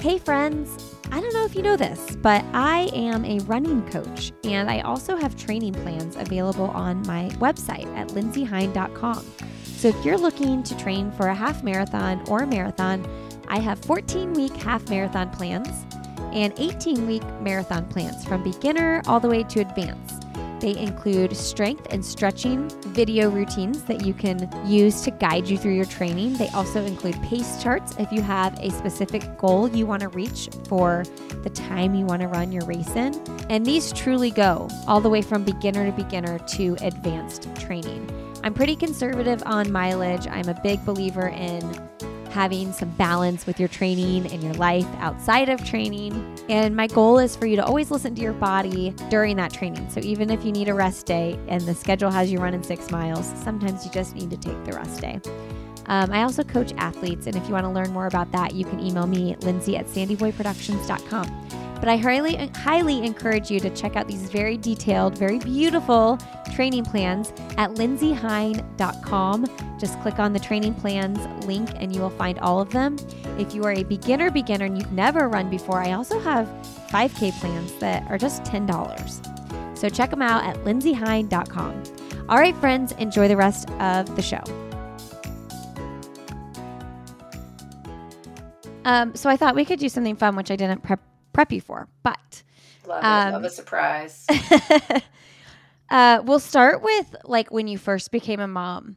Hey, 0.00 0.18
friends. 0.18 0.92
I 1.12 1.20
don't 1.20 1.34
know 1.34 1.44
if 1.44 1.54
you 1.54 1.60
know 1.60 1.76
this, 1.76 2.16
but 2.16 2.42
I 2.54 2.90
am 2.94 3.26
a 3.26 3.38
running 3.40 3.86
coach 3.90 4.32
and 4.44 4.70
I 4.70 4.80
also 4.80 5.14
have 5.14 5.36
training 5.36 5.74
plans 5.74 6.16
available 6.16 6.70
on 6.70 7.06
my 7.06 7.28
website 7.38 7.86
at 7.94 8.08
lindseyhein.com 8.08 9.22
So 9.62 9.88
if 9.88 10.04
you're 10.06 10.16
looking 10.16 10.62
to 10.62 10.76
train 10.78 11.12
for 11.12 11.28
a 11.28 11.34
half 11.34 11.62
marathon 11.62 12.24
or 12.28 12.44
a 12.44 12.46
marathon, 12.46 13.06
I 13.46 13.58
have 13.58 13.78
14 13.80 14.32
week 14.32 14.56
half 14.56 14.88
marathon 14.88 15.28
plans 15.28 15.84
and 16.32 16.52
18 16.58 17.06
week 17.06 17.22
marathon 17.40 17.86
plans 17.86 18.24
from 18.24 18.42
beginner 18.42 19.02
all 19.06 19.20
the 19.20 19.28
way 19.28 19.42
to 19.44 19.60
advanced. 19.60 20.22
They 20.62 20.76
include 20.76 21.36
strength 21.36 21.88
and 21.90 22.04
stretching 22.04 22.68
video 22.92 23.28
routines 23.28 23.82
that 23.82 24.06
you 24.06 24.14
can 24.14 24.48
use 24.64 25.02
to 25.02 25.10
guide 25.10 25.48
you 25.48 25.58
through 25.58 25.74
your 25.74 25.86
training. 25.86 26.34
They 26.34 26.48
also 26.50 26.84
include 26.84 27.20
pace 27.20 27.60
charts 27.60 27.96
if 27.98 28.12
you 28.12 28.22
have 28.22 28.56
a 28.60 28.70
specific 28.70 29.36
goal 29.38 29.68
you 29.68 29.86
want 29.86 30.02
to 30.02 30.08
reach 30.08 30.48
for 30.68 31.02
the 31.42 31.50
time 31.50 31.96
you 31.96 32.06
want 32.06 32.22
to 32.22 32.28
run 32.28 32.52
your 32.52 32.64
race 32.64 32.94
in. 32.94 33.12
And 33.50 33.66
these 33.66 33.92
truly 33.92 34.30
go 34.30 34.68
all 34.86 35.00
the 35.00 35.10
way 35.10 35.20
from 35.20 35.42
beginner 35.42 35.84
to 35.84 35.92
beginner 35.92 36.38
to 36.38 36.76
advanced 36.80 37.48
training. 37.56 38.08
I'm 38.44 38.54
pretty 38.54 38.76
conservative 38.76 39.42
on 39.44 39.72
mileage. 39.72 40.28
I'm 40.28 40.48
a 40.48 40.60
big 40.62 40.84
believer 40.84 41.26
in 41.26 41.60
having 42.32 42.72
some 42.72 42.88
balance 42.90 43.46
with 43.46 43.60
your 43.60 43.68
training 43.68 44.26
and 44.32 44.42
your 44.42 44.54
life 44.54 44.86
outside 44.98 45.48
of 45.48 45.64
training. 45.64 46.12
And 46.48 46.74
my 46.74 46.86
goal 46.86 47.18
is 47.18 47.36
for 47.36 47.46
you 47.46 47.56
to 47.56 47.64
always 47.64 47.90
listen 47.90 48.14
to 48.14 48.22
your 48.22 48.32
body 48.32 48.94
during 49.10 49.36
that 49.36 49.52
training. 49.52 49.88
So 49.90 50.00
even 50.00 50.30
if 50.30 50.44
you 50.44 50.50
need 50.50 50.68
a 50.68 50.74
rest 50.74 51.06
day 51.06 51.38
and 51.48 51.60
the 51.62 51.74
schedule 51.74 52.10
has 52.10 52.32
you 52.32 52.38
running 52.38 52.62
six 52.62 52.90
miles, 52.90 53.26
sometimes 53.44 53.84
you 53.84 53.90
just 53.92 54.14
need 54.14 54.30
to 54.30 54.36
take 54.36 54.64
the 54.64 54.72
rest 54.72 55.00
day. 55.00 55.20
Um, 55.86 56.12
I 56.12 56.22
also 56.22 56.42
coach 56.42 56.72
athletes, 56.78 57.26
and 57.26 57.36
if 57.36 57.46
you 57.46 57.52
want 57.52 57.64
to 57.64 57.70
learn 57.70 57.92
more 57.92 58.06
about 58.06 58.30
that, 58.32 58.54
you 58.54 58.64
can 58.64 58.80
email 58.80 59.06
me, 59.06 59.36
Lindsey 59.40 59.76
at 59.76 59.86
sandyboyproductions.com. 59.86 61.62
But 61.82 61.88
I 61.88 61.96
highly, 61.96 62.36
highly 62.54 63.04
encourage 63.04 63.50
you 63.50 63.58
to 63.58 63.68
check 63.70 63.96
out 63.96 64.06
these 64.06 64.30
very 64.30 64.56
detailed, 64.56 65.18
very 65.18 65.40
beautiful 65.40 66.16
training 66.54 66.84
plans 66.84 67.32
at 67.58 67.70
lindseyhein.com. 67.70 69.46
Just 69.80 70.00
click 70.00 70.20
on 70.20 70.32
the 70.32 70.38
training 70.38 70.74
plans 70.74 71.18
link 71.44 71.70
and 71.74 71.92
you 71.92 72.00
will 72.00 72.10
find 72.10 72.38
all 72.38 72.60
of 72.60 72.70
them. 72.70 72.96
If 73.36 73.52
you 73.52 73.64
are 73.64 73.72
a 73.72 73.82
beginner, 73.82 74.30
beginner, 74.30 74.66
and 74.66 74.78
you've 74.78 74.92
never 74.92 75.28
run 75.28 75.50
before, 75.50 75.80
I 75.80 75.90
also 75.90 76.20
have 76.20 76.46
5K 76.90 77.32
plans 77.40 77.72
that 77.80 78.08
are 78.08 78.16
just 78.16 78.44
$10. 78.44 79.76
So 79.76 79.88
check 79.88 80.10
them 80.10 80.22
out 80.22 80.44
at 80.44 80.54
lindseyhein.com. 80.58 81.82
All 82.28 82.38
right, 82.38 82.54
friends, 82.58 82.92
enjoy 82.92 83.26
the 83.26 83.36
rest 83.36 83.68
of 83.80 84.14
the 84.14 84.22
show. 84.22 84.44
Um, 88.84 89.14
so 89.14 89.30
I 89.30 89.36
thought 89.36 89.54
we 89.54 89.64
could 89.64 89.78
do 89.78 89.88
something 89.88 90.16
fun, 90.16 90.36
which 90.36 90.50
I 90.50 90.56
didn't 90.56 90.82
prep 90.82 91.00
prep 91.32 91.52
you 91.52 91.60
for, 91.60 91.88
but 92.02 92.42
love 92.86 93.04
Um, 93.04 93.32
love 93.32 93.44
a 93.44 93.50
surprise 93.50 94.26
uh, 95.90 96.22
we'll 96.24 96.40
start 96.40 96.82
with 96.82 97.14
like 97.24 97.50
when 97.50 97.68
you 97.68 97.78
first 97.78 98.10
became 98.10 98.40
a 98.40 98.48
mom, 98.48 98.96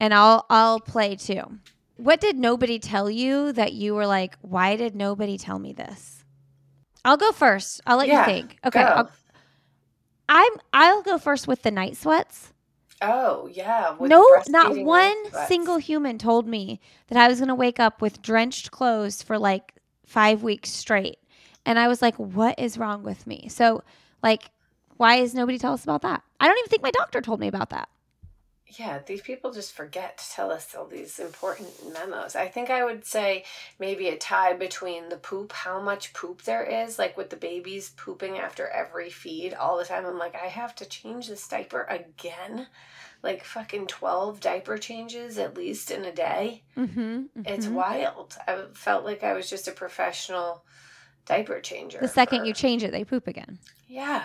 and 0.00 0.14
I'll 0.14 0.46
I'll 0.50 0.80
play 0.80 1.16
too. 1.16 1.42
What 1.96 2.20
did 2.20 2.38
nobody 2.38 2.78
tell 2.78 3.10
you 3.10 3.52
that 3.52 3.72
you 3.72 3.94
were 3.94 4.06
like? 4.06 4.36
Why 4.40 4.76
did 4.76 4.94
nobody 4.94 5.36
tell 5.36 5.58
me 5.58 5.72
this? 5.72 6.24
I'll 7.04 7.16
go 7.16 7.32
first. 7.32 7.80
I'll 7.86 7.96
let 7.98 8.08
Yeah, 8.08 8.20
you 8.20 8.32
think. 8.32 8.58
Okay. 8.64 8.80
I'll, 8.80 9.10
I'm 10.28 10.52
I'll 10.72 11.02
go 11.02 11.18
first 11.18 11.48
with 11.48 11.62
the 11.62 11.70
night 11.70 11.96
sweats. 11.96 12.52
Oh 13.02 13.48
yeah 13.52 13.94
no, 14.00 14.26
not 14.48 14.76
one 14.78 15.16
single 15.46 15.76
human 15.78 16.18
told 16.18 16.46
me 16.46 16.80
that 17.08 17.18
I 17.18 17.28
was 17.28 17.38
going 17.38 17.48
to 17.48 17.54
wake 17.54 17.78
up 17.78 18.00
with 18.00 18.22
drenched 18.22 18.70
clothes 18.70 19.22
for 19.22 19.38
like 19.38 19.74
five 20.06 20.42
weeks 20.42 20.70
straight. 20.70 21.18
And 21.64 21.78
I 21.78 21.86
was 21.86 22.00
like, 22.00 22.16
what 22.16 22.58
is 22.58 22.78
wrong 22.78 23.02
with 23.02 23.26
me? 23.26 23.48
So, 23.50 23.82
like, 24.22 24.50
why 24.96 25.16
is 25.16 25.34
nobody 25.34 25.58
tell 25.58 25.74
us 25.74 25.84
about 25.84 26.02
that? 26.02 26.22
I 26.40 26.48
don't 26.48 26.58
even 26.58 26.70
think 26.70 26.82
my 26.82 26.90
doctor 26.90 27.20
told 27.20 27.40
me 27.40 27.46
about 27.46 27.70
that. 27.70 27.88
Yeah 28.76 28.98
these 29.06 29.20
people 29.22 29.50
just 29.52 29.72
forget 29.72 30.18
to 30.18 30.24
tell 30.30 30.50
us 30.50 30.74
all 30.74 30.86
these 30.86 31.18
important 31.18 31.68
memos. 31.92 32.36
I 32.36 32.48
think 32.48 32.68
i 32.70 32.84
would 32.84 33.04
say 33.04 33.44
maybe 33.78 34.08
a 34.08 34.16
tie 34.16 34.52
between 34.52 35.08
the 35.08 35.16
poop 35.16 35.52
how 35.52 35.80
much 35.80 36.12
poop 36.12 36.42
there 36.42 36.64
is 36.64 36.98
like 36.98 37.16
with 37.16 37.30
the 37.30 37.36
babies 37.36 37.90
pooping 37.96 38.38
after 38.38 38.68
every 38.68 39.10
feed 39.10 39.54
all 39.54 39.78
the 39.78 39.84
time. 39.84 40.04
I'm 40.06 40.18
like 40.18 40.34
i 40.34 40.46
have 40.48 40.74
to 40.76 40.84
change 40.84 41.28
this 41.28 41.46
diaper 41.48 41.86
again. 41.88 42.66
Like 43.22 43.42
fucking 43.42 43.88
12 43.88 44.38
diaper 44.40 44.78
changes 44.78 45.38
at 45.38 45.56
least 45.56 45.90
in 45.90 46.04
a 46.04 46.12
day. 46.12 46.62
Mm-hmm, 46.76 47.22
it's 47.44 47.66
wild. 47.66 48.36
I 48.46 48.62
felt 48.74 49.04
like 49.04 49.24
i 49.24 49.32
was 49.32 49.50
just 49.50 49.66
a 49.66 49.72
professional 49.72 50.64
diaper 51.26 51.60
changer 51.60 51.98
The 52.00 52.08
second 52.08 52.40
for- 52.40 52.44
you 52.46 52.52
change 52.54 52.84
it, 52.84 52.92
they 52.92 53.04
poop 53.04 53.26
again. 53.26 53.58
yeah 53.88 54.24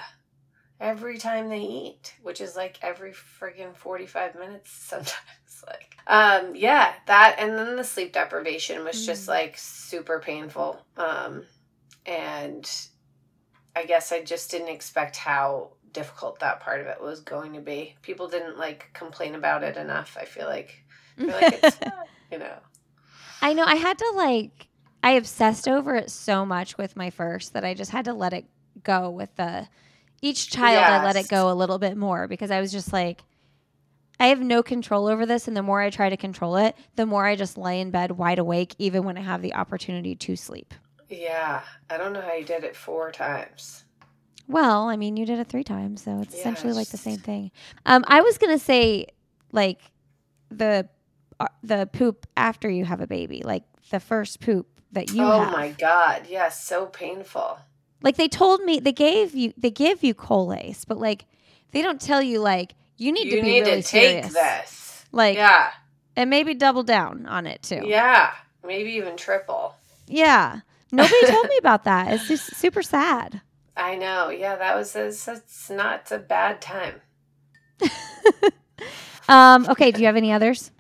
every 0.83 1.17
time 1.17 1.49
they 1.49 1.61
eat 1.61 2.15
which 2.21 2.41
is 2.41 2.55
like 2.55 2.77
every 2.81 3.11
friggin 3.13 3.75
45 3.75 4.35
minutes 4.35 4.71
sometimes 4.89 5.63
like 5.67 5.95
um 6.07 6.55
yeah 6.55 6.93
that 7.07 7.35
and 7.39 7.57
then 7.57 7.75
the 7.75 7.83
sleep 7.83 8.13
deprivation 8.13 8.83
was 8.83 9.05
just 9.05 9.25
Mm. 9.25 9.29
like 9.29 9.57
super 9.57 10.19
painful 10.19 10.79
um 10.97 11.43
and 12.05 12.69
i 13.75 13.85
guess 13.85 14.11
i 14.11 14.21
just 14.21 14.51
didn't 14.51 14.67
expect 14.67 15.15
how 15.15 15.71
difficult 15.93 16.39
that 16.39 16.59
part 16.59 16.81
of 16.81 16.87
it 16.87 16.99
was 16.99 17.19
going 17.21 17.53
to 17.53 17.61
be. 17.61 17.95
People 18.01 18.27
didn't 18.27 18.57
like 18.57 18.89
complain 18.93 19.35
about 19.35 19.63
it 19.63 19.77
enough 19.77 20.17
i 20.19 20.25
feel 20.25 20.47
like. 20.47 20.83
I 21.19 21.25
feel 21.25 21.35
like 21.35 21.51
it's 21.53 21.79
you 22.31 22.39
know. 22.39 22.55
I 23.41 23.53
know 23.53 23.63
I 23.63 23.75
had 23.75 23.97
to 23.99 24.13
like 24.15 24.67
I 25.03 25.11
obsessed 25.11 25.67
over 25.67 25.95
it 25.95 26.09
so 26.09 26.45
much 26.45 26.77
with 26.77 26.95
my 26.95 27.09
first 27.09 27.53
that 27.53 27.63
I 27.63 27.73
just 27.73 27.91
had 27.91 28.05
to 28.05 28.13
let 28.13 28.33
it 28.33 28.45
go 28.83 29.09
with 29.09 29.35
the 29.35 29.67
each 30.23 30.49
child 30.49 30.83
I 30.83 31.03
let 31.05 31.15
it 31.15 31.27
go 31.27 31.51
a 31.51 31.53
little 31.53 31.77
bit 31.79 31.95
more 31.97 32.27
because 32.27 32.49
I 32.51 32.59
was 32.61 32.71
just 32.71 32.91
like 32.93 33.23
I 34.19 34.27
have 34.27 34.39
no 34.41 34.63
control 34.63 35.07
over 35.07 35.25
this 35.25 35.47
and 35.47 35.55
the 35.57 35.63
more 35.63 35.81
I 35.81 35.89
try 35.89 36.09
to 36.09 36.17
control 36.17 36.55
it, 36.57 36.75
the 36.95 37.05
more 37.05 37.25
I 37.25 37.35
just 37.35 37.57
lay 37.57 37.81
in 37.81 37.91
bed 37.91 38.11
wide 38.11 38.39
awake 38.39 38.75
even 38.77 39.03
when 39.03 39.17
I 39.17 39.21
have 39.21 39.41
the 39.41 39.53
opportunity 39.55 40.15
to 40.15 40.35
sleep. 40.35 40.73
yeah 41.09 41.61
i 41.89 41.97
don't 41.97 42.13
know 42.13 42.21
how 42.21 42.33
you 42.33 42.45
did 42.45 42.63
it 42.63 42.75
four 42.75 43.11
times 43.11 43.83
Well, 44.47 44.89
I 44.89 44.97
mean, 44.97 45.15
you 45.17 45.25
did 45.25 45.39
it 45.39 45.47
3 45.47 45.63
times, 45.63 46.03
so 46.03 46.19
it's 46.21 46.35
essentially 46.35 46.73
like 46.73 46.89
the 46.89 46.97
same 46.97 47.17
thing. 47.19 47.51
Um 47.85 48.03
I 48.07 48.19
was 48.21 48.37
going 48.37 48.53
to 48.57 48.63
say 48.63 49.07
like 49.51 49.79
the 50.49 50.89
uh, 51.39 51.47
the 51.63 51.87
poop 51.91 52.27
after 52.37 52.69
you 52.69 52.83
have 52.85 53.01
a 53.01 53.07
baby, 53.07 53.41
like 53.43 53.63
the 53.89 53.99
first 53.99 54.39
poop 54.41 54.67
that 54.91 55.09
you 55.11 55.23
oh 55.23 55.39
have. 55.39 55.51
my 55.51 55.69
god, 55.69 56.27
yes, 56.29 56.63
so 56.63 56.85
painful. 56.87 57.57
Like 58.03 58.17
they 58.17 58.27
told 58.27 58.61
me 58.61 58.79
they 58.79 58.91
gave 58.91 59.33
you 59.33 59.53
they 59.57 59.71
give 59.71 60.03
you 60.03 60.13
Colace, 60.13 60.85
but 60.85 60.99
like 60.99 61.25
they 61.71 61.81
don't 61.81 61.99
tell 61.99 62.21
you 62.21 62.39
like 62.39 62.75
you 62.97 63.11
need 63.11 63.25
you 63.25 63.37
to 63.37 63.41
be 63.41 63.47
need 63.53 63.61
really 63.61 63.81
to 63.81 63.87
take 63.87 64.25
serious. 64.25 64.33
this. 64.33 65.05
Like 65.11 65.35
yeah, 65.35 65.71
and 66.15 66.29
maybe 66.29 66.53
double 66.53 66.83
down 66.83 67.25
on 67.25 67.47
it 67.47 67.63
too. 67.63 67.81
yeah, 67.85 68.31
maybe 68.63 68.91
even 68.91 69.17
triple. 69.17 69.73
Yeah. 70.07 70.59
Nobody 70.91 71.25
told 71.27 71.47
me 71.49 71.57
about 71.57 71.85
that. 71.85 72.13
It's 72.13 72.27
just 72.27 72.55
super 72.55 72.83
sad. 72.83 73.41
I 73.75 73.95
know. 73.95 74.29
Yeah, 74.29 74.57
that 74.57 74.75
was 74.75 74.95
it's, 74.95 75.27
it's 75.27 75.69
not 75.71 76.11
a 76.11 76.19
bad 76.19 76.61
time. 76.61 77.01
Um, 79.29 79.65
okay, 79.69 79.91
do 79.91 80.01
you 80.01 80.07
have 80.07 80.15
any 80.15 80.31
others? 80.31 80.71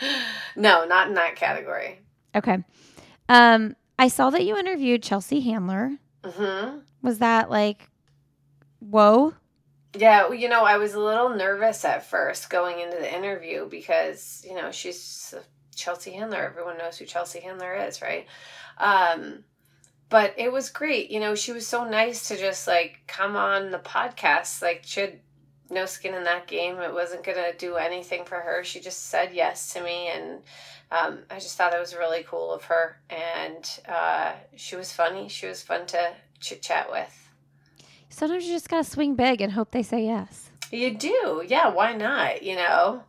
No, 0.56 0.86
not 0.86 1.08
in 1.08 1.14
that 1.14 1.36
category. 1.36 2.00
Okay. 2.34 2.64
Um, 3.28 3.76
I 3.98 4.08
saw 4.08 4.30
that 4.30 4.44
you 4.44 4.56
interviewed 4.56 5.02
Chelsea 5.02 5.40
Handler. 5.40 5.92
Hmm 6.24 6.78
Was 7.02 7.18
that 7.18 7.50
like 7.50 7.88
whoa? 8.80 9.34
Yeah, 9.94 10.24
well, 10.24 10.34
you 10.34 10.48
know, 10.48 10.62
I 10.62 10.76
was 10.76 10.94
a 10.94 11.00
little 11.00 11.30
nervous 11.30 11.84
at 11.84 12.06
first 12.06 12.48
going 12.48 12.78
into 12.78 12.96
the 12.96 13.12
interview 13.12 13.68
because 13.68 14.44
you 14.48 14.54
know 14.54 14.70
she's 14.70 15.34
Chelsea 15.74 16.12
Handler. 16.12 16.44
Everyone 16.44 16.78
knows 16.78 16.98
who 16.98 17.06
Chelsea 17.06 17.40
Handler 17.40 17.74
is, 17.74 18.02
right? 18.02 18.26
Um, 18.78 19.44
but 20.08 20.34
it 20.36 20.52
was 20.52 20.70
great. 20.70 21.10
You 21.10 21.20
know, 21.20 21.34
she 21.34 21.52
was 21.52 21.66
so 21.66 21.88
nice 21.88 22.28
to 22.28 22.36
just 22.36 22.66
like 22.66 23.00
come 23.06 23.36
on 23.36 23.70
the 23.70 23.78
podcast. 23.78 24.62
Like 24.62 24.82
she 24.84 25.00
had 25.00 25.20
no 25.70 25.86
skin 25.86 26.14
in 26.14 26.24
that 26.24 26.46
game. 26.46 26.78
It 26.78 26.92
wasn't 26.92 27.24
gonna 27.24 27.52
do 27.56 27.76
anything 27.76 28.24
for 28.24 28.36
her. 28.36 28.64
She 28.64 28.80
just 28.80 29.06
said 29.06 29.32
yes 29.32 29.72
to 29.72 29.82
me, 29.82 30.08
and 30.08 30.40
um, 30.90 31.20
I 31.30 31.36
just 31.36 31.56
thought 31.56 31.74
it 31.74 31.80
was 31.80 31.94
really 31.94 32.24
cool 32.24 32.52
of 32.52 32.64
her. 32.64 33.00
And 33.08 33.68
uh, 33.88 34.32
she 34.56 34.76
was 34.76 34.92
funny. 34.92 35.28
She 35.28 35.46
was 35.46 35.62
fun 35.62 35.86
to 35.88 36.12
chit 36.40 36.62
chat 36.62 36.90
with. 36.90 37.30
Sometimes 38.08 38.46
you 38.46 38.52
just 38.52 38.68
gotta 38.68 38.84
swing 38.84 39.14
big 39.14 39.40
and 39.40 39.52
hope 39.52 39.70
they 39.70 39.82
say 39.82 40.04
yes. 40.04 40.50
You 40.72 40.94
do. 40.94 41.44
Yeah, 41.46 41.68
why 41.68 41.94
not? 41.94 42.42
You 42.42 42.56
know? 42.56 43.04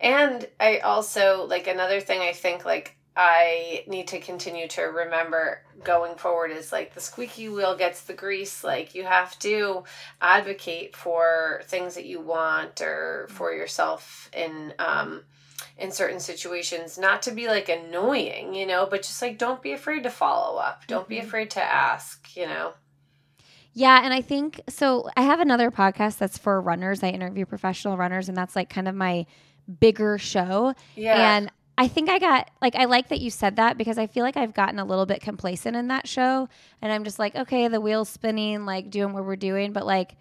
And 0.00 0.46
I 0.60 0.78
also, 0.78 1.46
like, 1.48 1.66
another 1.66 2.00
thing 2.00 2.20
I 2.20 2.32
think, 2.32 2.64
like, 2.64 2.96
I 3.16 3.84
need 3.86 4.08
to 4.08 4.18
continue 4.18 4.66
to 4.68 4.82
remember 4.82 5.62
going 5.84 6.16
forward 6.16 6.50
is 6.50 6.72
like 6.72 6.94
the 6.94 7.00
squeaky 7.00 7.48
wheel 7.48 7.76
gets 7.76 8.02
the 8.02 8.12
grease. 8.14 8.64
Like, 8.64 8.94
you 8.94 9.04
have 9.04 9.38
to 9.40 9.84
advocate 10.20 10.96
for 10.96 11.62
things 11.66 11.94
that 11.94 12.06
you 12.06 12.20
want 12.20 12.80
or 12.80 13.28
for 13.30 13.52
yourself 13.52 14.28
in, 14.32 14.74
um, 14.80 15.22
in 15.78 15.92
certain 15.92 16.18
situations, 16.20 16.98
not 16.98 17.22
to 17.22 17.30
be 17.30 17.46
like 17.46 17.68
annoying, 17.68 18.54
you 18.54 18.66
know, 18.66 18.86
but 18.90 19.02
just 19.02 19.22
like 19.22 19.38
don't 19.38 19.62
be 19.62 19.72
afraid 19.72 20.02
to 20.02 20.10
follow 20.10 20.58
up. 20.58 20.86
Don't 20.86 21.08
be 21.08 21.16
Mhm. 21.18 21.24
afraid 21.24 21.50
to 21.52 21.62
ask, 21.62 22.36
you 22.36 22.46
know. 22.46 22.74
Yeah, 23.72 24.00
and 24.04 24.14
I 24.14 24.20
think 24.20 24.60
so. 24.68 25.08
I 25.16 25.22
have 25.22 25.40
another 25.40 25.70
podcast 25.70 26.18
that's 26.18 26.38
for 26.38 26.60
runners. 26.60 27.02
I 27.02 27.08
interview 27.08 27.44
professional 27.44 27.96
runners, 27.96 28.28
and 28.28 28.36
that's 28.36 28.54
like 28.54 28.68
kind 28.70 28.86
of 28.86 28.94
my 28.94 29.26
bigger 29.80 30.16
show. 30.18 30.74
Yeah. 30.94 31.36
And 31.36 31.50
I 31.76 31.88
think 31.88 32.08
I 32.08 32.18
got 32.20 32.50
like 32.62 32.76
I 32.76 32.84
like 32.84 33.08
that 33.08 33.20
you 33.20 33.30
said 33.30 33.56
that 33.56 33.76
because 33.76 33.98
I 33.98 34.06
feel 34.06 34.22
like 34.22 34.36
I've 34.36 34.54
gotten 34.54 34.78
a 34.78 34.84
little 34.84 35.06
bit 35.06 35.20
complacent 35.20 35.74
in 35.76 35.88
that 35.88 36.06
show, 36.06 36.48
and 36.80 36.92
I'm 36.92 37.02
just 37.04 37.18
like, 37.18 37.34
okay, 37.34 37.66
the 37.68 37.80
wheel's 37.80 38.08
spinning, 38.08 38.64
like 38.64 38.90
doing 38.90 39.12
what 39.12 39.24
we're 39.24 39.36
doing, 39.36 39.72
but 39.72 39.84
like 39.86 40.16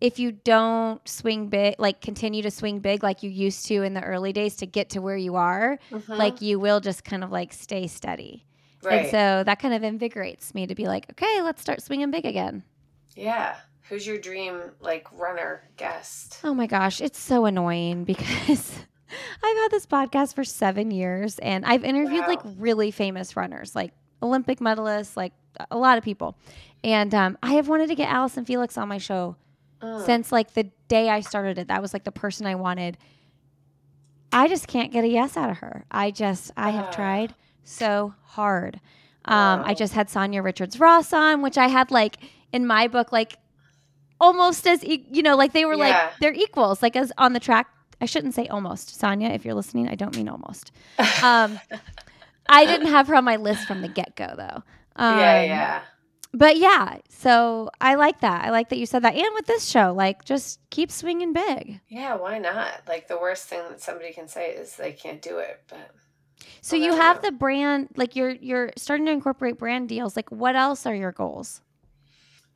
if 0.00 0.20
you 0.20 0.30
don't 0.30 1.06
swing 1.08 1.48
big, 1.48 1.74
like 1.80 2.00
continue 2.00 2.40
to 2.42 2.52
swing 2.52 2.78
big 2.78 3.02
like 3.02 3.24
you 3.24 3.30
used 3.30 3.66
to 3.66 3.82
in 3.82 3.94
the 3.94 4.02
early 4.02 4.32
days 4.32 4.54
to 4.56 4.66
get 4.66 4.90
to 4.90 5.00
where 5.00 5.16
you 5.16 5.34
are, 5.34 5.80
Mhm. 5.90 6.16
like 6.16 6.40
you 6.40 6.60
will 6.60 6.78
just 6.78 7.02
kind 7.04 7.24
of 7.24 7.32
like 7.32 7.52
stay 7.52 7.88
steady. 7.88 8.44
right. 8.84 9.00
And 9.00 9.06
so 9.10 9.42
that 9.44 9.58
kind 9.58 9.74
of 9.74 9.82
invigorates 9.82 10.54
me 10.54 10.68
to 10.68 10.74
be 10.76 10.86
like, 10.86 11.06
okay, 11.10 11.42
let's 11.42 11.60
start 11.60 11.82
swinging 11.82 12.12
big 12.12 12.24
again. 12.24 12.62
Yeah. 13.16 13.56
Who's 13.88 14.06
your 14.06 14.18
dream 14.18 14.70
like 14.80 15.08
runner 15.10 15.68
guest? 15.76 16.38
Oh 16.44 16.54
my 16.54 16.68
gosh, 16.68 17.00
it's 17.00 17.18
so 17.18 17.44
annoying 17.46 18.04
because 18.12 18.78
I've 19.42 19.56
had 19.56 19.68
this 19.70 19.86
podcast 19.86 20.34
for 20.34 20.44
seven 20.44 20.90
years 20.90 21.38
and 21.38 21.64
I've 21.64 21.84
interviewed 21.84 22.26
like 22.26 22.40
really 22.58 22.90
famous 22.90 23.36
runners, 23.36 23.74
like 23.74 23.92
Olympic 24.22 24.58
medalists, 24.60 25.16
like 25.16 25.32
a 25.70 25.78
lot 25.78 25.98
of 25.98 26.04
people. 26.04 26.36
And 26.84 27.14
um, 27.14 27.38
I 27.42 27.54
have 27.54 27.68
wanted 27.68 27.88
to 27.88 27.94
get 27.94 28.08
Allyson 28.08 28.44
Felix 28.44 28.76
on 28.78 28.88
my 28.88 28.98
show 28.98 29.36
Mm. 29.80 30.04
since 30.04 30.32
like 30.32 30.54
the 30.54 30.64
day 30.88 31.08
I 31.08 31.20
started 31.20 31.56
it. 31.56 31.68
That 31.68 31.80
was 31.80 31.92
like 31.92 32.02
the 32.02 32.10
person 32.10 32.46
I 32.46 32.56
wanted. 32.56 32.98
I 34.32 34.48
just 34.48 34.66
can't 34.66 34.92
get 34.92 35.04
a 35.04 35.08
yes 35.08 35.36
out 35.36 35.50
of 35.50 35.58
her. 35.58 35.84
I 35.90 36.10
just, 36.10 36.50
I 36.56 36.70
have 36.70 36.86
Ah. 36.86 36.90
tried 36.90 37.34
so 37.62 38.12
hard. 38.24 38.80
Um, 39.24 39.62
I 39.64 39.74
just 39.74 39.94
had 39.94 40.08
Sanya 40.08 40.42
Richards 40.42 40.80
Ross 40.80 41.12
on, 41.12 41.42
which 41.42 41.56
I 41.56 41.68
had 41.68 41.90
like 41.92 42.16
in 42.52 42.66
my 42.66 42.88
book, 42.88 43.12
like 43.12 43.36
almost 44.20 44.66
as, 44.66 44.84
e- 44.84 45.06
you 45.12 45.22
know, 45.22 45.36
like 45.36 45.52
they 45.52 45.64
were 45.64 45.74
Yeah. 45.74 45.80
like, 45.88 46.18
they're 46.20 46.32
equals, 46.34 46.82
like 46.82 46.96
as 46.96 47.12
on 47.16 47.32
the 47.32 47.40
track. 47.40 47.68
I 48.00 48.06
shouldn't 48.06 48.34
say 48.34 48.46
almost. 48.48 49.00
Sanya, 49.00 49.34
if 49.34 49.44
you're 49.44 49.54
listening, 49.54 49.88
I 49.88 49.94
don't 49.94 50.14
mean 50.14 50.28
almost. 50.28 50.72
Um, 51.20 51.60
I 52.48 52.66
didn't 52.66 52.88
have 52.88 53.08
her 53.08 53.14
on 53.14 53.24
my 53.24 53.36
list 53.36 53.66
from 53.66 53.80
the 53.82 53.88
get 53.88 54.16
go 54.16 54.34
though. 54.36 54.62
Um, 54.96 55.18
yeah, 55.18 55.42
yeah. 55.42 55.82
But 56.32 56.58
yeah, 56.58 56.98
so 57.08 57.70
I 57.80 57.94
like 57.94 58.20
that. 58.20 58.44
I 58.44 58.50
like 58.50 58.68
that 58.68 58.78
you 58.78 58.86
said 58.86 59.02
that. 59.02 59.14
And 59.14 59.34
with 59.34 59.46
this 59.46 59.66
show, 59.66 59.92
like 59.94 60.24
just 60.24 60.60
keep 60.70 60.90
swinging 60.90 61.32
big. 61.32 61.80
Yeah, 61.88 62.16
why 62.16 62.38
not? 62.38 62.82
Like 62.88 63.08
the 63.08 63.18
worst 63.18 63.46
thing 63.48 63.62
that 63.68 63.80
somebody 63.80 64.12
can 64.12 64.28
say 64.28 64.50
is 64.52 64.76
they 64.76 64.92
can't 64.92 65.22
do 65.22 65.38
it, 65.38 65.62
but 65.68 65.94
So 66.60 66.76
you 66.76 66.94
have 66.94 67.22
know. 67.22 67.22
the 67.22 67.32
brand, 67.32 67.88
like 67.96 68.14
you're 68.16 68.30
you're 68.30 68.72
starting 68.76 69.06
to 69.06 69.12
incorporate 69.12 69.58
brand 69.58 69.88
deals. 69.88 70.16
Like 70.16 70.30
what 70.30 70.56
else 70.56 70.86
are 70.86 70.94
your 70.94 71.12
goals? 71.12 71.62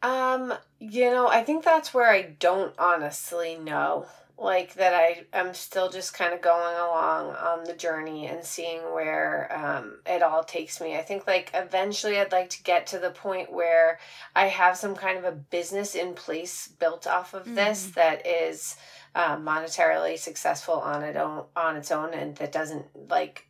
um, 0.02 0.52
you 0.80 1.10
know, 1.10 1.28
I 1.28 1.44
think 1.44 1.64
that's 1.64 1.94
where 1.94 2.10
I 2.10 2.22
don't 2.22 2.74
honestly 2.78 3.56
know. 3.56 4.06
Like 4.38 4.74
that 4.74 4.92
I 4.92 5.24
I'm 5.32 5.54
still 5.54 5.88
just 5.88 6.14
kind 6.14 6.34
of 6.34 6.40
going 6.40 6.76
along 6.76 7.34
on 7.36 7.64
the 7.64 7.74
journey 7.74 8.26
and 8.26 8.44
seeing 8.44 8.80
where 8.92 9.50
um 9.54 9.98
it 10.04 10.22
all 10.22 10.42
takes 10.42 10.80
me. 10.80 10.96
I 10.96 11.02
think 11.02 11.26
like 11.26 11.50
eventually 11.54 12.18
I'd 12.18 12.32
like 12.32 12.50
to 12.50 12.62
get 12.62 12.86
to 12.88 12.98
the 12.98 13.10
point 13.10 13.52
where 13.52 14.00
I 14.34 14.46
have 14.46 14.76
some 14.76 14.96
kind 14.96 15.18
of 15.18 15.24
a 15.24 15.32
business 15.32 15.94
in 15.94 16.14
place 16.14 16.68
built 16.68 17.06
off 17.06 17.34
of 17.34 17.54
this 17.54 17.86
that 17.94 18.26
is 18.26 18.76
um, 19.14 19.44
monetarily 19.44 20.18
successful 20.18 20.74
on 20.74 21.02
it 21.02 21.16
own 21.16 21.44
on 21.54 21.76
its 21.76 21.90
own 21.90 22.14
and 22.14 22.36
that 22.36 22.52
doesn't 22.52 22.86
like 23.08 23.46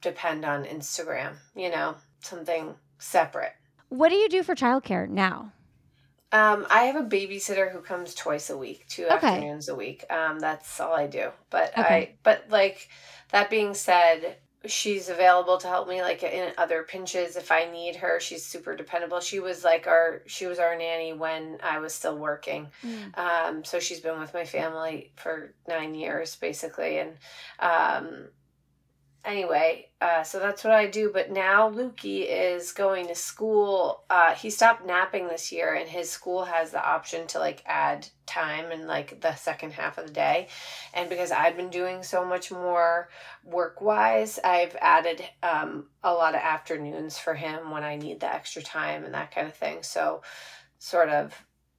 depend 0.00 0.44
on 0.44 0.64
Instagram, 0.64 1.34
you 1.54 1.70
know, 1.70 1.96
something 2.20 2.74
separate. 2.98 3.52
What 3.88 4.08
do 4.10 4.16
you 4.16 4.28
do 4.28 4.42
for 4.42 4.54
childcare 4.54 5.08
now? 5.08 5.52
Um, 6.34 6.66
I 6.68 6.84
have 6.86 6.96
a 6.96 7.08
babysitter 7.08 7.70
who 7.70 7.80
comes 7.80 8.12
twice 8.14 8.50
a 8.50 8.58
week, 8.58 8.86
two 8.88 9.06
Okay. 9.08 9.36
afternoons 9.38 9.68
a 9.68 9.76
week. 9.76 10.04
Um, 10.10 10.40
that's 10.40 10.80
all 10.80 10.92
I 10.92 11.06
do. 11.06 11.30
But 11.48 11.72
Okay. 11.78 11.80
I, 11.80 12.14
but 12.24 12.46
like 12.50 12.88
that 13.30 13.50
being 13.50 13.72
said, 13.72 14.38
she's 14.66 15.08
available 15.08 15.58
to 15.58 15.68
help 15.68 15.88
me 15.88 16.02
like 16.02 16.24
in 16.24 16.52
other 16.58 16.82
pinches 16.82 17.36
if 17.36 17.52
I 17.52 17.70
need 17.70 17.96
her. 17.96 18.18
She's 18.18 18.44
super 18.44 18.74
dependable. 18.74 19.20
She 19.20 19.38
was 19.38 19.62
like 19.62 19.86
our, 19.86 20.22
she 20.26 20.46
was 20.46 20.58
our 20.58 20.76
nanny 20.76 21.12
when 21.12 21.58
I 21.62 21.78
was 21.78 21.94
still 21.94 22.18
working. 22.18 22.72
Um, 23.14 23.62
so 23.64 23.78
she's 23.78 24.00
been 24.00 24.18
with 24.18 24.34
my 24.34 24.44
family 24.44 25.12
for 25.16 25.54
nine 25.68 25.94
years 25.94 26.34
basically. 26.36 26.98
And, 26.98 27.16
um, 27.60 28.28
anyway, 29.24 29.88
uh, 30.00 30.22
so 30.22 30.38
that's 30.38 30.64
what 30.64 30.72
I 30.72 30.86
do. 30.86 31.10
But 31.12 31.30
now 31.30 31.70
Lukey 31.70 32.26
is 32.28 32.72
going 32.72 33.08
to 33.08 33.14
school. 33.14 34.04
Uh, 34.10 34.34
he 34.34 34.50
stopped 34.50 34.86
napping 34.86 35.28
this 35.28 35.50
year, 35.52 35.74
and 35.74 35.88
his 35.88 36.10
school 36.10 36.44
has 36.44 36.70
the 36.70 36.84
option 36.84 37.26
to 37.28 37.38
like 37.38 37.62
add 37.66 38.06
time 38.26 38.70
in 38.72 38.86
like 38.86 39.20
the 39.20 39.34
second 39.34 39.72
half 39.72 39.98
of 39.98 40.06
the 40.06 40.12
day. 40.12 40.48
And 40.92 41.08
because 41.08 41.30
I've 41.30 41.56
been 41.56 41.70
doing 41.70 42.02
so 42.02 42.24
much 42.24 42.50
more 42.50 43.08
work 43.44 43.80
wise, 43.80 44.38
I've 44.44 44.76
added 44.80 45.22
um, 45.42 45.86
a 46.02 46.12
lot 46.12 46.34
of 46.34 46.40
afternoons 46.40 47.18
for 47.18 47.34
him 47.34 47.70
when 47.70 47.84
I 47.84 47.96
need 47.96 48.20
the 48.20 48.32
extra 48.32 48.62
time 48.62 49.04
and 49.04 49.14
that 49.14 49.34
kind 49.34 49.46
of 49.46 49.54
thing. 49.54 49.82
So, 49.82 50.22
sort 50.78 51.08
of 51.08 51.34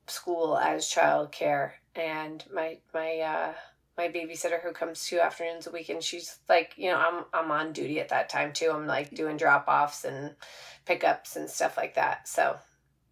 school 0.07 0.57
as 0.57 0.85
childcare 0.85 1.71
and 1.95 2.43
my 2.53 2.77
my 2.93 3.19
uh 3.19 3.53
my 3.97 4.07
babysitter 4.07 4.61
who 4.61 4.71
comes 4.71 5.05
two 5.05 5.19
afternoons 5.19 5.67
a 5.67 5.71
week 5.71 5.89
and 5.89 6.03
she's 6.03 6.39
like 6.49 6.73
you 6.77 6.89
know 6.89 6.97
i'm 6.97 7.23
i'm 7.33 7.51
on 7.51 7.71
duty 7.73 7.99
at 7.99 8.09
that 8.09 8.29
time 8.29 8.51
too. 8.53 8.71
I'm 8.73 8.87
like 8.87 9.13
doing 9.15 9.37
drop 9.37 9.67
offs 9.67 10.03
and 10.03 10.35
pickups 10.85 11.35
and 11.35 11.49
stuff 11.49 11.77
like 11.77 11.95
that 11.95 12.27
so. 12.27 12.57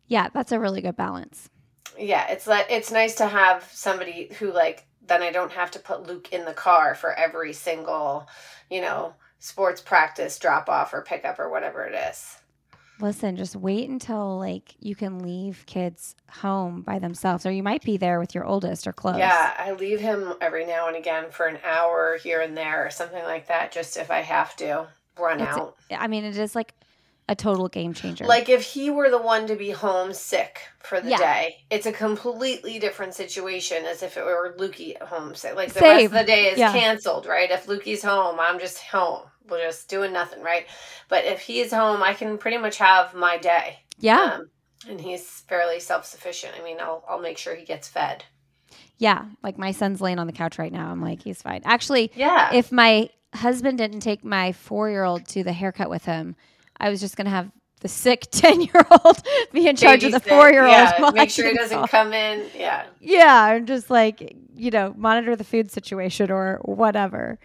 Yeah, 0.08 0.28
that's 0.32 0.52
a 0.52 0.60
really 0.60 0.82
good 0.82 0.98
balance. 0.98 1.50
yeah 1.98 2.28
it's 2.32 2.46
like 2.48 2.68
it's 2.70 2.92
nice 2.92 3.16
to 3.16 3.28
have 3.28 3.64
somebody 3.72 4.30
who 4.40 4.52
like 4.52 4.86
then 5.08 5.22
i 5.22 5.32
don't 5.32 5.52
have 5.52 5.72
to 5.72 5.80
put 5.80 6.08
luke 6.08 6.32
in 6.32 6.46
the 6.46 6.54
car 6.54 6.96
for 6.96 7.14
every 7.14 7.54
single 7.54 8.28
you 8.70 8.82
know 8.82 9.14
sports 9.40 9.82
practice 9.82 10.40
drop 10.40 10.70
off 10.70 10.94
or 10.94 11.02
pickup 11.02 11.40
or 11.40 11.50
whatever 11.50 11.84
it 11.86 11.94
is 12.10 12.38
Listen, 13.00 13.36
just 13.36 13.56
wait 13.56 13.90
until 13.90 14.38
like 14.38 14.76
you 14.80 14.96
can 14.96 15.20
leave 15.20 15.64
kids 15.66 16.16
home 16.30 16.82
by 16.84 17.00
themselves, 17.00 17.46
or 17.46 17.52
you 17.52 17.64
might 17.64 17.84
be 17.84 17.98
there 17.98 18.20
with 18.20 18.34
your 18.36 18.46
oldest 18.46 18.86
or 18.88 18.94
close. 18.94 19.18
Yeah, 19.18 19.54
I 19.58 19.72
leave 19.74 20.00
him 20.00 20.34
every 20.40 20.66
now 20.66 20.88
and 20.88 20.96
again 20.96 21.26
for 21.32 21.48
an 21.48 21.58
hour 21.66 22.18
here 22.18 22.40
and 22.42 22.56
there 22.56 22.86
or 22.86 22.90
something 22.92 23.24
like 23.24 23.48
that, 23.48 23.72
just 23.72 23.98
if 23.98 24.10
I 24.12 24.20
have 24.22 24.56
to. 24.58 24.88
run 25.16 25.40
It's- 25.42 25.56
out. 25.56 25.76
I 25.92 26.08
mean, 26.08 26.24
it 26.26 26.36
is 26.38 26.56
like 26.56 26.74
a 27.30 27.36
total 27.36 27.68
game 27.68 27.94
changer. 27.94 28.26
Like 28.26 28.50
if 28.50 28.64
he 28.64 28.90
were 28.90 29.12
the 29.12 29.22
one 29.22 29.46
to 29.46 29.56
be 29.56 29.70
homesick 29.70 30.60
for 30.80 31.00
the 31.00 31.12
Yeah. 31.12 31.18
day, 31.18 31.58
it's 31.70 31.86
a 31.86 31.92
completely 31.92 32.80
different 32.80 33.14
situation 33.14 33.86
as 33.86 34.02
if 34.02 34.18
it 34.18 34.26
were 34.26 34.56
Lukey 34.58 35.00
homesick. 35.00 35.56
Like 35.56 35.72
the 35.72 35.82
Same. 35.82 35.96
rest 35.98 36.06
of 36.06 36.12
the 36.14 36.24
day 36.24 36.46
is 36.52 36.58
Yeah. 36.58 36.72
canceled, 36.74 37.28
right? 37.28 37.52
If 37.52 37.68
Lukey's 37.68 38.04
home, 38.04 38.40
I'm 38.40 38.58
just 38.60 38.80
home. 38.80 39.22
We're 39.50 39.66
just 39.66 39.90
doing 39.90 40.14
nothing, 40.14 40.42
right? 40.42 40.66
But 41.10 41.26
if 41.26 41.42
he's 41.42 41.72
home, 41.74 42.02
I 42.04 42.14
can 42.14 42.38
pretty 42.38 42.58
much 42.58 42.78
have 42.78 43.14
my 43.14 43.38
day. 43.38 43.80
yeah, 44.00 44.36
Um, 44.40 44.50
and 44.90 45.00
he's 45.02 45.28
fairly 45.48 45.80
self 45.80 46.06
sufficient. 46.06 46.54
I 46.60 46.64
mean, 46.64 46.78
I'll 46.80 47.04
I'll 47.08 47.20
make 47.22 47.38
sure 47.38 47.56
he 47.56 47.66
gets 47.66 47.88
fed. 47.88 48.24
yeah. 48.98 49.26
Like 49.42 49.58
my 49.58 49.72
son's 49.72 50.02
laying 50.02 50.20
on 50.20 50.28
the 50.28 50.34
couch 50.34 50.58
right 50.60 50.72
now. 50.72 50.90
I'm 50.90 51.02
like, 51.02 51.22
he's 51.24 51.42
fine. 51.42 51.62
Actually, 51.66 52.12
Yeah. 52.16 52.54
if 52.54 52.72
my 52.72 53.10
husband 53.34 53.78
didn't 53.80 54.02
take 54.02 54.24
my 54.24 54.52
four 54.52 54.90
year 54.90 55.04
old 55.04 55.28
to 55.30 55.44
the 55.44 55.54
haircut 55.54 55.90
with 55.90 56.06
him, 56.06 56.36
I 56.80 56.90
was 56.90 57.00
just 57.00 57.16
gonna 57.18 57.30
have 57.30 57.50
the 57.82 57.88
sick 57.90 58.28
ten 58.32 58.62
year 58.62 58.86
old 59.04 59.22
be 59.52 59.68
in 59.68 59.76
charge 59.76 60.04
of 60.06 60.12
the 60.14 60.20
four 60.20 60.50
year 60.52 60.64
old. 60.64 60.72
Yeah, 60.72 61.12
make 61.14 61.30
sure 61.30 61.48
he 61.48 61.54
doesn't 61.54 61.88
come 61.88 62.14
in. 62.14 62.46
Yeah. 62.56 62.86
Yeah, 63.02 63.52
and 63.54 63.68
just 63.68 63.90
like 63.90 64.36
you 64.56 64.70
know, 64.72 64.94
monitor 64.96 65.36
the 65.36 65.44
food 65.44 65.72
situation 65.72 66.30
or 66.32 66.60
whatever. 66.64 67.40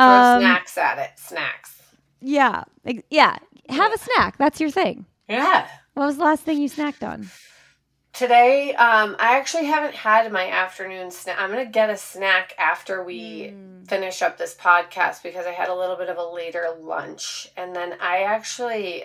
Throw 0.00 0.06
Um, 0.36 0.40
snacks 0.40 0.78
at 0.78 0.98
it. 0.98 1.10
Snacks. 1.16 1.82
Yeah, 2.20 2.64
yeah. 3.10 3.36
Have 3.68 3.92
a 3.92 3.98
snack. 3.98 4.36
That's 4.38 4.60
your 4.60 4.70
thing. 4.70 5.06
Yeah. 5.28 5.66
What 5.94 6.06
was 6.06 6.16
the 6.16 6.24
last 6.24 6.42
thing 6.44 6.60
you 6.60 6.68
snacked 6.68 7.06
on? 7.06 7.28
Today, 8.12 8.74
um, 8.74 9.14
I 9.20 9.36
actually 9.38 9.66
haven't 9.66 9.94
had 9.94 10.30
my 10.32 10.50
afternoon 10.50 11.10
snack. 11.10 11.36
I'm 11.38 11.50
gonna 11.50 11.64
get 11.66 11.90
a 11.90 11.96
snack 11.96 12.54
after 12.58 13.02
we 13.04 13.52
Mm. 13.54 13.88
finish 13.88 14.20
up 14.20 14.36
this 14.36 14.54
podcast 14.54 15.22
because 15.22 15.46
I 15.46 15.52
had 15.52 15.68
a 15.68 15.74
little 15.74 15.96
bit 15.96 16.08
of 16.08 16.18
a 16.18 16.24
later 16.24 16.68
lunch, 16.80 17.48
and 17.56 17.74
then 17.74 17.96
I 18.00 18.22
actually 18.22 19.04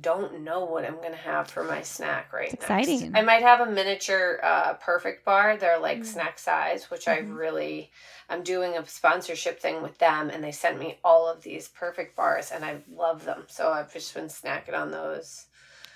don't 0.00 0.40
know 0.42 0.64
what 0.64 0.84
I'm 0.84 0.96
gonna 1.02 1.16
have 1.16 1.48
for 1.50 1.64
my 1.64 1.82
snack 1.82 2.32
right 2.32 2.52
It's 2.52 2.60
next. 2.60 2.88
exciting. 2.88 3.12
I 3.14 3.22
might 3.22 3.42
have 3.42 3.60
a 3.60 3.70
miniature 3.70 4.40
uh, 4.42 4.74
perfect 4.74 5.24
bar. 5.24 5.56
They're 5.56 5.78
like 5.78 5.98
Mm. 5.98 6.04
snack 6.04 6.38
size, 6.38 6.90
which 6.90 7.08
I 7.08 7.18
Mhm. 7.18 7.38
really. 7.38 7.92
I'm 8.28 8.42
doing 8.42 8.76
a 8.76 8.86
sponsorship 8.86 9.60
thing 9.60 9.82
with 9.82 9.98
them, 9.98 10.30
and 10.30 10.42
they 10.44 10.52
sent 10.52 10.78
me 10.78 10.98
all 11.04 11.28
of 11.28 11.42
these 11.42 11.68
perfect 11.68 12.16
bars, 12.16 12.50
and 12.52 12.64
I 12.64 12.82
love 12.92 13.24
them. 13.24 13.44
So 13.48 13.72
I've 13.72 13.92
just 13.92 14.14
been 14.14 14.26
snacking 14.26 14.74
on 14.74 14.90
those 14.90 15.46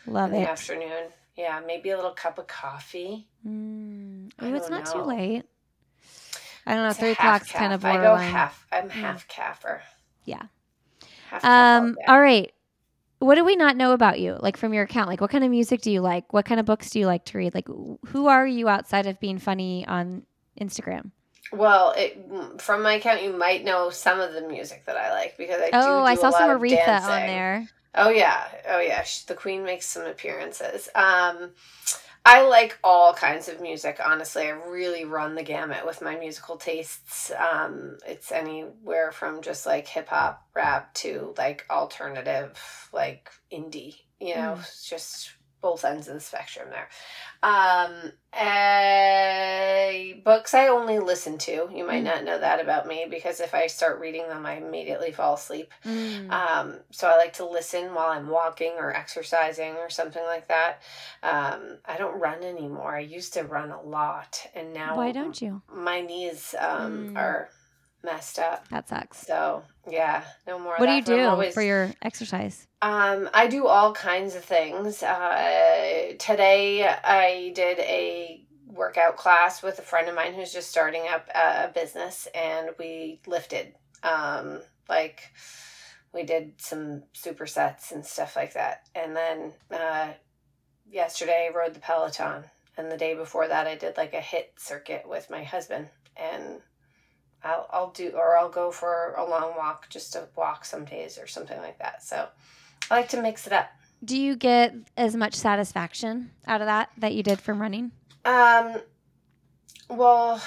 Love 0.07 0.33
in 0.33 0.35
the 0.35 0.43
it. 0.43 0.49
afternoon. 0.49 1.09
Yeah, 1.37 1.61
maybe 1.67 1.91
a 1.91 1.97
little 1.97 2.13
cup 2.13 2.39
of 2.39 2.47
coffee. 2.47 3.29
Mm. 3.47 4.31
I 4.39 4.45
Ooh, 4.45 4.55
it's 4.55 4.71
not 4.71 4.87
too 4.87 5.03
late. 5.03 5.45
I 6.67 6.75
don't 6.75 6.85
know. 6.85 6.91
It's 6.91 6.99
Three 6.99 7.13
o'clock's 7.13 7.53
kind 7.53 7.73
of 7.73 7.81
calf. 7.81 7.85
I 7.85 7.99
go 7.99 8.17
half. 8.17 8.67
I'm 8.73 8.91
Mm. 8.95 8.95
half 9.03 9.29
calfer. 9.29 9.83
Yeah. 10.25 10.43
Half 11.31 11.51
calf 11.51 11.71
Um. 11.79 11.99
All 12.07 12.21
right. 12.21 12.53
What 13.21 13.37
do 13.37 13.45
we 13.45 13.55
not 13.55 13.77
know 13.77 13.93
about 13.93 14.19
you? 14.19 14.37
Like 14.41 14.57
from 14.57 14.75
your 14.75 14.85
account, 14.85 15.09
like 15.09 15.21
what 15.21 15.31
kind 15.31 15.45
of 15.45 15.51
music 15.51 15.83
do 15.83 15.91
you 15.91 16.01
like? 16.01 16.33
What 16.33 16.47
kind 16.47 16.59
of 16.59 16.67
books 16.67 16.91
do 16.91 16.99
you 16.99 17.07
like 17.07 17.25
to 17.27 17.39
read? 17.39 17.55
Like 17.55 17.69
who 17.69 18.27
are 18.27 18.47
you 18.47 18.69
outside 18.69 19.07
of 19.07 19.21
being 19.21 19.39
funny 19.39 19.87
on 19.87 20.25
Instagram? 20.61 21.13
Well, 21.53 21.95
it, 21.97 22.61
from 22.61 22.83
my 22.83 22.95
account, 22.95 23.23
you 23.23 23.33
might 23.33 23.65
know 23.65 23.91
some 23.91 24.21
of 24.21 24.33
the 24.33 24.43
music 24.43 24.85
that 24.87 24.97
I 24.97 25.11
like 25.11 25.37
because 25.37 25.61
I 25.61 25.67
do. 25.67 25.71
oh, 25.75 26.05
I 26.05 26.15
saw 26.15 26.31
some 26.31 26.49
Aretha 26.49 27.01
on 27.03 27.27
there. 27.27 27.69
Oh 27.95 28.09
yeah, 28.09 28.45
oh 28.69 28.81
yeah. 28.81 29.05
The 29.27 29.35
Queen 29.35 29.65
makes 29.65 29.87
some 29.87 30.07
appearances. 30.07 30.89
Um, 30.95 31.51
I 32.25 32.43
like 32.43 32.79
all 32.85 33.15
kinds 33.15 33.49
of 33.49 33.61
music. 33.61 33.99
Honestly, 34.05 34.47
I 34.47 34.51
really 34.51 35.05
run 35.05 35.35
the 35.35 35.43
gamut 35.43 35.87
with 35.87 36.03
my 36.03 36.17
musical 36.17 36.57
tastes. 36.57 37.33
Um, 37.33 37.97
it's 38.07 38.31
anywhere 38.31 39.11
from 39.11 39.41
just 39.41 39.65
like 39.67 39.89
hip 39.89 40.09
hop, 40.09 40.47
rap 40.55 40.93
to 40.95 41.35
like 41.39 41.65
alternative, 41.71 42.89
like 42.93 43.31
indie. 43.53 43.97
You 44.21 44.35
know, 44.35 44.59
Mm. 44.59 44.89
just 44.89 45.33
both 45.61 45.85
ends 45.85 46.09
of 46.09 46.15
the 46.15 46.21
spectrum 46.21 46.69
there. 46.71 46.89
Um, 47.43 48.13
uh, 48.33 50.21
books 50.25 50.55
I 50.55 50.69
only 50.69 50.99
listen 50.99 51.39
to. 51.39 51.69
You 51.73 51.85
might 51.87 52.03
Mm. 52.03 52.05
not 52.05 52.25
know 52.25 52.39
that 52.39 52.61
about 52.61 52.87
me 52.87 53.07
because 53.09 53.41
if 53.41 53.55
I 53.55 53.67
start 53.67 53.99
reading 54.01 54.29
them, 54.29 54.47
I 54.47 54.55
immediately 54.55 55.13
fall 55.13 55.35
asleep. 55.35 55.73
Mm. 55.85 56.31
Um, 56.31 56.81
so 56.91 57.09
I 57.09 57.17
like 57.17 57.33
to 57.35 57.45
listen 57.47 57.95
while 57.95 58.11
I'm 58.11 58.29
walking 58.29 58.73
or 58.79 58.95
exercising 58.95 59.77
or 59.77 59.91
something 59.91 60.23
like 60.25 60.49
that. 60.49 60.81
Um, 61.23 61.79
I 61.85 61.97
don't 61.97 62.21
run 62.21 62.43
anymore. 62.43 62.95
I 62.95 63.01
used 63.01 63.35
to 63.35 63.43
run 63.45 63.71
a 63.71 63.83
lot, 63.83 64.47
and 64.55 64.73
now 64.73 64.97
Why 64.97 65.13
don't 65.13 65.41
you? 65.41 65.63
my 65.73 66.01
knees 66.01 66.55
um, 66.59 67.09
Mm. 67.15 67.17
are 67.17 67.51
messed 68.03 68.39
up. 68.39 68.69
That 68.69 68.89
sucks. 68.89 69.19
So 69.27 69.63
yeah, 69.89 70.25
no 70.47 70.59
more. 70.59 70.77
What 70.77 70.87
do 70.87 70.93
you 70.93 71.03
do 71.03 71.21
always- 71.27 71.55
for 71.55 71.63
your 71.63 71.91
exercise? 72.03 72.67
um, 72.83 73.29
I 73.35 73.47
do 73.47 73.67
all 73.67 73.93
kinds 73.93 74.35
of 74.35 74.45
things. 74.45 75.03
Uh, 75.03 76.13
today 76.19 76.87
I 76.87 77.53
did 77.55 77.79
a 77.81 78.45
workout 78.67 79.17
class 79.17 79.63
with 79.63 79.79
a 79.79 79.83
friend 79.83 80.09
of 80.09 80.15
mine 80.15 80.33
who's 80.35 80.53
just 80.53 80.71
starting 80.71 81.03
up 81.09 81.29
a 81.35 81.69
business, 81.75 82.27
and 82.35 82.71
we 82.79 83.21
lifted. 83.27 83.75
Um, 84.03 84.61
like 84.89 85.31
we 86.15 86.23
did 86.25 86.55
some 86.61 87.03
supersets 87.15 87.93
and 87.93 88.05
stuff 88.05 88.35
like 88.37 88.55
that, 88.55 88.89
and 88.95 89.15
then 89.15 89.53
uh, 89.71 90.09
yesterday 90.91 91.49
I 91.53 91.57
rode 91.57 91.75
the 91.75 91.81
Peloton, 91.81 92.45
and 92.77 92.91
the 92.91 92.97
day 92.97 93.15
before 93.15 93.47
that 93.47 93.67
I 93.67 93.77
did 93.77 93.97
like 93.97 94.15
a 94.15 94.21
HIIT 94.21 94.59
circuit 94.59 95.03
with 95.07 95.29
my 95.31 95.45
husband, 95.45 95.89
and 96.17 96.61
I'll 97.43 97.67
I'll 97.73 97.91
do 97.91 98.11
or 98.15 98.37
I'll 98.37 98.49
go 98.51 98.71
for 98.71 99.15
a 99.17 99.25
long 99.25 99.55
walk 99.57 99.89
just 99.89 100.13
to 100.15 100.29
walk 100.37 100.65
some 100.65 100.85
days 100.85 101.19
or 101.19 101.27
something 101.27 101.59
like 101.59 101.79
that. 101.79 102.03
So 102.03 102.29
I 102.91 102.95
like 102.97 103.09
to 103.11 103.23
mix 103.23 103.47
it 103.47 103.53
up. 103.53 103.71
Do 104.05 104.17
you 104.17 104.37
get 104.37 104.75
as 104.97 105.15
much 105.15 105.35
satisfaction 105.35 106.31
out 106.47 106.61
of 106.61 106.67
that 106.67 106.91
that 106.99 107.15
you 107.15 107.23
did 107.23 107.41
from 107.41 107.61
running? 107.61 107.93
Um 108.25 108.81
well, 109.89 110.41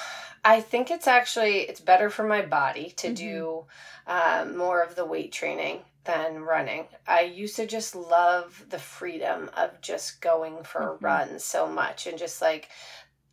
I 0.46 0.62
think 0.62 0.90
it's 0.92 1.08
actually 1.08 1.62
it's 1.62 1.82
better 1.82 2.10
for 2.10 2.24
my 2.24 2.42
body 2.42 2.94
to 2.98 3.10
Mhm. 3.10 3.16
do 3.16 3.66
um, 4.08 4.58
more 4.58 4.82
of 4.82 4.96
the 4.96 5.06
weight 5.06 5.32
training 5.32 5.80
than 6.06 6.42
running. 6.42 6.88
I 7.08 7.22
used 7.22 7.56
to 7.58 7.66
just 7.66 7.96
love 7.96 8.66
the 8.70 8.80
freedom 8.80 9.50
of 9.56 9.80
just 9.82 10.20
going 10.22 10.64
for 10.64 10.82
a 10.94 10.98
Mhm. 10.98 11.02
run 11.02 11.40
so 11.40 11.68
much 11.68 12.08
and 12.08 12.18
just 12.18 12.42
like 12.42 12.70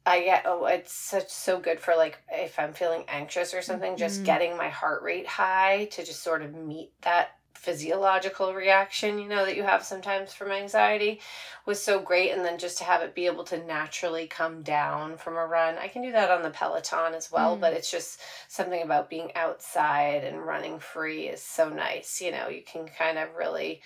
I 0.07 0.23
get 0.23 0.45
oh 0.47 0.65
it's 0.67 0.93
such 0.93 1.29
so 1.29 1.61
good 1.61 1.79
for 1.81 1.95
like 1.95 2.19
if 2.33 2.59
I'm 2.59 2.73
feeling 2.73 3.05
anxious 3.09 3.53
or 3.55 3.63
something 3.63 3.97
just 3.97 4.23
Mhm. 4.23 4.25
getting 4.25 4.57
my 4.57 4.69
heart 4.69 5.03
rate 5.03 5.27
high 5.27 5.87
to 5.93 6.05
just 6.05 6.23
sort 6.23 6.43
of 6.43 6.55
meet 6.55 6.93
that 7.03 7.37
physiological 7.55 8.55
reaction 8.55 9.19
you 9.19 9.29
know 9.29 9.45
that 9.45 9.55
you 9.55 9.63
have 9.63 9.85
sometimes 9.85 10.33
from 10.33 10.51
anxiety 10.51 11.21
was 11.67 11.83
so 11.83 12.01
great 12.01 12.31
and 12.31 12.43
then 12.43 12.57
just 12.59 12.79
to 12.79 12.85
have 12.85 13.03
it 13.03 13.15
be 13.15 13.27
able 13.27 13.45
to 13.45 13.63
naturally 13.67 14.27
come 14.27 14.63
down 14.63 15.17
from 15.19 15.37
a 15.37 15.47
run 15.47 15.77
i 15.77 15.87
can 15.87 16.01
do 16.01 16.11
that 16.11 16.31
on 16.31 16.43
the 16.43 16.49
peloton 16.49 17.13
as 17.13 17.31
well 17.31 17.57
Mm. 17.57 17.61
but 17.61 17.75
it's 17.75 17.91
just 17.91 18.19
something 18.49 18.81
about 18.83 19.11
being 19.11 19.35
outside 19.37 20.25
and 20.25 20.41
running 20.47 20.79
free 20.79 21.29
is 21.29 21.43
so 21.43 21.69
nice 21.69 22.23
you 22.23 22.31
know 22.33 22.49
you 22.49 22.63
can 22.63 22.89
kind 22.89 23.19
of 23.19 23.29
really 23.37 23.83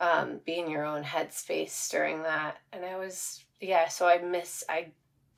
um, 0.00 0.40
be 0.44 0.58
in 0.58 0.68
your 0.68 0.84
own 0.84 1.04
headspace 1.04 1.88
during 1.90 2.24
that 2.24 2.56
and 2.72 2.84
i 2.84 2.96
was 2.96 3.44
yeah 3.60 3.86
so 3.86 4.08
i 4.08 4.18
miss 4.18 4.64
i 4.68 4.88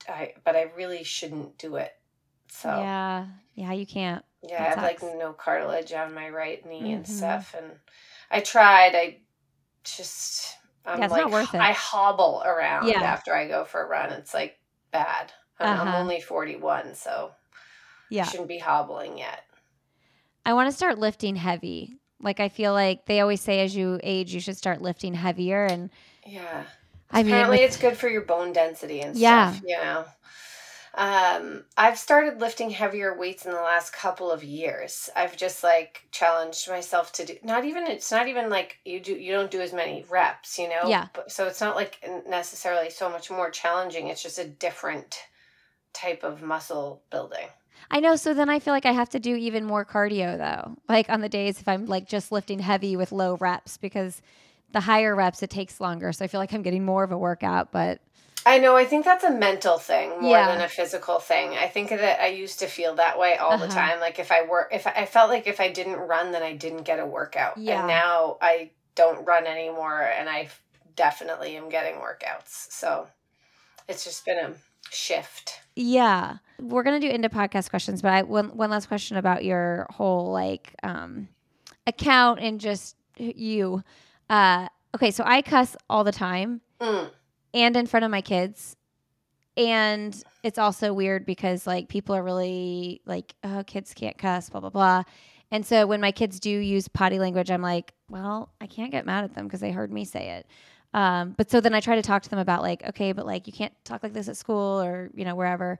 i 0.09 0.33
but 0.43 0.55
i 0.55 0.63
really 0.75 1.03
shouldn't 1.03 1.57
do 1.57 1.75
it 1.75 1.93
so 2.47 2.69
Yeah. 2.69 3.27
Yeah, 3.55 3.71
you 3.73 3.85
can't. 3.85 4.23
yeah, 4.47 4.61
I 4.61 4.65
have 4.69 4.83
like 4.83 5.01
no 5.01 5.33
cartilage 5.33 5.91
on 5.93 6.13
my 6.13 6.29
right 6.29 6.63
knee 6.65 6.91
and 6.91 7.05
Mhm. 7.05 7.07
stuff, 7.07 7.55
and 7.57 7.71
I 8.29 8.41
tried. 8.41 8.95
I 8.95 9.17
just 9.83 10.57
I'm 10.85 10.99
Yeah, 10.99 11.07
like 11.07 11.23
not 11.23 11.31
worth 11.31 11.55
it. 11.55 11.61
I 11.61 11.71
hobble 11.71 12.43
around 12.45 12.89
Yeah. 12.89 13.01
after 13.01 13.33
I 13.33 13.47
go 13.47 13.65
for 13.65 13.81
a 13.81 13.87
run. 13.87 14.11
It's 14.11 14.33
like 14.33 14.59
bad. 14.91 15.31
I'm, 15.59 15.67
I'm 15.67 15.79
Uh-huh. 15.79 15.97
only 16.01 16.21
41, 16.21 16.95
so 16.95 17.31
Yeah. 18.09 18.25
shouldn't 18.25 18.49
be 18.49 18.59
hobbling 18.59 19.17
yet. 19.17 19.43
I 20.45 20.53
want 20.53 20.69
to 20.69 20.75
start 20.75 20.99
lifting 20.99 21.35
heavy. 21.35 21.95
Like 22.21 22.39
I 22.39 22.49
feel 22.49 22.73
like 22.73 23.05
they 23.05 23.19
always 23.21 23.41
say 23.41 23.61
as 23.61 23.75
you 23.75 23.99
age 24.03 24.33
you 24.33 24.39
should 24.39 24.57
start 24.57 24.81
lifting 24.81 25.13
heavier 25.13 25.65
and 25.65 25.89
Yeah. 26.25 26.65
I 27.15 27.23
mean 27.23 27.31
Apparently, 27.31 27.59
it's 27.59 27.77
good 27.77 27.97
for 27.97 28.09
your 28.09 28.21
bone 28.21 28.53
density 28.53 29.01
and 29.01 29.17
Yeah. 29.17 29.51
stuff. 29.51 29.61
You 29.65 29.77
know. 29.77 30.05
Um, 30.97 31.65
I've 31.75 31.97
started 31.97 32.39
lifting 32.39 32.69
heavier 32.69 33.17
weights 33.17 33.45
in 33.45 33.51
the 33.51 33.59
last 33.61 33.91
couple 33.91 34.31
of 34.31 34.43
years. 34.45 35.09
I've 35.15 35.35
just 35.35 35.61
like 35.63 36.07
challenged 36.11 36.69
myself 36.69 37.11
to 37.13 37.25
do 37.25 37.35
not 37.43 37.65
even 37.65 37.85
it's 37.87 38.11
not 38.11 38.27
even 38.29 38.49
like 38.49 38.77
you 38.85 39.01
do 39.01 39.13
you 39.13 39.33
don't 39.33 39.51
do 39.51 39.59
as 39.59 39.73
many 39.73 40.05
reps, 40.09 40.57
you 40.57 40.69
know. 40.69 40.87
Yeah. 40.89 41.07
So 41.27 41.47
it's 41.47 41.59
not 41.59 41.75
like 41.75 41.99
necessarily 42.27 42.89
so 42.89 43.09
much 43.09 43.29
more 43.29 43.49
challenging. 43.49 44.07
It's 44.07 44.23
just 44.23 44.39
a 44.39 44.47
different 44.47 45.19
type 45.93 46.23
of 46.23 46.41
muscle 46.41 47.01
building. 47.09 47.47
I 47.91 47.99
know 47.99 48.15
so 48.15 48.33
then 48.33 48.49
I 48.49 48.59
feel 48.59 48.73
like 48.73 48.85
I 48.85 48.91
have 48.93 49.09
to 49.09 49.19
do 49.19 49.35
even 49.35 49.65
more 49.65 49.85
cardio 49.85 50.37
though. 50.37 50.77
Like 50.87 51.09
on 51.09 51.21
the 51.21 51.29
days 51.29 51.59
if 51.59 51.67
I'm 51.67 51.87
like 51.87 52.07
just 52.07 52.31
lifting 52.31 52.59
heavy 52.59 52.95
with 52.95 53.11
low 53.11 53.35
reps 53.35 53.77
because 53.77 54.21
the 54.71 54.81
higher 54.81 55.15
reps 55.15 55.41
it 55.43 55.49
takes 55.49 55.79
longer. 55.79 56.11
So 56.11 56.25
I 56.25 56.27
feel 56.27 56.39
like 56.39 56.53
I'm 56.53 56.61
getting 56.61 56.83
more 56.85 57.03
of 57.03 57.11
a 57.11 57.17
workout, 57.17 57.71
but 57.71 57.99
I 58.47 58.59
know. 58.59 58.75
I 58.75 58.85
think 58.85 59.05
that's 59.05 59.23
a 59.23 59.31
mental 59.31 59.79
thing 59.79 60.21
more 60.21 60.31
Yeah. 60.37 60.47
than 60.53 60.61
a 60.61 60.67
physical 60.69 61.17
thing. 61.19 61.55
I 61.57 61.67
think 61.67 61.89
that 61.89 62.21
I 62.21 62.27
used 62.27 62.59
to 62.59 62.67
feel 62.67 62.93
that 62.95 63.17
way 63.17 63.37
all 63.37 63.57
the 63.57 63.65
Uh-huh. 63.65 63.73
time. 63.73 63.99
Like 63.99 64.19
if 64.19 64.31
I 64.31 64.43
work, 64.45 64.69
if 64.71 64.85
I, 64.85 64.91
I 64.97 65.05
felt 65.07 65.29
like 65.29 65.47
if 65.47 65.59
I 65.59 65.69
didn't 65.71 65.95
run, 65.97 66.31
then 66.31 66.43
I 66.43 66.53
didn't 66.53 66.83
get 66.83 66.99
a 66.99 67.05
workout. 67.07 67.57
Yeah. 67.57 67.79
And 67.79 67.87
now 67.87 68.37
I 68.41 68.69
don't 68.93 69.25
run 69.25 69.47
anymore, 69.47 70.01
and 70.01 70.29
I 70.29 70.49
definitely 70.95 71.57
am 71.57 71.69
getting 71.69 71.95
workouts. 71.95 72.71
So 72.71 73.07
it's 73.87 74.03
just 74.03 74.25
been 74.25 74.37
a 74.37 74.53
shift. 74.91 75.59
Yeah. 75.75 76.37
We're 76.59 76.83
going 76.83 77.01
to 77.01 77.05
do 77.07 77.11
into 77.13 77.29
podcast 77.29 77.69
questions, 77.71 78.01
but 78.03 78.11
I 78.13 78.21
one 78.21 78.55
one 78.55 78.69
last 78.69 78.87
question 78.87 79.17
about 79.17 79.43
your 79.43 79.87
whole 79.89 80.31
like 80.31 80.75
um 80.83 81.29
account 81.87 82.39
and 82.41 82.59
just 82.59 82.95
you. 83.17 83.83
Uh 84.29 84.67
okay, 84.95 85.11
so 85.11 85.23
I 85.25 85.41
cuss 85.41 85.75
all 85.89 86.03
the 86.03 86.11
time 86.11 86.61
Mm. 86.79 87.09
and 87.53 87.75
in 87.77 87.85
front 87.85 88.03
of 88.05 88.11
my 88.11 88.21
kids. 88.21 88.75
And 89.57 90.21
it's 90.43 90.57
also 90.57 90.93
weird 90.93 91.25
because 91.25 91.65
like 91.65 91.87
people 91.87 92.15
are 92.15 92.23
really 92.23 93.01
like, 93.05 93.33
oh, 93.43 93.63
kids 93.65 93.93
can't 93.93 94.17
cuss, 94.17 94.49
blah 94.49 94.59
blah 94.59 94.69
blah. 94.69 95.03
And 95.51 95.65
so 95.65 95.85
when 95.87 96.01
my 96.01 96.11
kids 96.11 96.39
do 96.39 96.49
use 96.49 96.87
potty 96.87 97.19
language, 97.19 97.49
I'm 97.51 97.61
like, 97.61 97.93
well, 98.09 98.49
I 98.59 98.67
can't 98.67 98.91
get 98.91 99.05
mad 99.05 99.23
at 99.23 99.33
them 99.35 99.45
because 99.45 99.61
they 99.61 99.71
heard 99.71 99.91
me 99.93 100.03
say 100.03 100.31
it. 100.31 100.47
Um, 100.93 101.33
but 101.37 101.51
so 101.51 101.61
then 101.61 101.73
I 101.73 101.79
try 101.81 101.95
to 101.95 102.01
talk 102.01 102.23
to 102.23 102.29
them 102.29 102.39
about 102.39 102.61
like, 102.61 102.83
okay, 102.89 103.11
but 103.11 103.25
like 103.25 103.47
you 103.47 103.53
can't 103.53 103.73
talk 103.85 104.01
like 104.03 104.13
this 104.13 104.27
at 104.27 104.37
school 104.37 104.81
or 104.81 105.09
you 105.13 105.23
know 105.23 105.35
wherever. 105.35 105.77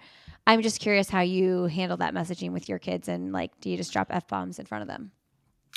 I'm 0.48 0.62
just 0.62 0.80
curious 0.80 1.10
how 1.10 1.22
you 1.22 1.64
handle 1.66 1.98
that 1.98 2.14
messaging 2.14 2.52
with 2.52 2.70
your 2.70 2.80
kids 2.80 3.08
and 3.10 3.34
like, 3.34 3.60
do 3.60 3.70
you 3.70 3.78
just 3.78 3.92
drop 3.92 4.08
f 4.12 4.28
bombs 4.28 4.60
in 4.60 4.66
front 4.66 4.84
of 4.84 4.88
them? 4.88 5.12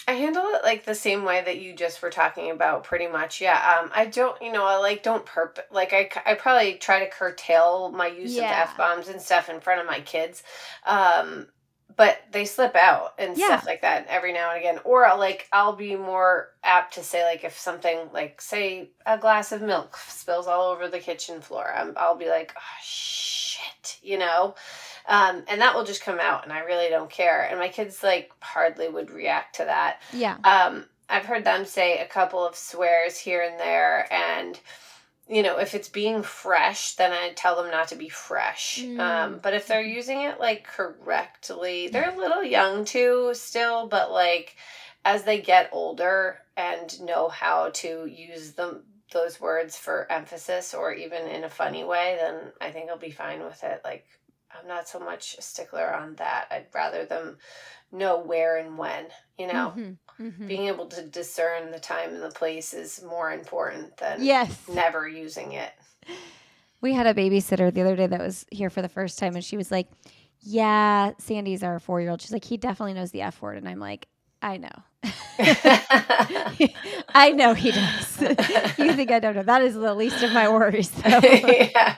I 0.06 0.12
handle 0.12 0.44
it 0.54 0.62
like 0.62 0.84
the 0.84 0.94
same 0.94 1.24
way 1.24 1.42
that 1.44 1.58
you 1.60 1.74
just 1.74 2.00
were 2.00 2.10
talking 2.10 2.50
about, 2.50 2.84
pretty 2.84 3.06
much. 3.06 3.40
Yeah. 3.40 3.80
Um. 3.82 3.90
I 3.94 4.06
don't. 4.06 4.40
You 4.40 4.52
know. 4.52 4.64
I 4.64 4.76
like 4.76 5.02
don't 5.02 5.26
perp. 5.26 5.58
Like 5.70 5.92
I. 5.92 6.08
I 6.24 6.34
probably 6.34 6.74
try 6.74 7.00
to 7.04 7.10
curtail 7.10 7.90
my 7.90 8.06
use 8.06 8.34
Yeah. 8.34 8.62
of 8.62 8.68
f 8.70 8.76
bombs 8.78 9.08
and 9.08 9.20
stuff 9.20 9.48
in 9.50 9.60
front 9.60 9.80
of 9.80 9.86
my 9.86 10.00
kids. 10.00 10.42
Um. 10.86 11.48
But 11.96 12.18
they 12.30 12.44
slip 12.44 12.76
out 12.76 13.14
and 13.18 13.36
Yeah. 13.36 13.46
stuff 13.46 13.66
like 13.66 13.80
that 13.82 14.06
every 14.08 14.32
now 14.32 14.50
and 14.50 14.60
again. 14.60 14.78
Or 14.84 15.08
like 15.18 15.48
I'll 15.52 15.74
be 15.74 15.96
more 15.96 16.50
apt 16.62 16.94
to 16.94 17.02
say 17.02 17.24
like 17.24 17.44
if 17.44 17.58
something 17.58 17.98
like 18.12 18.40
say 18.40 18.90
a 19.04 19.18
glass 19.18 19.52
of 19.52 19.62
milk 19.62 19.96
spills 20.06 20.46
all 20.46 20.70
over 20.70 20.88
the 20.88 21.00
kitchen 21.00 21.40
floor, 21.40 21.70
I'm, 21.74 21.94
I'll 21.96 22.14
be 22.16 22.28
like, 22.28 22.52
oh 22.56 22.78
shit, 22.82 23.98
you 24.02 24.16
know. 24.16 24.54
Um, 25.08 25.42
and 25.48 25.60
that 25.62 25.74
will 25.74 25.84
just 25.84 26.02
come 26.02 26.20
out, 26.20 26.44
and 26.44 26.52
I 26.52 26.60
really 26.60 26.90
don't 26.90 27.10
care. 27.10 27.42
And 27.42 27.58
my 27.58 27.68
kids 27.68 28.02
like 28.02 28.30
hardly 28.40 28.88
would 28.88 29.10
react 29.10 29.56
to 29.56 29.64
that. 29.64 30.00
Yeah. 30.12 30.36
Um, 30.44 30.84
I've 31.08 31.24
heard 31.24 31.44
them 31.44 31.64
say 31.64 31.98
a 31.98 32.06
couple 32.06 32.46
of 32.46 32.54
swears 32.54 33.18
here 33.18 33.42
and 33.42 33.58
there, 33.58 34.06
and 34.12 34.60
you 35.28 35.42
know, 35.42 35.58
if 35.58 35.74
it's 35.74 35.88
being 35.88 36.22
fresh, 36.22 36.94
then 36.94 37.12
I 37.12 37.32
tell 37.34 37.56
them 37.56 37.70
not 37.70 37.88
to 37.88 37.96
be 37.96 38.08
fresh. 38.08 38.80
Mm. 38.82 38.98
Um, 38.98 39.40
but 39.42 39.54
if 39.54 39.66
they're 39.66 39.82
using 39.82 40.22
it 40.22 40.40
like 40.40 40.64
correctly, 40.64 41.88
they're 41.88 42.14
a 42.14 42.18
little 42.18 42.42
young 42.42 42.84
too, 42.84 43.32
still, 43.34 43.86
but 43.86 44.10
like 44.10 44.56
as 45.04 45.24
they 45.24 45.40
get 45.40 45.70
older 45.72 46.38
and 46.56 47.00
know 47.02 47.28
how 47.28 47.70
to 47.70 48.06
use 48.06 48.52
them 48.52 48.82
those 49.12 49.40
words 49.40 49.76
for 49.76 50.10
emphasis 50.10 50.74
or 50.74 50.92
even 50.92 51.26
in 51.26 51.44
a 51.44 51.50
funny 51.50 51.84
way, 51.84 52.16
then 52.20 52.52
I 52.60 52.70
think 52.70 52.90
I'll 52.90 52.98
be 52.98 53.10
fine 53.10 53.42
with 53.42 53.62
it. 53.64 53.80
Like 53.84 54.06
I'm 54.56 54.66
not 54.66 54.88
so 54.88 54.98
much 54.98 55.36
a 55.38 55.42
stickler 55.42 55.92
on 55.94 56.14
that. 56.16 56.46
I'd 56.50 56.66
rather 56.74 57.04
them 57.04 57.38
know 57.92 58.18
where 58.18 58.56
and 58.58 58.76
when, 58.78 59.06
you 59.38 59.46
know 59.46 59.72
Mhm. 59.76 59.96
Mhm. 60.20 60.46
being 60.46 60.66
able 60.68 60.86
to 60.86 61.02
discern 61.06 61.70
the 61.70 61.78
time 61.80 62.14
and 62.14 62.22
the 62.22 62.30
place 62.30 62.72
is 62.74 63.02
more 63.02 63.30
important 63.32 63.96
than 63.98 64.22
Yes. 64.22 64.68
never 64.68 65.06
using 65.08 65.52
it. 65.52 65.72
We 66.80 66.92
had 66.94 67.06
a 67.06 67.14
babysitter 67.14 67.72
the 67.74 67.80
other 67.82 67.96
day 67.96 68.06
that 68.06 68.20
was 68.20 68.46
here 68.50 68.70
for 68.70 68.82
the 68.82 68.88
first 68.88 69.18
time, 69.18 69.34
and 69.34 69.44
she 69.44 69.56
was 69.56 69.70
like, 69.72 69.88
"Yeah, 70.40 71.12
Sandy's 71.18 71.62
our 71.64 71.78
four 71.80 72.00
year 72.00 72.10
old." 72.10 72.22
She's 72.22 72.32
like, 72.32 72.44
"He 72.44 72.56
definitely 72.56 72.94
knows 72.94 73.10
the 73.10 73.22
f 73.22 73.42
word," 73.42 73.56
and 73.58 73.68
I'm 73.68 73.80
like, 73.80 74.06
"I 74.42 74.58
know, 74.58 74.68
I 77.14 77.32
know 77.34 77.54
he 77.54 77.72
does." 77.72 78.20
you 78.78 78.92
think 78.94 79.10
I 79.10 79.18
don't 79.18 79.34
know? 79.34 79.42
That 79.42 79.62
is 79.62 79.74
the 79.74 79.94
least 79.94 80.22
of 80.22 80.32
my 80.32 80.48
worries. 80.48 80.92
Yeah. 81.04 81.96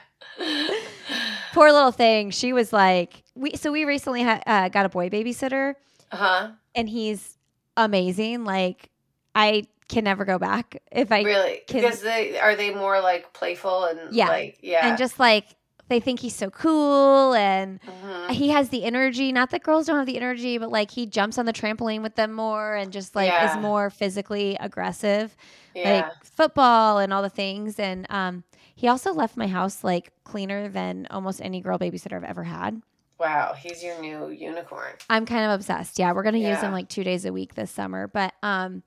Poor 1.61 1.73
little 1.73 1.93
thing. 1.93 2.31
She 2.31 2.53
was 2.55 2.73
like, 2.73 3.23
"We." 3.35 3.53
So 3.57 3.71
we 3.71 3.85
recently 3.85 4.23
ha- 4.23 4.41
uh, 4.47 4.69
got 4.71 4.87
a 4.87 4.89
boy 4.89 5.11
babysitter, 5.11 5.75
Uh-huh. 6.11 6.49
and 6.75 6.89
he's 6.89 7.37
amazing. 7.77 8.45
Like, 8.45 8.89
I 9.35 9.65
can 9.89 10.05
never 10.05 10.25
go 10.25 10.39
back 10.39 10.81
if 10.91 11.13
I 11.13 11.23
Really? 11.23 11.61
can- 11.67 11.83
Because 11.83 12.01
they 12.01 12.39
are 12.39 12.55
they 12.57 12.73
more 12.73 13.01
like 13.01 13.33
playful 13.33 13.85
and 13.85 13.99
Yeah. 14.15 14.29
like 14.29 14.59
yeah. 14.63 14.87
and 14.89 14.97
just 14.97 15.19
like 15.19 15.45
they 15.89 15.99
think 15.99 16.21
he's 16.21 16.37
so 16.37 16.49
cool 16.51 17.35
and 17.35 17.81
Mhm. 17.83 18.31
he 18.31 18.51
has 18.51 18.69
the 18.69 18.85
energy. 18.85 19.33
Not 19.33 19.51
that 19.51 19.65
girls 19.65 19.87
don't 19.87 19.97
have 19.97 20.07
the 20.07 20.17
energy, 20.17 20.57
but 20.57 20.71
like 20.71 20.93
he 20.93 21.05
jumps 21.07 21.37
on 21.37 21.47
the 21.47 21.53
trampoline 21.53 22.01
with 22.03 22.15
them 22.15 22.33
more 22.33 22.77
and 22.77 22.93
just 22.93 23.17
like 23.17 23.29
Yeah. 23.29 23.51
is 23.57 23.61
more 23.61 23.91
physically 23.91 24.57
aggressive, 24.61 25.37
yeah. 25.75 25.91
like 26.07 26.25
football 26.25 26.99
and 26.99 27.13
all 27.13 27.23
the 27.23 27.29
things. 27.29 27.81
And 27.81 28.07
um, 28.09 28.45
he 28.81 28.89
also 28.89 29.13
left 29.13 29.37
my 29.37 29.47
house 29.47 29.85
like 29.85 30.11
cleaner 30.25 30.67
than 30.69 31.07
almost 31.11 31.43
any 31.43 31.61
girl 31.61 31.79
babysitter 31.79 32.15
I've 32.17 32.25
ever 32.25 32.45
had. 32.45 32.81
wow, 33.19 33.53
he's 33.53 33.85
your 33.85 34.01
new 34.01 34.31
unicorn. 34.31 34.95
I'm 35.11 35.27
kind 35.27 35.45
of 35.45 35.51
obsessed. 35.51 35.99
Yeah, 35.99 36.13
we're 36.13 36.23
gonna 36.23 36.39
use 36.39 36.63
him 36.63 36.73
like 36.73 36.89
two 36.89 37.05
days 37.05 37.27
a 37.27 37.33
week 37.33 37.55
this 37.55 37.71
summer. 37.71 38.07
But 38.09 38.33
um, 38.43 38.83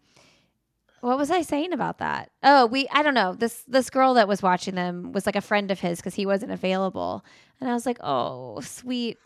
what 1.02 1.20
was 1.20 1.30
I 1.30 1.44
saying 1.44 1.74
about 1.74 2.00
that? 2.00 2.32
Oh, 2.42 2.66
we 2.66 2.88
I 2.92 3.04
don't 3.04 3.14
know. 3.14 3.36
This 3.36 3.64
this 3.68 3.92
girl 3.92 4.16
that 4.16 4.28
was 4.28 4.42
watching 4.42 4.74
them 4.74 5.12
was 5.12 5.28
like 5.28 5.36
a 5.36 5.42
friend 5.42 5.70
of 5.70 5.80
his 5.80 6.00
because 6.00 6.16
he 6.16 6.26
wasn't 6.26 6.52
available, 6.52 7.24
and 7.62 7.70
I 7.70 7.74
was 7.74 7.86
like, 7.86 8.00
oh, 8.02 8.62
sweet 8.62 9.20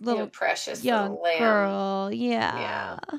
little 0.00 0.22
you 0.22 0.26
precious 0.28 0.82
young 0.82 1.20
little 1.22 1.38
girl. 1.38 2.10
Yeah. 2.10 2.98
Yeah. 3.10 3.18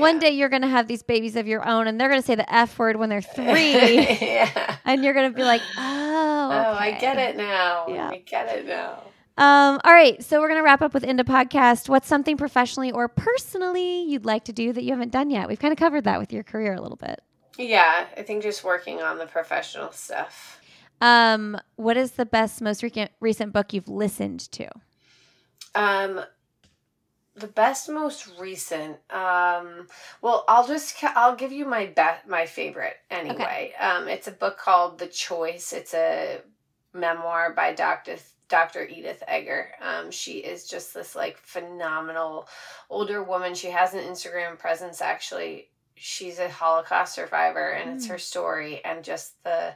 One 0.00 0.18
day 0.18 0.30
you're 0.30 0.48
gonna 0.48 0.68
have 0.68 0.86
these 0.86 1.02
babies 1.02 1.36
of 1.36 1.46
your 1.46 1.66
own, 1.66 1.86
and 1.86 2.00
they're 2.00 2.08
gonna 2.08 2.22
say 2.22 2.34
the 2.34 2.52
f 2.52 2.78
word 2.78 2.96
when 2.96 3.08
they're 3.08 3.20
three, 3.36 3.98
yeah. 3.98 4.76
and 4.84 5.04
you're 5.04 5.14
gonna 5.14 5.30
be 5.32 5.44
like, 5.44 5.62
oh, 5.78 6.50
Oh, 6.52 6.76
I 6.78 6.96
get 7.00 7.18
it 7.18 7.36
now. 7.36 7.86
Yeah. 7.88 8.08
I 8.10 8.18
get 8.18 8.48
it 8.56 8.66
now. 8.66 9.02
Um, 9.38 9.80
all 9.84 9.92
right, 9.92 10.22
so 10.24 10.40
we're 10.40 10.48
gonna 10.48 10.62
wrap 10.62 10.80
up 10.82 10.94
with 10.94 11.04
Into 11.04 11.24
Podcast. 11.24 11.88
What's 11.88 12.08
something 12.08 12.36
professionally 12.36 12.90
or 12.92 13.08
personally 13.08 14.02
you'd 14.04 14.24
like 14.24 14.44
to 14.44 14.52
do 14.52 14.72
that 14.72 14.82
you 14.82 14.92
haven't 14.92 15.12
done 15.12 15.28
yet? 15.30 15.48
We've 15.48 15.58
kind 15.58 15.72
of 15.72 15.78
covered 15.78 16.04
that 16.04 16.18
with 16.18 16.32
your 16.32 16.42
career 16.42 16.74
a 16.74 16.80
little 16.80 16.96
bit. 16.96 17.20
Yeah, 17.58 18.06
I 18.16 18.22
think 18.22 18.42
just 18.42 18.64
working 18.64 19.00
on 19.02 19.18
the 19.18 19.26
professional 19.26 19.90
stuff. 19.92 20.60
Um, 21.00 21.58
what 21.76 21.96
is 21.98 22.12
the 22.12 22.24
best, 22.26 22.62
most 22.62 22.82
recent 22.82 23.10
recent 23.20 23.52
book 23.52 23.72
you've 23.74 23.88
listened 23.88 24.40
to? 24.52 24.68
Um, 25.74 26.20
the 27.36 27.46
best, 27.46 27.88
most 27.88 28.28
recent. 28.38 28.96
Um, 29.10 29.88
well, 30.22 30.44
I'll 30.48 30.66
just 30.66 30.96
I'll 31.04 31.36
give 31.36 31.52
you 31.52 31.66
my 31.66 31.86
best, 31.86 32.26
my 32.26 32.46
favorite 32.46 32.96
anyway. 33.10 33.72
Um, 33.78 34.08
it's 34.08 34.26
a 34.26 34.32
book 34.32 34.58
called 34.58 34.98
The 34.98 35.06
Choice. 35.06 35.72
It's 35.72 35.94
a 35.94 36.40
memoir 36.94 37.52
by 37.52 37.72
Doctor 37.74 38.16
Dr. 38.48 38.86
Edith 38.86 39.22
Eger. 39.32 39.72
Um, 39.82 40.10
she 40.10 40.38
is 40.38 40.66
just 40.68 40.94
this 40.94 41.14
like 41.14 41.36
phenomenal 41.36 42.48
older 42.88 43.22
woman. 43.22 43.54
She 43.54 43.68
has 43.70 43.92
an 43.92 44.00
Instagram 44.00 44.58
presence 44.58 45.00
actually. 45.02 45.68
She's 45.96 46.38
a 46.38 46.48
Holocaust 46.48 47.14
survivor 47.14 47.70
and 47.70 47.96
it's 47.96 48.06
Mm. 48.06 48.10
her 48.10 48.18
story 48.18 48.80
and 48.84 49.02
just 49.04 49.42
the 49.44 49.74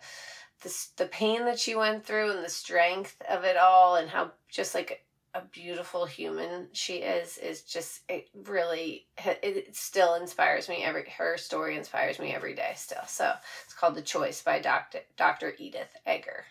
the 0.62 0.74
the 0.98 1.06
pain 1.06 1.44
that 1.46 1.58
she 1.58 1.74
went 1.74 2.04
through 2.04 2.30
and 2.32 2.44
the 2.44 2.48
strength 2.50 3.16
of 3.28 3.44
it 3.44 3.56
all 3.56 3.96
and 3.96 4.08
how 4.10 4.30
just 4.48 4.74
like 4.74 5.04
a 5.34 5.42
beautiful 5.52 6.06
human 6.06 6.66
she 6.72 6.94
is 6.96 7.38
is 7.38 7.62
just 7.62 8.00
it 8.08 8.28
really 8.44 9.06
it, 9.24 9.76
still 9.76 10.14
inspires 10.14 10.68
me 10.68 10.82
every 10.82 11.04
her 11.18 11.36
story 11.36 11.76
inspires 11.76 12.18
me 12.18 12.34
every 12.34 12.54
day 12.54 12.72
still 12.74 13.04
so 13.06 13.32
it's 13.64 13.74
called 13.74 13.94
the 13.94 14.02
choice 14.02 14.42
by 14.42 14.58
dr 14.58 14.98
dr 15.16 15.54
edith 15.58 15.94
eger 16.06 16.44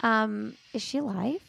Um, 0.00 0.54
is 0.72 0.82
she 0.82 0.98
alive? 0.98 1.40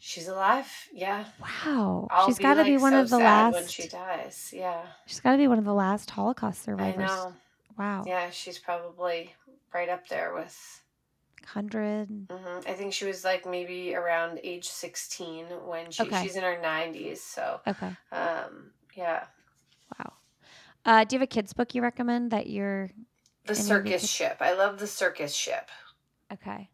she's 0.00 0.26
alive 0.28 0.66
yeah 0.92 1.24
Wow, 1.40 2.08
I'll 2.10 2.26
she's 2.26 2.38
be, 2.38 2.42
got 2.42 2.54
to 2.54 2.60
like, 2.60 2.66
be 2.68 2.76
one 2.78 2.92
so 2.92 3.00
of 3.00 3.10
the 3.10 3.18
sad 3.18 3.52
when 3.52 3.62
last. 3.62 3.72
she 3.74 3.88
dies 3.88 4.50
yeah 4.56 4.82
she's 5.06 5.20
got 5.20 5.32
to 5.32 5.38
be 5.38 5.46
one 5.48 5.58
of 5.58 5.64
the 5.64 5.74
last 5.74 6.10
Holocaust 6.10 6.62
i 6.62 6.72
survivors. 6.72 7.08
know 7.08 7.34
Wow, 7.78 8.02
yeah 8.06 8.30
she's 8.30 8.58
probably 8.58 9.32
right 9.72 9.88
up 9.88 10.08
there 10.08 10.34
with 10.34 10.80
hundred. 11.54 12.08
hmm 12.30 12.58
i 12.66 12.72
think 12.72 12.92
she 12.92 13.04
was 13.06 13.24
like 13.24 13.46
maybe 13.46 13.94
around 13.94 14.38
age 14.44 14.66
16 14.68 15.46
when 15.66 15.90
she 15.90 16.04
Okay. 16.04 16.22
she's 16.22 16.36
in 16.36 16.42
her 16.42 16.60
90s 16.60 17.22
so 17.22 17.60
Okay, 17.66 17.96
um 18.12 18.70
yeah 18.94 19.24
wow. 19.98 20.12
Uh, 20.84 21.04
do 21.04 21.16
you 21.16 21.20
have 21.20 21.24
a 21.24 21.26
kids 21.26 21.52
book 21.52 21.74
you 21.74 21.82
recommend 21.82 22.30
that 22.30 22.46
you're 22.48 22.90
the 23.46 23.54
circus 23.54 24.02
vaca- 24.02 24.06
ship 24.06 24.36
i 24.40 24.52
love 24.52 24.78
the 24.78 24.86
circus 24.86 25.34
ship 25.34 25.70
okay? 26.32 26.68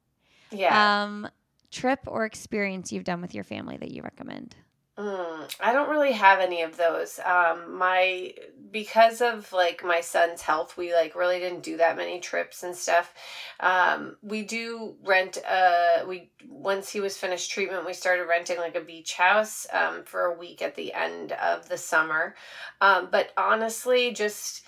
yeah 0.51 0.93
Um, 1.05 1.29
trip 1.71 2.01
or 2.07 2.25
experience 2.25 2.93
you've 2.93 3.05
done 3.05 3.21
with 3.21 3.35
your 3.35 3.45
family 3.45 3.77
that 3.79 3.91
you 3.91 4.03
recommend? 4.03 4.57
Mm, 4.97 5.53
I 5.59 5.73
don't 5.73 5.91
really 5.91 6.13
have 6.13 6.39
any 6.39 6.63
of 6.63 6.77
those. 6.77 7.19
Um, 7.25 7.77
my 7.77 8.33
because 8.71 9.21
of 9.21 9.53
like 9.53 9.83
my 9.85 10.01
son's 10.01 10.43
health, 10.43 10.77
we 10.77 10.95
like 10.95 11.17
really 11.17 11.41
didn't 11.41 11.65
do 11.65 11.79
that 11.79 11.97
many 11.97 12.21
trips 12.21 12.63
and 12.63 12.77
stuff. 12.77 13.13
Um, 13.59 14.17
we 14.23 14.43
do 14.43 14.95
rent 15.05 15.39
uh 15.45 16.05
we 16.07 16.31
once 16.49 16.91
he 16.91 17.01
was 17.01 17.17
finished 17.17 17.51
treatment, 17.51 17.85
we 17.87 17.93
started 17.93 18.27
renting 18.29 18.59
like 18.59 18.77
a 18.77 18.81
beach 18.81 19.15
house 19.15 19.67
um 19.73 20.05
for 20.05 20.27
a 20.27 20.39
week 20.39 20.63
at 20.63 20.77
the 20.77 20.93
end 20.93 21.33
of 21.33 21.69
the 21.69 21.79
summer. 21.79 22.37
Um, 22.81 23.09
but 23.11 23.33
honestly, 23.37 24.13
just 24.13 24.63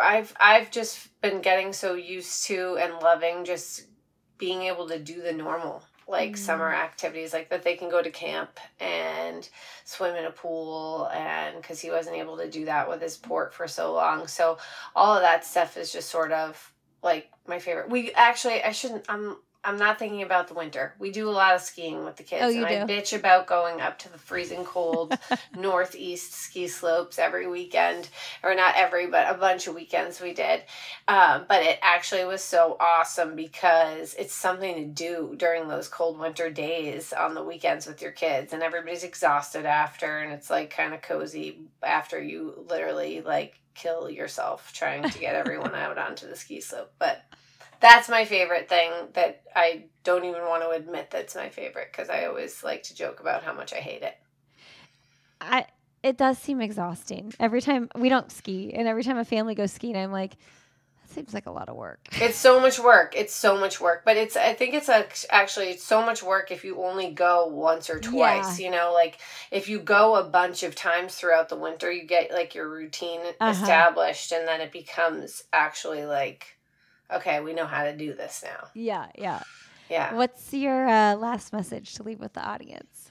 I've 0.00 0.34
I've 0.38 0.70
just 0.70 1.18
been 1.22 1.40
getting 1.40 1.72
so 1.72 1.94
used 1.94 2.46
to 2.46 2.76
and 2.80 2.92
loving 3.02 3.44
just 3.44 3.86
being 4.38 4.62
able 4.62 4.88
to 4.88 4.98
do 4.98 5.22
the 5.22 5.32
normal 5.32 5.82
like 6.08 6.32
mm. 6.32 6.38
summer 6.38 6.72
activities 6.72 7.32
like 7.32 7.48
that 7.50 7.62
they 7.62 7.76
can 7.76 7.90
go 7.90 8.02
to 8.02 8.10
camp 8.10 8.60
and 8.80 9.48
swim 9.84 10.14
in 10.14 10.24
a 10.24 10.30
pool 10.30 11.08
and 11.12 11.56
because 11.56 11.80
he 11.80 11.90
wasn't 11.90 12.14
able 12.14 12.36
to 12.36 12.48
do 12.48 12.64
that 12.64 12.88
with 12.88 13.00
his 13.00 13.16
port 13.16 13.52
for 13.52 13.66
so 13.66 13.92
long 13.92 14.26
so 14.26 14.58
all 14.94 15.16
of 15.16 15.22
that 15.22 15.44
stuff 15.44 15.76
is 15.76 15.92
just 15.92 16.08
sort 16.08 16.32
of 16.32 16.72
like 17.02 17.30
my 17.46 17.58
favorite 17.58 17.90
we 17.90 18.12
actually 18.12 18.62
i 18.62 18.72
shouldn't 18.72 19.04
i'm 19.08 19.36
I'm 19.66 19.78
not 19.78 19.98
thinking 19.98 20.22
about 20.22 20.46
the 20.46 20.54
winter. 20.54 20.94
We 20.96 21.10
do 21.10 21.28
a 21.28 21.32
lot 21.32 21.56
of 21.56 21.60
skiing 21.60 22.04
with 22.04 22.14
the 22.14 22.22
kids. 22.22 22.44
Oh, 22.44 22.48
you 22.48 22.64
and 22.64 22.88
do? 22.88 22.94
I 22.94 22.96
bitch 22.96 23.18
about 23.18 23.48
going 23.48 23.80
up 23.80 23.98
to 23.98 24.08
the 24.12 24.16
freezing 24.16 24.64
cold 24.64 25.18
northeast 25.58 26.34
ski 26.34 26.68
slopes 26.68 27.18
every 27.18 27.48
weekend. 27.48 28.08
Or 28.44 28.54
not 28.54 28.76
every, 28.76 29.08
but 29.08 29.28
a 29.28 29.36
bunch 29.36 29.66
of 29.66 29.74
weekends 29.74 30.20
we 30.20 30.34
did. 30.34 30.62
Um, 31.08 31.46
but 31.48 31.64
it 31.64 31.80
actually 31.82 32.24
was 32.24 32.44
so 32.44 32.76
awesome 32.78 33.34
because 33.34 34.14
it's 34.14 34.32
something 34.32 34.76
to 34.76 34.84
do 34.84 35.34
during 35.36 35.66
those 35.66 35.88
cold 35.88 36.16
winter 36.20 36.48
days 36.48 37.12
on 37.12 37.34
the 37.34 37.42
weekends 37.42 37.88
with 37.88 38.00
your 38.00 38.12
kids. 38.12 38.52
And 38.52 38.62
everybody's 38.62 39.02
exhausted 39.02 39.66
after. 39.66 40.18
And 40.18 40.32
it's 40.32 40.48
like 40.48 40.70
kind 40.70 40.94
of 40.94 41.02
cozy 41.02 41.58
after 41.82 42.22
you 42.22 42.64
literally 42.68 43.20
like 43.20 43.58
kill 43.74 44.08
yourself 44.08 44.72
trying 44.72 45.10
to 45.10 45.18
get 45.18 45.34
everyone 45.34 45.74
out 45.74 45.98
onto 45.98 46.28
the 46.28 46.36
ski 46.36 46.60
slope. 46.60 46.92
But 47.00 47.24
that's 47.80 48.08
my 48.08 48.24
favorite 48.24 48.68
thing 48.68 48.90
that 49.14 49.42
I 49.54 49.84
don't 50.04 50.24
even 50.24 50.42
want 50.42 50.62
to 50.62 50.70
admit 50.70 51.10
that's 51.10 51.34
my 51.34 51.48
favorite 51.48 51.88
because 51.92 52.08
I 52.08 52.26
always 52.26 52.62
like 52.62 52.84
to 52.84 52.94
joke 52.94 53.20
about 53.20 53.42
how 53.42 53.52
much 53.52 53.72
I 53.72 53.78
hate 53.78 54.02
it. 54.02 54.16
I 55.40 55.66
it 56.02 56.16
does 56.16 56.38
seem 56.38 56.60
exhausting 56.60 57.32
every 57.40 57.60
time 57.60 57.88
we 57.96 58.08
don't 58.08 58.30
ski, 58.30 58.72
and 58.72 58.86
every 58.86 59.02
time 59.02 59.18
a 59.18 59.24
family 59.24 59.54
goes 59.54 59.72
skiing, 59.72 59.96
I'm 59.96 60.12
like, 60.12 60.36
that 61.02 61.10
seems 61.12 61.34
like 61.34 61.46
a 61.46 61.50
lot 61.50 61.68
of 61.68 61.76
work. 61.76 62.00
It's 62.20 62.38
so 62.38 62.60
much 62.60 62.78
work. 62.78 63.14
It's 63.16 63.34
so 63.34 63.58
much 63.58 63.80
work, 63.80 64.02
but 64.04 64.16
it's 64.16 64.36
I 64.36 64.54
think 64.54 64.74
it's 64.74 64.88
a, 64.88 65.06
actually 65.30 65.70
it's 65.70 65.82
so 65.82 66.04
much 66.04 66.22
work 66.22 66.50
if 66.50 66.64
you 66.64 66.82
only 66.82 67.10
go 67.10 67.46
once 67.46 67.90
or 67.90 67.98
twice. 67.98 68.60
Yeah. 68.60 68.66
You 68.66 68.72
know, 68.72 68.92
like 68.92 69.18
if 69.50 69.68
you 69.68 69.80
go 69.80 70.16
a 70.16 70.24
bunch 70.24 70.62
of 70.62 70.74
times 70.74 71.14
throughout 71.14 71.48
the 71.48 71.56
winter, 71.56 71.90
you 71.90 72.04
get 72.04 72.30
like 72.30 72.54
your 72.54 72.68
routine 72.68 73.20
uh-huh. 73.40 73.50
established, 73.50 74.32
and 74.32 74.46
then 74.46 74.60
it 74.60 74.72
becomes 74.72 75.42
actually 75.52 76.04
like 76.04 76.55
okay, 77.12 77.40
we 77.40 77.52
know 77.52 77.66
how 77.66 77.84
to 77.84 77.96
do 77.96 78.14
this 78.14 78.42
now. 78.44 78.68
Yeah, 78.74 79.06
yeah. 79.16 79.42
Yeah. 79.88 80.14
What's 80.14 80.52
your 80.52 80.88
uh, 80.88 81.14
last 81.14 81.52
message 81.52 81.94
to 81.94 82.02
leave 82.02 82.18
with 82.18 82.32
the 82.32 82.44
audience? 82.44 83.10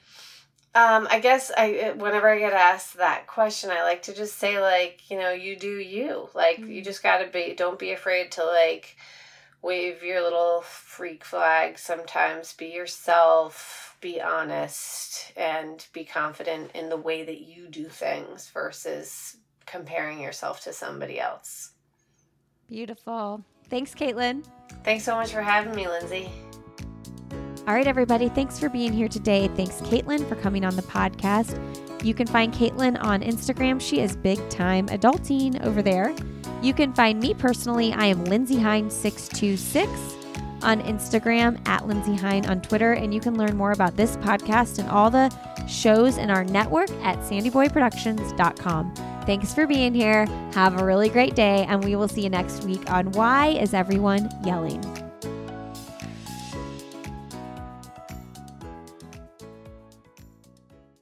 Um, 0.74 1.08
I 1.10 1.20
guess 1.20 1.52
I 1.58 1.93
whenever 1.96 2.28
I 2.30 2.38
get 2.38 2.52
asked 2.52 2.98
that 2.98 3.28
question, 3.28 3.70
I 3.70 3.84
like 3.84 4.04
to 4.04 4.14
just 4.14 4.38
say 4.38 4.60
like, 4.60 5.10
you 5.10 5.18
know, 5.18 5.32
you 5.32 5.56
do 5.56 5.78
you. 5.78 6.28
Like 6.34 6.58
mm-hmm. 6.58 6.72
you 6.72 6.82
just 6.84 7.02
got 7.02 7.20
to 7.20 7.28
be 7.28 7.54
don't 7.56 7.80
be 7.80 7.91
afraid 7.93 8.34
to 8.34 8.43
like 8.43 8.98
wave 9.62 10.04
your 10.04 10.22
little 10.22 10.62
freak 10.62 11.24
flag 11.24 11.80
sometimes, 11.80 12.52
be 12.54 12.68
yourself, 12.68 13.98
be 14.02 14.22
honest 14.22 15.32
and 15.38 15.88
be 15.93 16.04
confident 16.04 16.72
in 16.76 16.89
the 16.89 16.98
way 16.98 17.24
that 17.24 17.41
you 17.41 17.68
do 17.70 17.86
things 17.86 18.50
versus 18.54 19.38
comparing 19.66 20.20
yourself 20.20 20.62
to 20.62 20.74
somebody 20.74 21.20
else. 21.20 21.72
Beautiful. 22.70 23.43
Thanks, 23.70 23.93
Caitlin. 23.93 24.45
Thanks 24.84 25.03
so 25.03 25.16
much 25.16 25.32
for 25.32 25.41
having 25.41 25.76
me, 25.76 25.88
Lindsey. 25.88 26.30
All 27.68 27.74
right, 27.74 27.88
everybody. 27.88 28.30
Thanks 28.30 28.59
for 28.59 28.70
being 28.70 28.93
here 28.93 29.07
today. 29.07 29.47
Thanks, 29.55 29.82
Caitlin, 29.82 30.28
for 30.30 30.36
coming 30.36 30.63
on 30.63 30.76
the 30.76 30.84
podcast. 30.84 31.59
You 32.03 32.13
can 32.13 32.28
find 32.28 32.53
Caitlin 32.53 33.01
on 33.03 33.22
Instagram. 33.22 33.82
She 33.82 33.99
is 33.99 34.16
big 34.16 34.38
time 34.49 34.88
adulting 34.89 35.59
over 35.66 35.82
there. 35.82 36.16
You 36.61 36.74
can 36.74 36.93
find 36.93 37.20
me 37.20 37.34
personally. 37.34 37.91
I 37.93 38.05
am 38.05 38.26
Lindsey 38.26 38.59
Hein 38.59 38.91
626 38.91 39.89
on 40.61 40.82
Instagram, 40.82 41.59
at 41.68 41.88
Lindsey 41.88 42.16
Hein 42.16 42.45
on 42.45 42.61
Twitter, 42.61 42.93
and 42.93 43.13
you 43.13 43.20
can 43.20 43.36
learn 43.36 43.57
more 43.57 43.72
about 43.72 43.95
this 43.95 44.18
podcast 44.18 44.78
and 44.78 44.89
all 44.89 45.09
the 45.09 45.30
shows 45.68 46.18
in 46.18 46.30
our 46.30 46.43
network 46.43 46.89
at 47.03 47.18
sandyboyproductions.com. 47.20 48.93
Thanks 49.26 49.53
for 49.53 49.66
being 49.66 49.93
here. 49.93 50.26
Have 50.53 50.80
a 50.80 50.86
really 50.86 51.09
great 51.09 51.36
day, 51.36 51.66
and 51.68 51.84
we 51.84 51.95
will 51.95 52.07
see 52.07 52.22
you 52.22 52.30
next 52.30 52.63
week 52.63 52.89
on 52.91 53.11
Why 53.11 53.47
Is 53.49 53.74
Everyone 53.74 54.30
Yelling? 54.43 55.05